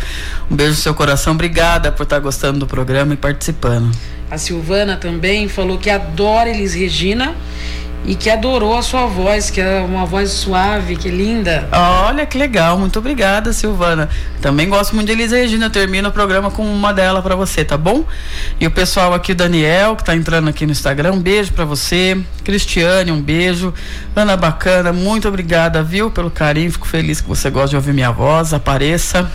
Um 0.50 0.56
beijo 0.56 0.72
no 0.72 0.78
seu 0.78 0.94
coração. 0.94 1.32
Obrigada 1.32 1.90
por 1.90 2.02
estar 2.02 2.18
gostando 2.18 2.58
do 2.58 2.66
programa 2.66 3.14
e 3.14 3.16
participando. 3.16 3.90
A 4.30 4.38
Silvana 4.38 4.96
também 4.96 5.48
falou 5.48 5.78
que 5.78 5.90
adora 5.90 6.48
Elis 6.48 6.74
Regina 6.74 7.34
e 8.04 8.14
que 8.14 8.30
adorou 8.30 8.76
a 8.76 8.82
sua 8.82 9.06
voz, 9.06 9.50
que 9.50 9.60
é 9.60 9.80
uma 9.80 10.06
voz 10.06 10.30
suave, 10.30 10.96
que 10.96 11.08
linda. 11.08 11.68
Olha 11.72 12.24
que 12.24 12.38
legal, 12.38 12.78
muito 12.78 12.98
obrigada, 12.98 13.52
Silvana. 13.52 14.08
Também 14.40 14.68
gosto 14.68 14.94
muito 14.94 15.06
de 15.06 15.12
Elisa 15.12 15.36
Regina. 15.36 15.68
Termino 15.68 16.08
o 16.08 16.12
programa 16.12 16.50
com 16.50 16.64
uma 16.64 16.92
dela 16.92 17.20
para 17.22 17.36
você, 17.36 17.64
tá 17.64 17.76
bom? 17.76 18.04
E 18.58 18.66
o 18.66 18.70
pessoal 18.70 19.12
aqui, 19.12 19.32
o 19.32 19.34
Daniel, 19.34 19.96
que 19.96 20.04
tá 20.04 20.16
entrando 20.16 20.48
aqui 20.48 20.64
no 20.64 20.72
Instagram, 20.72 21.12
um 21.12 21.20
beijo 21.20 21.52
para 21.52 21.64
você. 21.64 22.18
Cristiane, 22.42 23.12
um 23.12 23.20
beijo. 23.20 23.72
Ana 24.16 24.36
Bacana, 24.36 24.92
muito 24.92 25.28
obrigada, 25.28 25.82
viu, 25.82 26.10
pelo 26.10 26.30
carinho. 26.30 26.72
Fico 26.72 26.88
feliz 26.88 27.20
que 27.20 27.28
você 27.28 27.50
gosta 27.50 27.70
de 27.70 27.76
ouvir 27.76 27.92
minha 27.92 28.10
voz. 28.10 28.54
Apareça. 28.54 29.30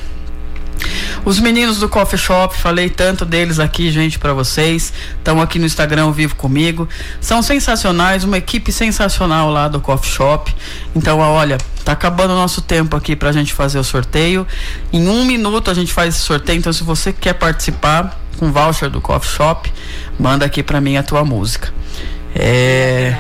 Os 1.26 1.40
meninos 1.40 1.80
do 1.80 1.90
Coffee 1.90 2.20
Shop, 2.20 2.56
falei 2.56 2.88
tanto 2.88 3.26
deles 3.26 3.58
aqui, 3.58 3.92
gente, 3.92 4.20
para 4.20 4.32
vocês. 4.32 4.94
Estão 5.18 5.42
aqui 5.42 5.58
no 5.58 5.66
Instagram 5.66 6.04
ao 6.04 6.14
vivo 6.14 6.36
comigo. 6.36 6.88
São 7.20 7.42
sensacionais, 7.42 8.24
uma 8.24 8.38
equipe 8.38 8.72
sensacional 8.72 9.50
lá 9.50 9.68
do 9.68 9.82
Coffee 9.82 10.12
Shop. 10.12 10.54
Então, 10.96 11.20
olha, 11.20 11.58
tá 11.84 11.94
acabando 11.94 12.32
o 12.32 12.36
nosso 12.36 12.62
tempo 12.62 12.96
aqui 12.96 13.16
pra 13.16 13.32
gente 13.32 13.54
fazer 13.54 13.80
o 13.80 13.84
sorteio. 13.84 14.46
Em 14.94 15.08
um 15.08 15.26
minuto 15.26 15.72
a 15.72 15.74
gente 15.74 15.92
faz 15.92 16.16
esse 16.16 16.24
sorteio. 16.24 16.60
Então, 16.60 16.72
se 16.72 16.84
você 16.84 17.12
quer 17.12 17.34
participar 17.34 18.20
com 18.38 18.52
voucher 18.52 18.90
do 18.90 19.02
Coffee 19.02 19.32
Shop, 19.36 19.74
manda 20.20 20.46
aqui 20.46 20.62
pra 20.62 20.80
mim 20.80 20.96
a 20.96 21.02
tua 21.02 21.26
música. 21.26 21.74
É. 22.36 23.16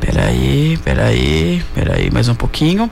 Peraí, 0.00 0.78
peraí, 0.82 1.62
peraí, 1.74 2.10
mais 2.10 2.28
um 2.28 2.34
pouquinho. 2.34 2.90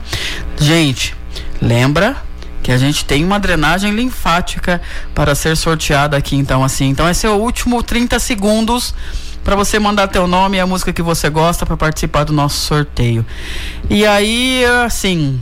Gente, 0.59 1.15
lembra 1.61 2.15
que 2.61 2.71
a 2.71 2.77
gente 2.77 3.05
tem 3.05 3.23
uma 3.23 3.39
drenagem 3.39 3.91
linfática 3.91 4.81
para 5.13 5.35
ser 5.35 5.55
sorteada 5.57 6.15
aqui, 6.17 6.35
então 6.35 6.63
assim. 6.63 6.89
Então 6.89 7.09
esse 7.09 7.25
é 7.25 7.29
o 7.29 7.35
último 7.35 7.81
30 7.81 8.19
segundos 8.19 8.93
para 9.43 9.55
você 9.55 9.79
mandar 9.79 10.07
teu 10.07 10.27
nome 10.27 10.57
e 10.57 10.59
a 10.59 10.67
música 10.67 10.93
que 10.93 11.01
você 11.01 11.29
gosta 11.29 11.65
para 11.65 11.75
participar 11.75 12.23
do 12.23 12.33
nosso 12.33 12.59
sorteio. 12.59 13.25
E 13.89 14.05
aí, 14.05 14.63
assim, 14.85 15.41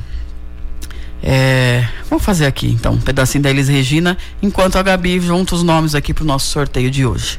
é, 1.22 1.86
vamos 2.10 2.24
fazer 2.24 2.46
aqui 2.46 2.68
então 2.68 2.94
um 2.94 3.02
pedacinho 3.02 3.44
da 3.44 3.50
Elis 3.50 3.68
Regina, 3.68 4.18
enquanto 4.42 4.78
a 4.78 4.84
Gabi 4.84 5.20
junta 5.20 5.56
os 5.56 5.64
nomes 5.64 5.96
aqui 5.96 6.14
pro 6.14 6.24
nosso 6.24 6.48
sorteio 6.48 6.90
de 6.90 7.06
hoje. 7.06 7.38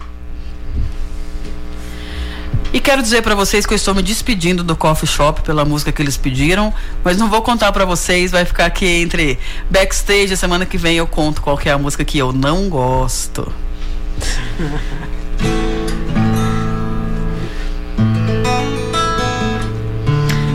E 2.72 2.80
quero 2.80 3.02
dizer 3.02 3.22
para 3.22 3.34
vocês 3.34 3.66
que 3.66 3.72
eu 3.72 3.76
estou 3.76 3.94
me 3.94 4.02
despedindo 4.02 4.62
do 4.62 4.76
Coffee 4.76 5.08
Shop 5.08 5.42
pela 5.42 5.64
música 5.64 5.90
que 5.90 6.00
eles 6.00 6.16
pediram, 6.16 6.72
mas 7.02 7.16
não 7.16 7.28
vou 7.28 7.42
contar 7.42 7.72
para 7.72 7.84
vocês, 7.84 8.30
vai 8.30 8.44
ficar 8.44 8.66
aqui 8.66 8.86
entre 8.86 9.40
backstage. 9.68 10.36
Semana 10.36 10.64
que 10.64 10.78
vem 10.78 10.96
eu 10.96 11.06
conto 11.06 11.42
qual 11.42 11.58
é 11.64 11.70
a 11.70 11.78
música 11.78 12.04
que 12.04 12.16
eu 12.16 12.32
não 12.32 12.68
gosto. 12.68 13.52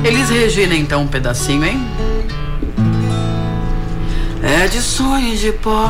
Eles 0.05 0.30
Regina 0.30 0.76
então 0.76 1.01
um 1.01 1.07
pedacinho, 1.07 1.66
hein? 1.66 1.84
É 4.43 4.68
de 4.68 4.80
sonho 4.80 5.36
de 5.36 5.51
pó 5.53 5.89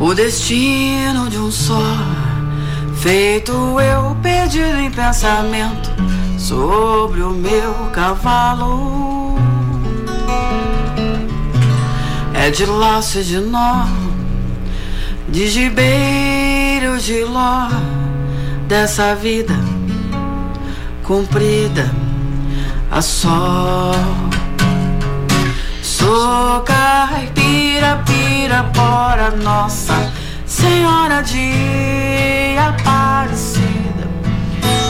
O 0.00 0.12
destino 0.12 1.30
de 1.30 1.38
um 1.38 1.52
só 1.52 1.80
Feito 3.00 3.80
eu 3.80 4.14
perdido 4.22 4.76
em 4.78 4.90
pensamento 4.90 5.90
sobre 6.38 7.22
o 7.22 7.30
meu 7.30 7.72
cavalo. 7.94 9.38
É 12.34 12.50
de 12.50 12.66
laço 12.66 13.24
de 13.24 13.40
nó, 13.40 13.86
de 15.30 15.48
gibeiro 15.48 16.98
de 16.98 17.24
ló, 17.24 17.70
dessa 18.68 19.14
vida 19.14 19.54
comprida 21.02 21.90
a 22.90 23.00
sol. 23.00 23.94
Sou 25.82 26.60
caipira, 26.60 28.02
pirapora, 28.04 29.30
nossa 29.30 30.19
Senhora 30.60 31.22
de 31.22 32.54
Aparecida, 32.58 34.06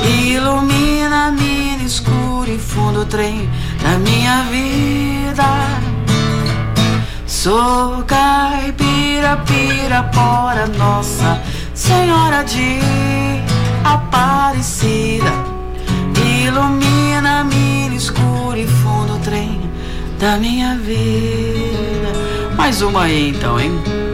ilumina 0.05 1.31
mina 1.31 1.85
escuro 1.85 2.51
e 2.51 2.59
fundo 2.59 3.05
trem 3.07 3.49
da 3.81 3.97
minha 3.99 4.43
vida. 4.51 5.45
Sou 7.25 8.03
caipira, 8.03 9.37
pirapora, 9.47 10.67
nossa 10.67 11.41
Senhora 11.73 12.43
de 12.43 12.81
Aparecida, 13.85 15.33
ilumina 16.17 17.45
mina 17.45 17.95
escuro 17.95 18.57
e 18.57 18.67
fundo 18.67 19.21
trem 19.21 19.61
da 20.19 20.37
minha 20.37 20.77
vida. 20.77 22.11
Mais 22.57 22.83
uma 22.83 23.05
aí 23.05 23.31
então, 23.31 23.61
hein? 23.61 24.10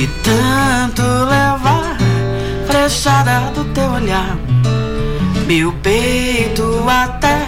De 0.00 0.06
tanto 0.24 1.02
levar 1.02 1.98
flechada 2.66 3.52
do 3.54 3.66
teu 3.74 3.90
olhar. 3.90 4.34
Meu 5.46 5.74
peito 5.82 6.86
até 6.88 7.46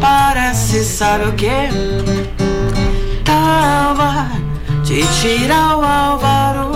parece, 0.00 0.84
sabe 0.84 1.24
o 1.24 1.32
que? 1.32 1.50
Tava 3.24 4.28
de 4.84 5.02
tirar 5.20 5.78
o 5.78 5.84
álvaro 5.84 6.70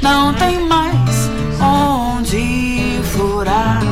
Não 0.00 0.32
tem 0.32 0.60
mais 0.60 1.28
onde 1.60 3.00
furar. 3.02 3.82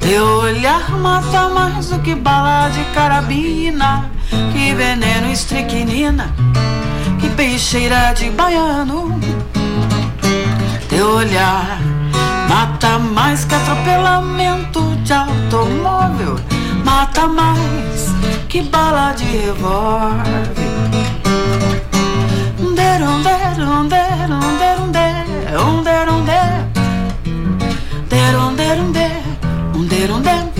Teu 0.00 0.24
olhar 0.24 0.90
mata 0.98 1.48
mais 1.50 1.90
do 1.90 2.00
que 2.00 2.16
bala 2.16 2.68
de 2.70 2.82
carabina 2.86 4.10
Que 4.52 4.74
veneno 4.74 5.30
estricnina 5.30 6.34
peixeira 7.40 8.12
de 8.12 8.28
baiano. 8.28 9.18
Teu 10.90 11.06
olhar 11.08 11.78
mata 12.46 12.98
mais 12.98 13.46
que 13.46 13.54
atropelamento 13.54 14.82
de 14.96 15.14
automóvel, 15.14 16.38
mata 16.84 17.26
mais 17.26 18.08
que 18.46 18.60
bala 18.60 19.14
de 19.14 19.24
revólver. 19.24 20.52
Derum, 22.76 23.22
derum, 23.22 23.88
derum, 23.88 24.52
derum, 24.58 24.92
derum, 24.92 25.82
derum, 25.82 26.24
derum, 28.10 28.54
derum, 28.54 28.92
derum, 28.92 29.86
derum, 29.88 30.20
derum. 30.20 30.52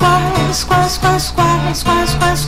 Quais, 0.00 0.64
quais, 0.64 0.98
quais 0.98 1.52
quais, 1.72 1.82
quais, 1.82 2.14
quais, 2.14 2.44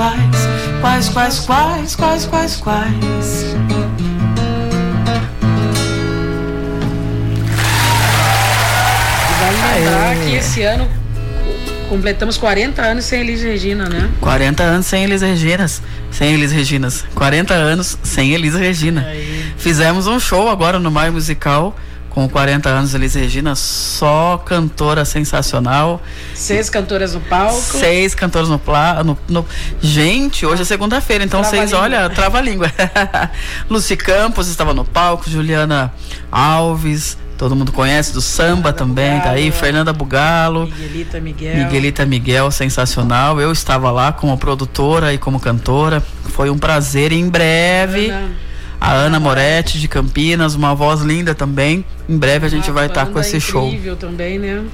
quais, 0.00 0.80
quais, 0.80 1.08
quais, 1.10 1.40
quais, 1.40 1.94
quais, 1.94 2.26
quais, 2.26 2.56
quais. 2.56 2.96
Vale 9.40 9.84
lembrar 9.84 10.16
que 10.16 10.34
esse 10.36 10.62
ano 10.62 10.88
completamos 11.90 12.38
40 12.38 12.80
anos 12.80 13.04
sem 13.04 13.20
Elis 13.20 13.42
Regina, 13.42 13.90
né? 13.90 14.08
40 14.22 14.62
anos 14.62 14.86
sem 14.86 15.04
Elis 15.04 15.20
Reginas. 15.20 15.82
Sem 16.10 16.32
Elis 16.32 16.50
Reginas. 16.50 17.04
40 17.14 17.52
anos 17.52 17.98
sem 18.02 18.32
Elis 18.32 18.54
Regina. 18.54 19.06
Fizemos 19.58 20.06
um 20.06 20.18
show 20.18 20.48
agora 20.48 20.78
no 20.78 20.90
Maio 20.90 21.12
Musical 21.12 21.76
com 22.10 22.28
40 22.28 22.68
anos, 22.68 22.92
Elis 22.92 23.14
Regina, 23.14 23.54
só 23.54 24.36
cantora 24.44 25.04
sensacional. 25.04 26.02
Seis 26.34 26.68
cantoras 26.68 27.14
no 27.14 27.20
palco. 27.20 27.60
Seis 27.60 28.14
cantoras 28.14 28.48
no, 28.48 28.58
pla, 28.58 29.02
no. 29.04 29.46
Gente, 29.80 30.44
hoje 30.44 30.62
é 30.62 30.64
segunda-feira, 30.64 31.24
então 31.24 31.40
trava 31.40 31.56
seis, 31.56 31.72
olha, 31.72 32.10
trava 32.10 32.38
a 32.38 32.40
língua. 32.42 32.70
Luci 33.70 33.96
Campos 33.96 34.48
estava 34.48 34.74
no 34.74 34.84
palco, 34.84 35.30
Juliana 35.30 35.94
Alves, 36.32 37.16
todo 37.38 37.54
mundo 37.54 37.70
conhece 37.70 38.12
do 38.12 38.20
samba 38.20 38.72
Fernanda 38.72 38.72
também, 38.72 39.10
Bugalo, 39.12 39.22
tá 39.22 39.30
aí, 39.30 39.50
Fernanda 39.52 39.92
Bugalo. 39.92 40.66
Miguelita 40.66 41.20
Miguel. 41.20 41.56
Miguelita 41.56 42.06
Miguel, 42.06 42.50
sensacional. 42.50 43.40
Eu 43.40 43.52
estava 43.52 43.90
lá 43.92 44.12
como 44.12 44.36
produtora 44.36 45.14
e 45.14 45.18
como 45.18 45.38
cantora. 45.38 46.02
Foi 46.24 46.50
um 46.50 46.58
prazer 46.58 47.12
em 47.12 47.28
breve. 47.28 48.10
Ana 48.10 48.49
a 48.80 48.92
Ana 48.92 49.20
Moretti 49.20 49.78
de 49.78 49.86
Campinas, 49.86 50.54
uma 50.54 50.74
voz 50.74 51.02
linda 51.02 51.34
também. 51.34 51.84
Em 52.08 52.16
breve 52.16 52.46
a 52.46 52.48
gente 52.48 52.70
vai 52.70 52.86
estar 52.86 53.06
tá 53.06 53.12
com 53.12 53.20
esse 53.20 53.38
show. 53.38 53.68
Incrível 53.68 53.94
também, 53.94 54.38
né? 54.38 54.64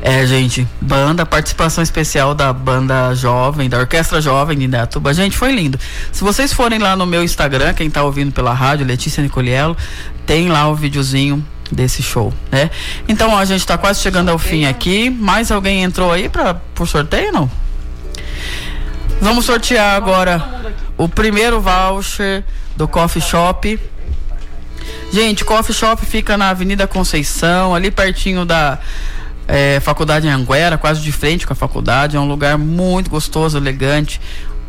É, 0.00 0.26
gente, 0.26 0.66
banda, 0.80 1.26
participação 1.26 1.84
especial 1.84 2.34
da 2.34 2.52
banda 2.52 3.14
jovem, 3.14 3.68
da 3.68 3.78
Orquestra 3.78 4.20
Jovem 4.20 4.58
de 4.58 4.64
Indaiatuba. 4.64 5.12
Gente, 5.12 5.36
foi 5.36 5.52
lindo. 5.52 5.78
Se 6.10 6.24
vocês 6.24 6.52
forem 6.52 6.78
lá 6.78 6.96
no 6.96 7.04
meu 7.04 7.22
Instagram, 7.22 7.74
quem 7.74 7.90
tá 7.90 8.02
ouvindo 8.02 8.32
pela 8.32 8.54
rádio, 8.54 8.86
Letícia 8.86 9.22
Nicoliello, 9.22 9.76
tem 10.24 10.48
lá 10.48 10.68
o 10.68 10.74
videozinho 10.74 11.44
desse 11.70 12.02
show, 12.02 12.32
né? 12.50 12.70
Então, 13.06 13.30
ó, 13.30 13.38
a 13.38 13.44
gente 13.44 13.66
tá 13.66 13.76
quase 13.76 14.00
chegando 14.00 14.30
ao 14.30 14.38
fim 14.38 14.64
aqui. 14.64 15.10
Mais 15.10 15.52
alguém 15.52 15.82
entrou 15.82 16.10
aí 16.10 16.28
para 16.28 16.54
por 16.54 16.88
sorteio, 16.88 17.32
não? 17.32 17.50
Vamos 19.20 19.44
sortear 19.44 19.94
agora 19.94 20.42
o 20.96 21.08
primeiro 21.08 21.60
voucher 21.60 22.44
do 22.76 22.88
coffee 22.88 23.22
shop. 23.22 23.78
Gente, 25.12 25.44
coffee 25.44 25.74
shop 25.74 26.04
fica 26.06 26.36
na 26.36 26.50
Avenida 26.50 26.86
Conceição, 26.86 27.74
ali 27.74 27.90
pertinho 27.90 28.44
da 28.44 28.78
é, 29.46 29.80
Faculdade 29.80 30.28
Anguera, 30.28 30.78
quase 30.78 31.00
de 31.02 31.12
frente 31.12 31.46
com 31.46 31.52
a 31.52 31.56
faculdade. 31.56 32.16
É 32.16 32.20
um 32.20 32.26
lugar 32.26 32.56
muito 32.56 33.10
gostoso, 33.10 33.58
elegante. 33.58 34.20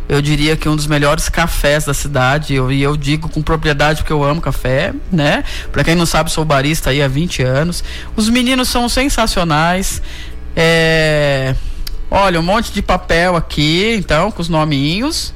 Eu 0.08 0.22
diria 0.22 0.58
que 0.58 0.68
um 0.68 0.76
dos 0.76 0.86
melhores 0.86 1.30
cafés 1.30 1.86
da 1.86 1.94
cidade. 1.94 2.54
Eu, 2.54 2.72
e 2.72 2.82
eu 2.82 2.98
digo 2.98 3.30
com 3.30 3.42
propriedade 3.42 4.02
porque 4.02 4.12
eu 4.12 4.24
amo 4.24 4.42
café, 4.42 4.94
né? 5.12 5.44
Pra 5.72 5.84
quem 5.84 5.96
não 5.96 6.06
sabe, 6.06 6.30
sou 6.30 6.44
barista 6.44 6.90
aí 6.90 7.02
há 7.02 7.08
20 7.08 7.42
anos. 7.42 7.84
Os 8.16 8.30
meninos 8.30 8.68
são 8.68 8.90
sensacionais. 8.90 10.02
É... 10.56 11.56
Olha, 12.12 12.40
um 12.40 12.44
monte 12.44 12.72
de 12.72 12.82
papel 12.82 13.36
aqui, 13.36 13.96
então, 13.98 14.30
com 14.30 14.42
os 14.42 14.50
nominhos. 14.50 15.34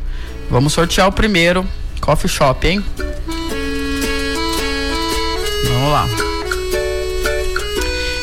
Vamos 0.49 0.73
sortear 0.73 1.07
o 1.07 1.11
primeiro. 1.11 1.65
Coffee 1.99 2.29
Shop, 2.29 2.67
hein? 2.67 2.83
Vamos 5.63 5.91
lá. 5.91 6.07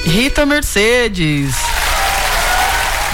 Rita 0.04 0.46
Mercedes. 0.46 1.54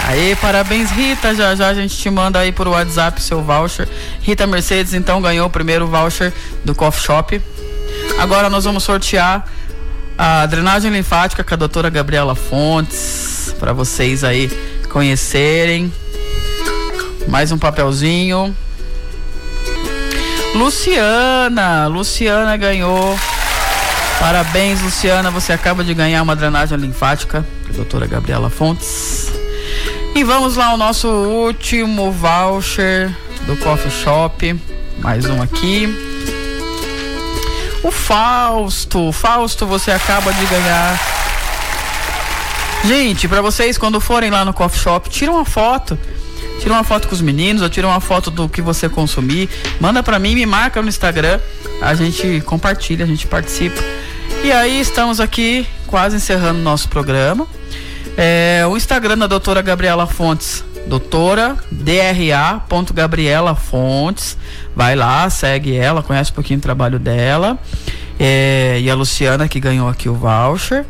Aí, 0.06 0.34
parabéns, 0.36 0.90
Rita. 0.90 1.34
Já 1.34 1.54
já 1.54 1.68
a 1.68 1.74
gente 1.74 1.96
te 1.96 2.10
manda 2.10 2.38
aí 2.38 2.50
por 2.50 2.66
WhatsApp 2.66 3.22
seu 3.22 3.42
voucher. 3.42 3.88
Rita 4.20 4.46
Mercedes, 4.46 4.92
então, 4.92 5.22
ganhou 5.22 5.46
o 5.46 5.50
primeiro 5.50 5.86
voucher 5.86 6.32
do 6.64 6.74
Coffee 6.74 7.02
Shop. 7.02 7.40
Agora 8.18 8.50
nós 8.50 8.64
vamos 8.64 8.82
sortear 8.82 9.46
a 10.18 10.44
drenagem 10.46 10.90
linfática 10.90 11.42
com 11.42 11.54
a 11.54 11.56
doutora 11.56 11.88
Gabriela 11.88 12.34
Fontes, 12.34 13.54
para 13.58 13.72
vocês 13.72 14.22
aí 14.22 14.50
conhecerem. 14.90 15.92
Mais 17.28 17.52
um 17.52 17.58
papelzinho. 17.58 18.54
Luciana, 20.54 21.86
Luciana 21.86 22.56
ganhou. 22.56 23.18
Parabéns, 24.18 24.80
Luciana, 24.82 25.30
você 25.30 25.52
acaba 25.52 25.82
de 25.82 25.94
ganhar 25.94 26.22
uma 26.22 26.36
drenagem 26.36 26.76
linfática, 26.76 27.46
doutora 27.74 28.06
Gabriela 28.06 28.50
Fontes. 28.50 29.32
E 30.14 30.22
vamos 30.24 30.56
lá, 30.56 30.74
o 30.74 30.76
nosso 30.76 31.08
último 31.08 32.12
voucher 32.12 33.16
do 33.46 33.56
Coffee 33.56 33.90
Shop. 33.90 34.60
Mais 34.98 35.24
um 35.24 35.40
aqui. 35.40 35.88
O 37.82 37.90
Fausto, 37.90 39.10
Fausto, 39.12 39.66
você 39.66 39.90
acaba 39.90 40.32
de 40.32 40.44
ganhar. 40.46 41.00
Gente, 42.84 43.28
para 43.28 43.40
vocês 43.40 43.78
quando 43.78 44.00
forem 44.00 44.30
lá 44.30 44.44
no 44.44 44.52
coffee 44.54 44.80
shop, 44.80 45.08
tira 45.10 45.30
uma 45.30 45.44
foto. 45.44 45.98
Tira 46.60 46.74
uma 46.74 46.84
foto 46.84 47.08
com 47.08 47.14
os 47.14 47.20
meninos, 47.20 47.62
ou 47.62 47.68
tira 47.68 47.86
uma 47.86 48.00
foto 48.00 48.30
do 48.30 48.48
que 48.48 48.62
você 48.62 48.88
consumir, 48.88 49.48
manda 49.80 50.02
para 50.02 50.18
mim, 50.18 50.34
me 50.34 50.46
marca 50.46 50.80
no 50.80 50.88
Instagram, 50.88 51.40
a 51.80 51.94
gente 51.94 52.42
compartilha, 52.42 53.04
a 53.04 53.08
gente 53.08 53.26
participa. 53.26 53.82
E 54.44 54.52
aí 54.52 54.80
estamos 54.80 55.20
aqui 55.20 55.66
quase 55.86 56.16
encerrando 56.16 56.60
nosso 56.60 56.88
programa. 56.88 57.46
É, 58.16 58.64
o 58.68 58.76
Instagram 58.76 59.18
da 59.18 59.26
doutora 59.26 59.62
Gabriela 59.62 60.06
Fontes 60.06 60.64
doutora 60.86 61.56
DRA. 61.70 62.62
Gabriela 62.92 63.54
Fontes. 63.54 64.36
Vai 64.74 64.96
lá, 64.96 65.28
segue 65.30 65.76
ela, 65.76 66.02
conhece 66.02 66.30
um 66.32 66.34
pouquinho 66.34 66.58
o 66.58 66.62
trabalho 66.62 66.98
dela. 66.98 67.58
É, 68.18 68.78
e 68.80 68.90
a 68.90 68.94
Luciana 68.94 69.48
que 69.48 69.60
ganhou 69.60 69.88
aqui 69.88 70.08
o 70.08 70.14
voucher. 70.14 70.84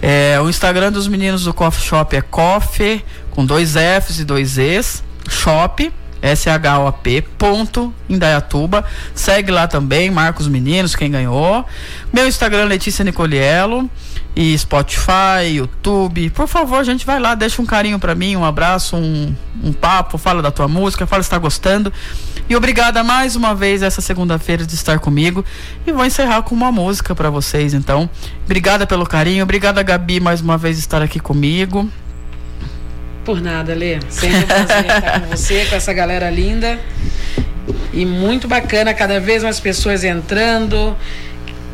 É, 0.00 0.40
o 0.40 0.48
Instagram 0.48 0.90
dos 0.92 1.06
meninos 1.08 1.44
do 1.44 1.52
Coffee 1.52 1.84
Shop 1.84 2.16
é 2.16 2.22
Coffee, 2.22 3.04
com 3.32 3.44
dois 3.44 3.74
Fs 3.74 4.20
e 4.20 4.24
dois 4.24 4.56
Es, 4.56 5.02
Shop, 5.28 5.92
S-H-O-P, 6.22 7.22
ponto, 7.38 7.92
Indaiatuba. 8.08 8.84
Segue 9.14 9.50
lá 9.50 9.66
também, 9.66 10.10
marca 10.10 10.40
os 10.40 10.48
meninos, 10.48 10.94
quem 10.94 11.10
ganhou. 11.10 11.64
Meu 12.12 12.26
Instagram, 12.28 12.64
Letícia 12.64 13.04
Nicoliello 13.04 13.90
e 14.36 14.56
Spotify, 14.56 15.46
YouTube. 15.54 16.30
Por 16.30 16.46
favor, 16.46 16.84
gente, 16.84 17.04
vai 17.04 17.18
lá, 17.18 17.34
deixa 17.34 17.60
um 17.60 17.66
carinho 17.66 17.98
para 17.98 18.14
mim, 18.14 18.36
um 18.36 18.44
abraço, 18.44 18.96
um, 18.96 19.34
um 19.62 19.72
papo, 19.72 20.18
fala 20.18 20.42
da 20.42 20.50
tua 20.50 20.68
música, 20.68 21.06
fala 21.06 21.22
se 21.22 21.26
está 21.26 21.38
gostando. 21.38 21.92
E 22.48 22.56
obrigada 22.56 23.02
mais 23.02 23.36
uma 23.36 23.54
vez 23.54 23.82
essa 23.82 24.00
segunda-feira 24.00 24.66
de 24.66 24.74
estar 24.74 24.98
comigo. 24.98 25.44
E 25.86 25.92
vou 25.92 26.04
encerrar 26.04 26.42
com 26.42 26.54
uma 26.54 26.70
música 26.70 27.14
para 27.14 27.30
vocês, 27.30 27.74
então. 27.74 28.10
Obrigada 28.44 28.86
pelo 28.86 29.06
carinho, 29.06 29.42
obrigada 29.42 29.82
Gabi 29.82 30.20
mais 30.20 30.40
uma 30.40 30.58
vez 30.58 30.78
estar 30.78 31.00
aqui 31.00 31.20
comigo. 31.20 31.88
Por 33.24 33.40
nada, 33.40 33.74
Lê. 33.74 33.98
Sempre 34.08 34.38
um 34.38 34.42
prazer 34.46 34.84
estar 34.86 35.20
com 35.20 35.26
você, 35.28 35.66
com 35.66 35.76
essa 35.76 35.92
galera 35.92 36.30
linda. 36.30 36.78
E 37.92 38.06
muito 38.06 38.48
bacana, 38.48 38.94
cada 38.94 39.20
vez 39.20 39.42
mais 39.42 39.60
pessoas 39.60 40.04
entrando 40.04 40.96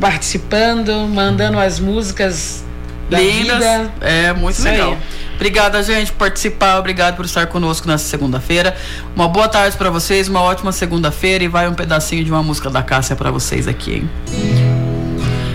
participando, 0.01 1.07
mandando 1.09 1.59
as 1.59 1.81
músicas 1.81 2.65
da 3.11 3.19
Lindas. 3.19 3.59
vida. 3.59 3.93
É, 4.01 4.33
muito 4.33 4.57
Isso 4.57 4.65
legal. 4.69 4.93
Aí. 4.93 4.99
Obrigada, 5.35 5.83
gente, 5.83 6.13
por 6.13 6.19
participar. 6.19 6.79
Obrigado 6.79 7.17
por 7.17 7.25
estar 7.25 7.47
conosco 7.47 7.87
nessa 7.87 8.05
segunda-feira. 8.05 8.75
Uma 9.15 9.29
boa 9.29 9.49
tarde 9.49 9.77
para 9.77 9.91
vocês, 9.91 10.29
uma 10.29 10.41
ótima 10.41 10.73
segunda-feira 10.73 11.45
e 11.45 11.49
vai 11.49 11.69
um 11.69 11.75
pedacinho 11.75 12.25
de 12.25 12.31
uma 12.31 12.43
música 12.43 12.71
da 12.71 12.83
Cássia 12.83 13.15
para 13.15 13.31
vocês 13.31 13.69
aqui, 13.69 13.97
hein? 13.97 14.11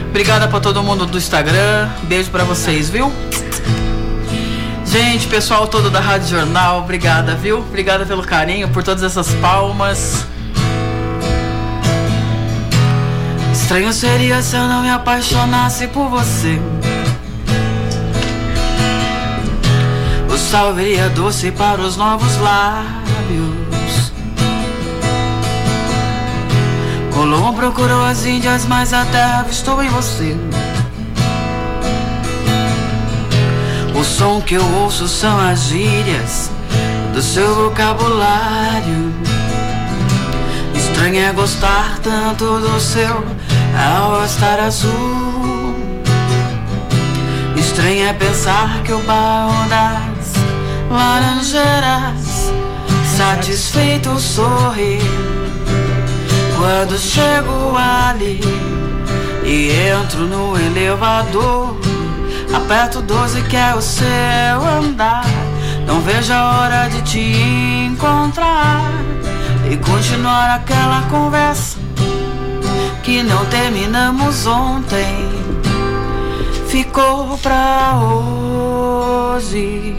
Obrigada 0.09 0.47
para 0.47 0.59
todo 0.59 0.83
mundo 0.83 1.05
do 1.05 1.17
Instagram. 1.17 1.89
Beijo 2.03 2.29
para 2.29 2.43
vocês, 2.43 2.89
viu? 2.89 3.11
Gente, 4.91 5.25
pessoal 5.27 5.69
todo 5.69 5.89
da 5.89 6.01
Rádio 6.01 6.27
Jornal, 6.27 6.79
obrigada, 6.79 7.33
viu? 7.33 7.59
Obrigada 7.59 8.05
pelo 8.05 8.23
carinho, 8.23 8.67
por 8.67 8.83
todas 8.83 9.01
essas 9.03 9.33
palmas. 9.35 10.27
Estranho 13.53 13.93
seria 13.93 14.41
se 14.41 14.57
eu 14.57 14.63
não 14.63 14.81
me 14.81 14.89
apaixonasse 14.89 15.87
por 15.87 16.09
você. 16.09 16.59
O 20.29 20.37
sal 20.37 20.73
viria 20.73 21.07
doce 21.07 21.51
para 21.51 21.79
os 21.79 21.95
novos 21.95 22.35
lábios. 22.39 24.11
Colombo 27.13 27.53
procurou 27.53 28.03
as 28.03 28.25
Índias, 28.25 28.65
mas 28.65 28.91
a 28.91 29.05
terra 29.05 29.47
estou 29.49 29.81
em 29.81 29.87
você. 29.87 30.35
O 34.01 34.03
som 34.03 34.41
que 34.41 34.55
eu 34.55 34.65
ouço 34.81 35.07
são 35.07 35.39
as 35.39 35.67
gírias 35.67 36.49
do 37.13 37.21
seu 37.21 37.53
vocabulário. 37.53 39.13
Estranho 40.73 41.23
é 41.23 41.31
gostar 41.31 41.99
tanto 41.99 42.45
do 42.45 42.79
seu 42.79 43.23
ao 43.77 44.25
estar 44.25 44.59
azul. 44.59 45.75
Estranho 47.55 48.07
é 48.07 48.13
pensar 48.13 48.81
que 48.81 48.91
o 48.91 48.97
bairro 49.03 49.69
das 49.69 50.33
laranjeiras 50.89 52.51
satisfeito 53.15 54.19
sorri 54.19 54.97
quando 56.57 56.97
chego 56.97 57.77
ali 57.77 58.41
e 59.45 59.69
entro 59.91 60.21
no 60.21 60.57
elevador. 60.57 61.80
Aperto 62.53 63.01
12 63.01 63.41
que 63.43 63.55
é 63.55 63.73
o 63.75 63.81
seu 63.81 64.05
andar. 64.79 65.25
Não 65.85 66.01
vejo 66.01 66.33
a 66.33 66.59
hora 66.59 66.89
de 66.89 67.01
te 67.01 67.19
encontrar 67.19 68.91
e 69.69 69.77
continuar 69.77 70.55
aquela 70.55 71.01
conversa 71.09 71.79
que 73.03 73.23
não 73.23 73.45
terminamos 73.45 74.45
ontem 74.45 75.41
ficou 76.71 77.37
pra 77.39 77.99
hoje. 79.35 79.97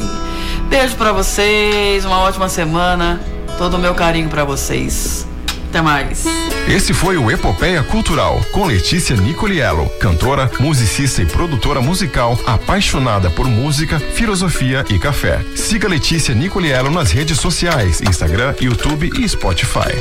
Beijo 0.69 0.97
pra 0.97 1.13
vocês, 1.13 2.05
uma 2.05 2.21
ótima 2.21 2.49
semana. 2.49 3.21
Todo 3.59 3.75
o 3.75 3.79
meu 3.79 3.95
carinho 3.95 4.31
pra 4.31 4.43
vocês. 4.43 5.27
Até 5.73 5.81
mais. 5.81 6.27
Esse 6.69 6.93
foi 6.93 7.17
o 7.17 7.31
Epopeia 7.31 7.83
Cultural, 7.83 8.43
com 8.53 8.67
Letícia 8.67 9.17
Nicoliello, 9.17 9.89
cantora, 9.99 10.51
musicista 10.61 11.23
e 11.23 11.27
produtora 11.27 11.81
musical, 11.81 12.39
apaixonada 12.47 13.31
por 13.31 13.49
música, 13.49 13.99
filosofia 13.99 14.85
e 14.91 14.99
café. 14.99 15.43
Siga 15.57 15.89
Letícia 15.89 16.35
Nicoliello 16.35 16.91
nas 16.91 17.11
redes 17.11 17.41
sociais, 17.41 18.03
Instagram, 18.03 18.55
YouTube 18.61 19.11
e 19.19 19.27
Spotify. 19.27 19.97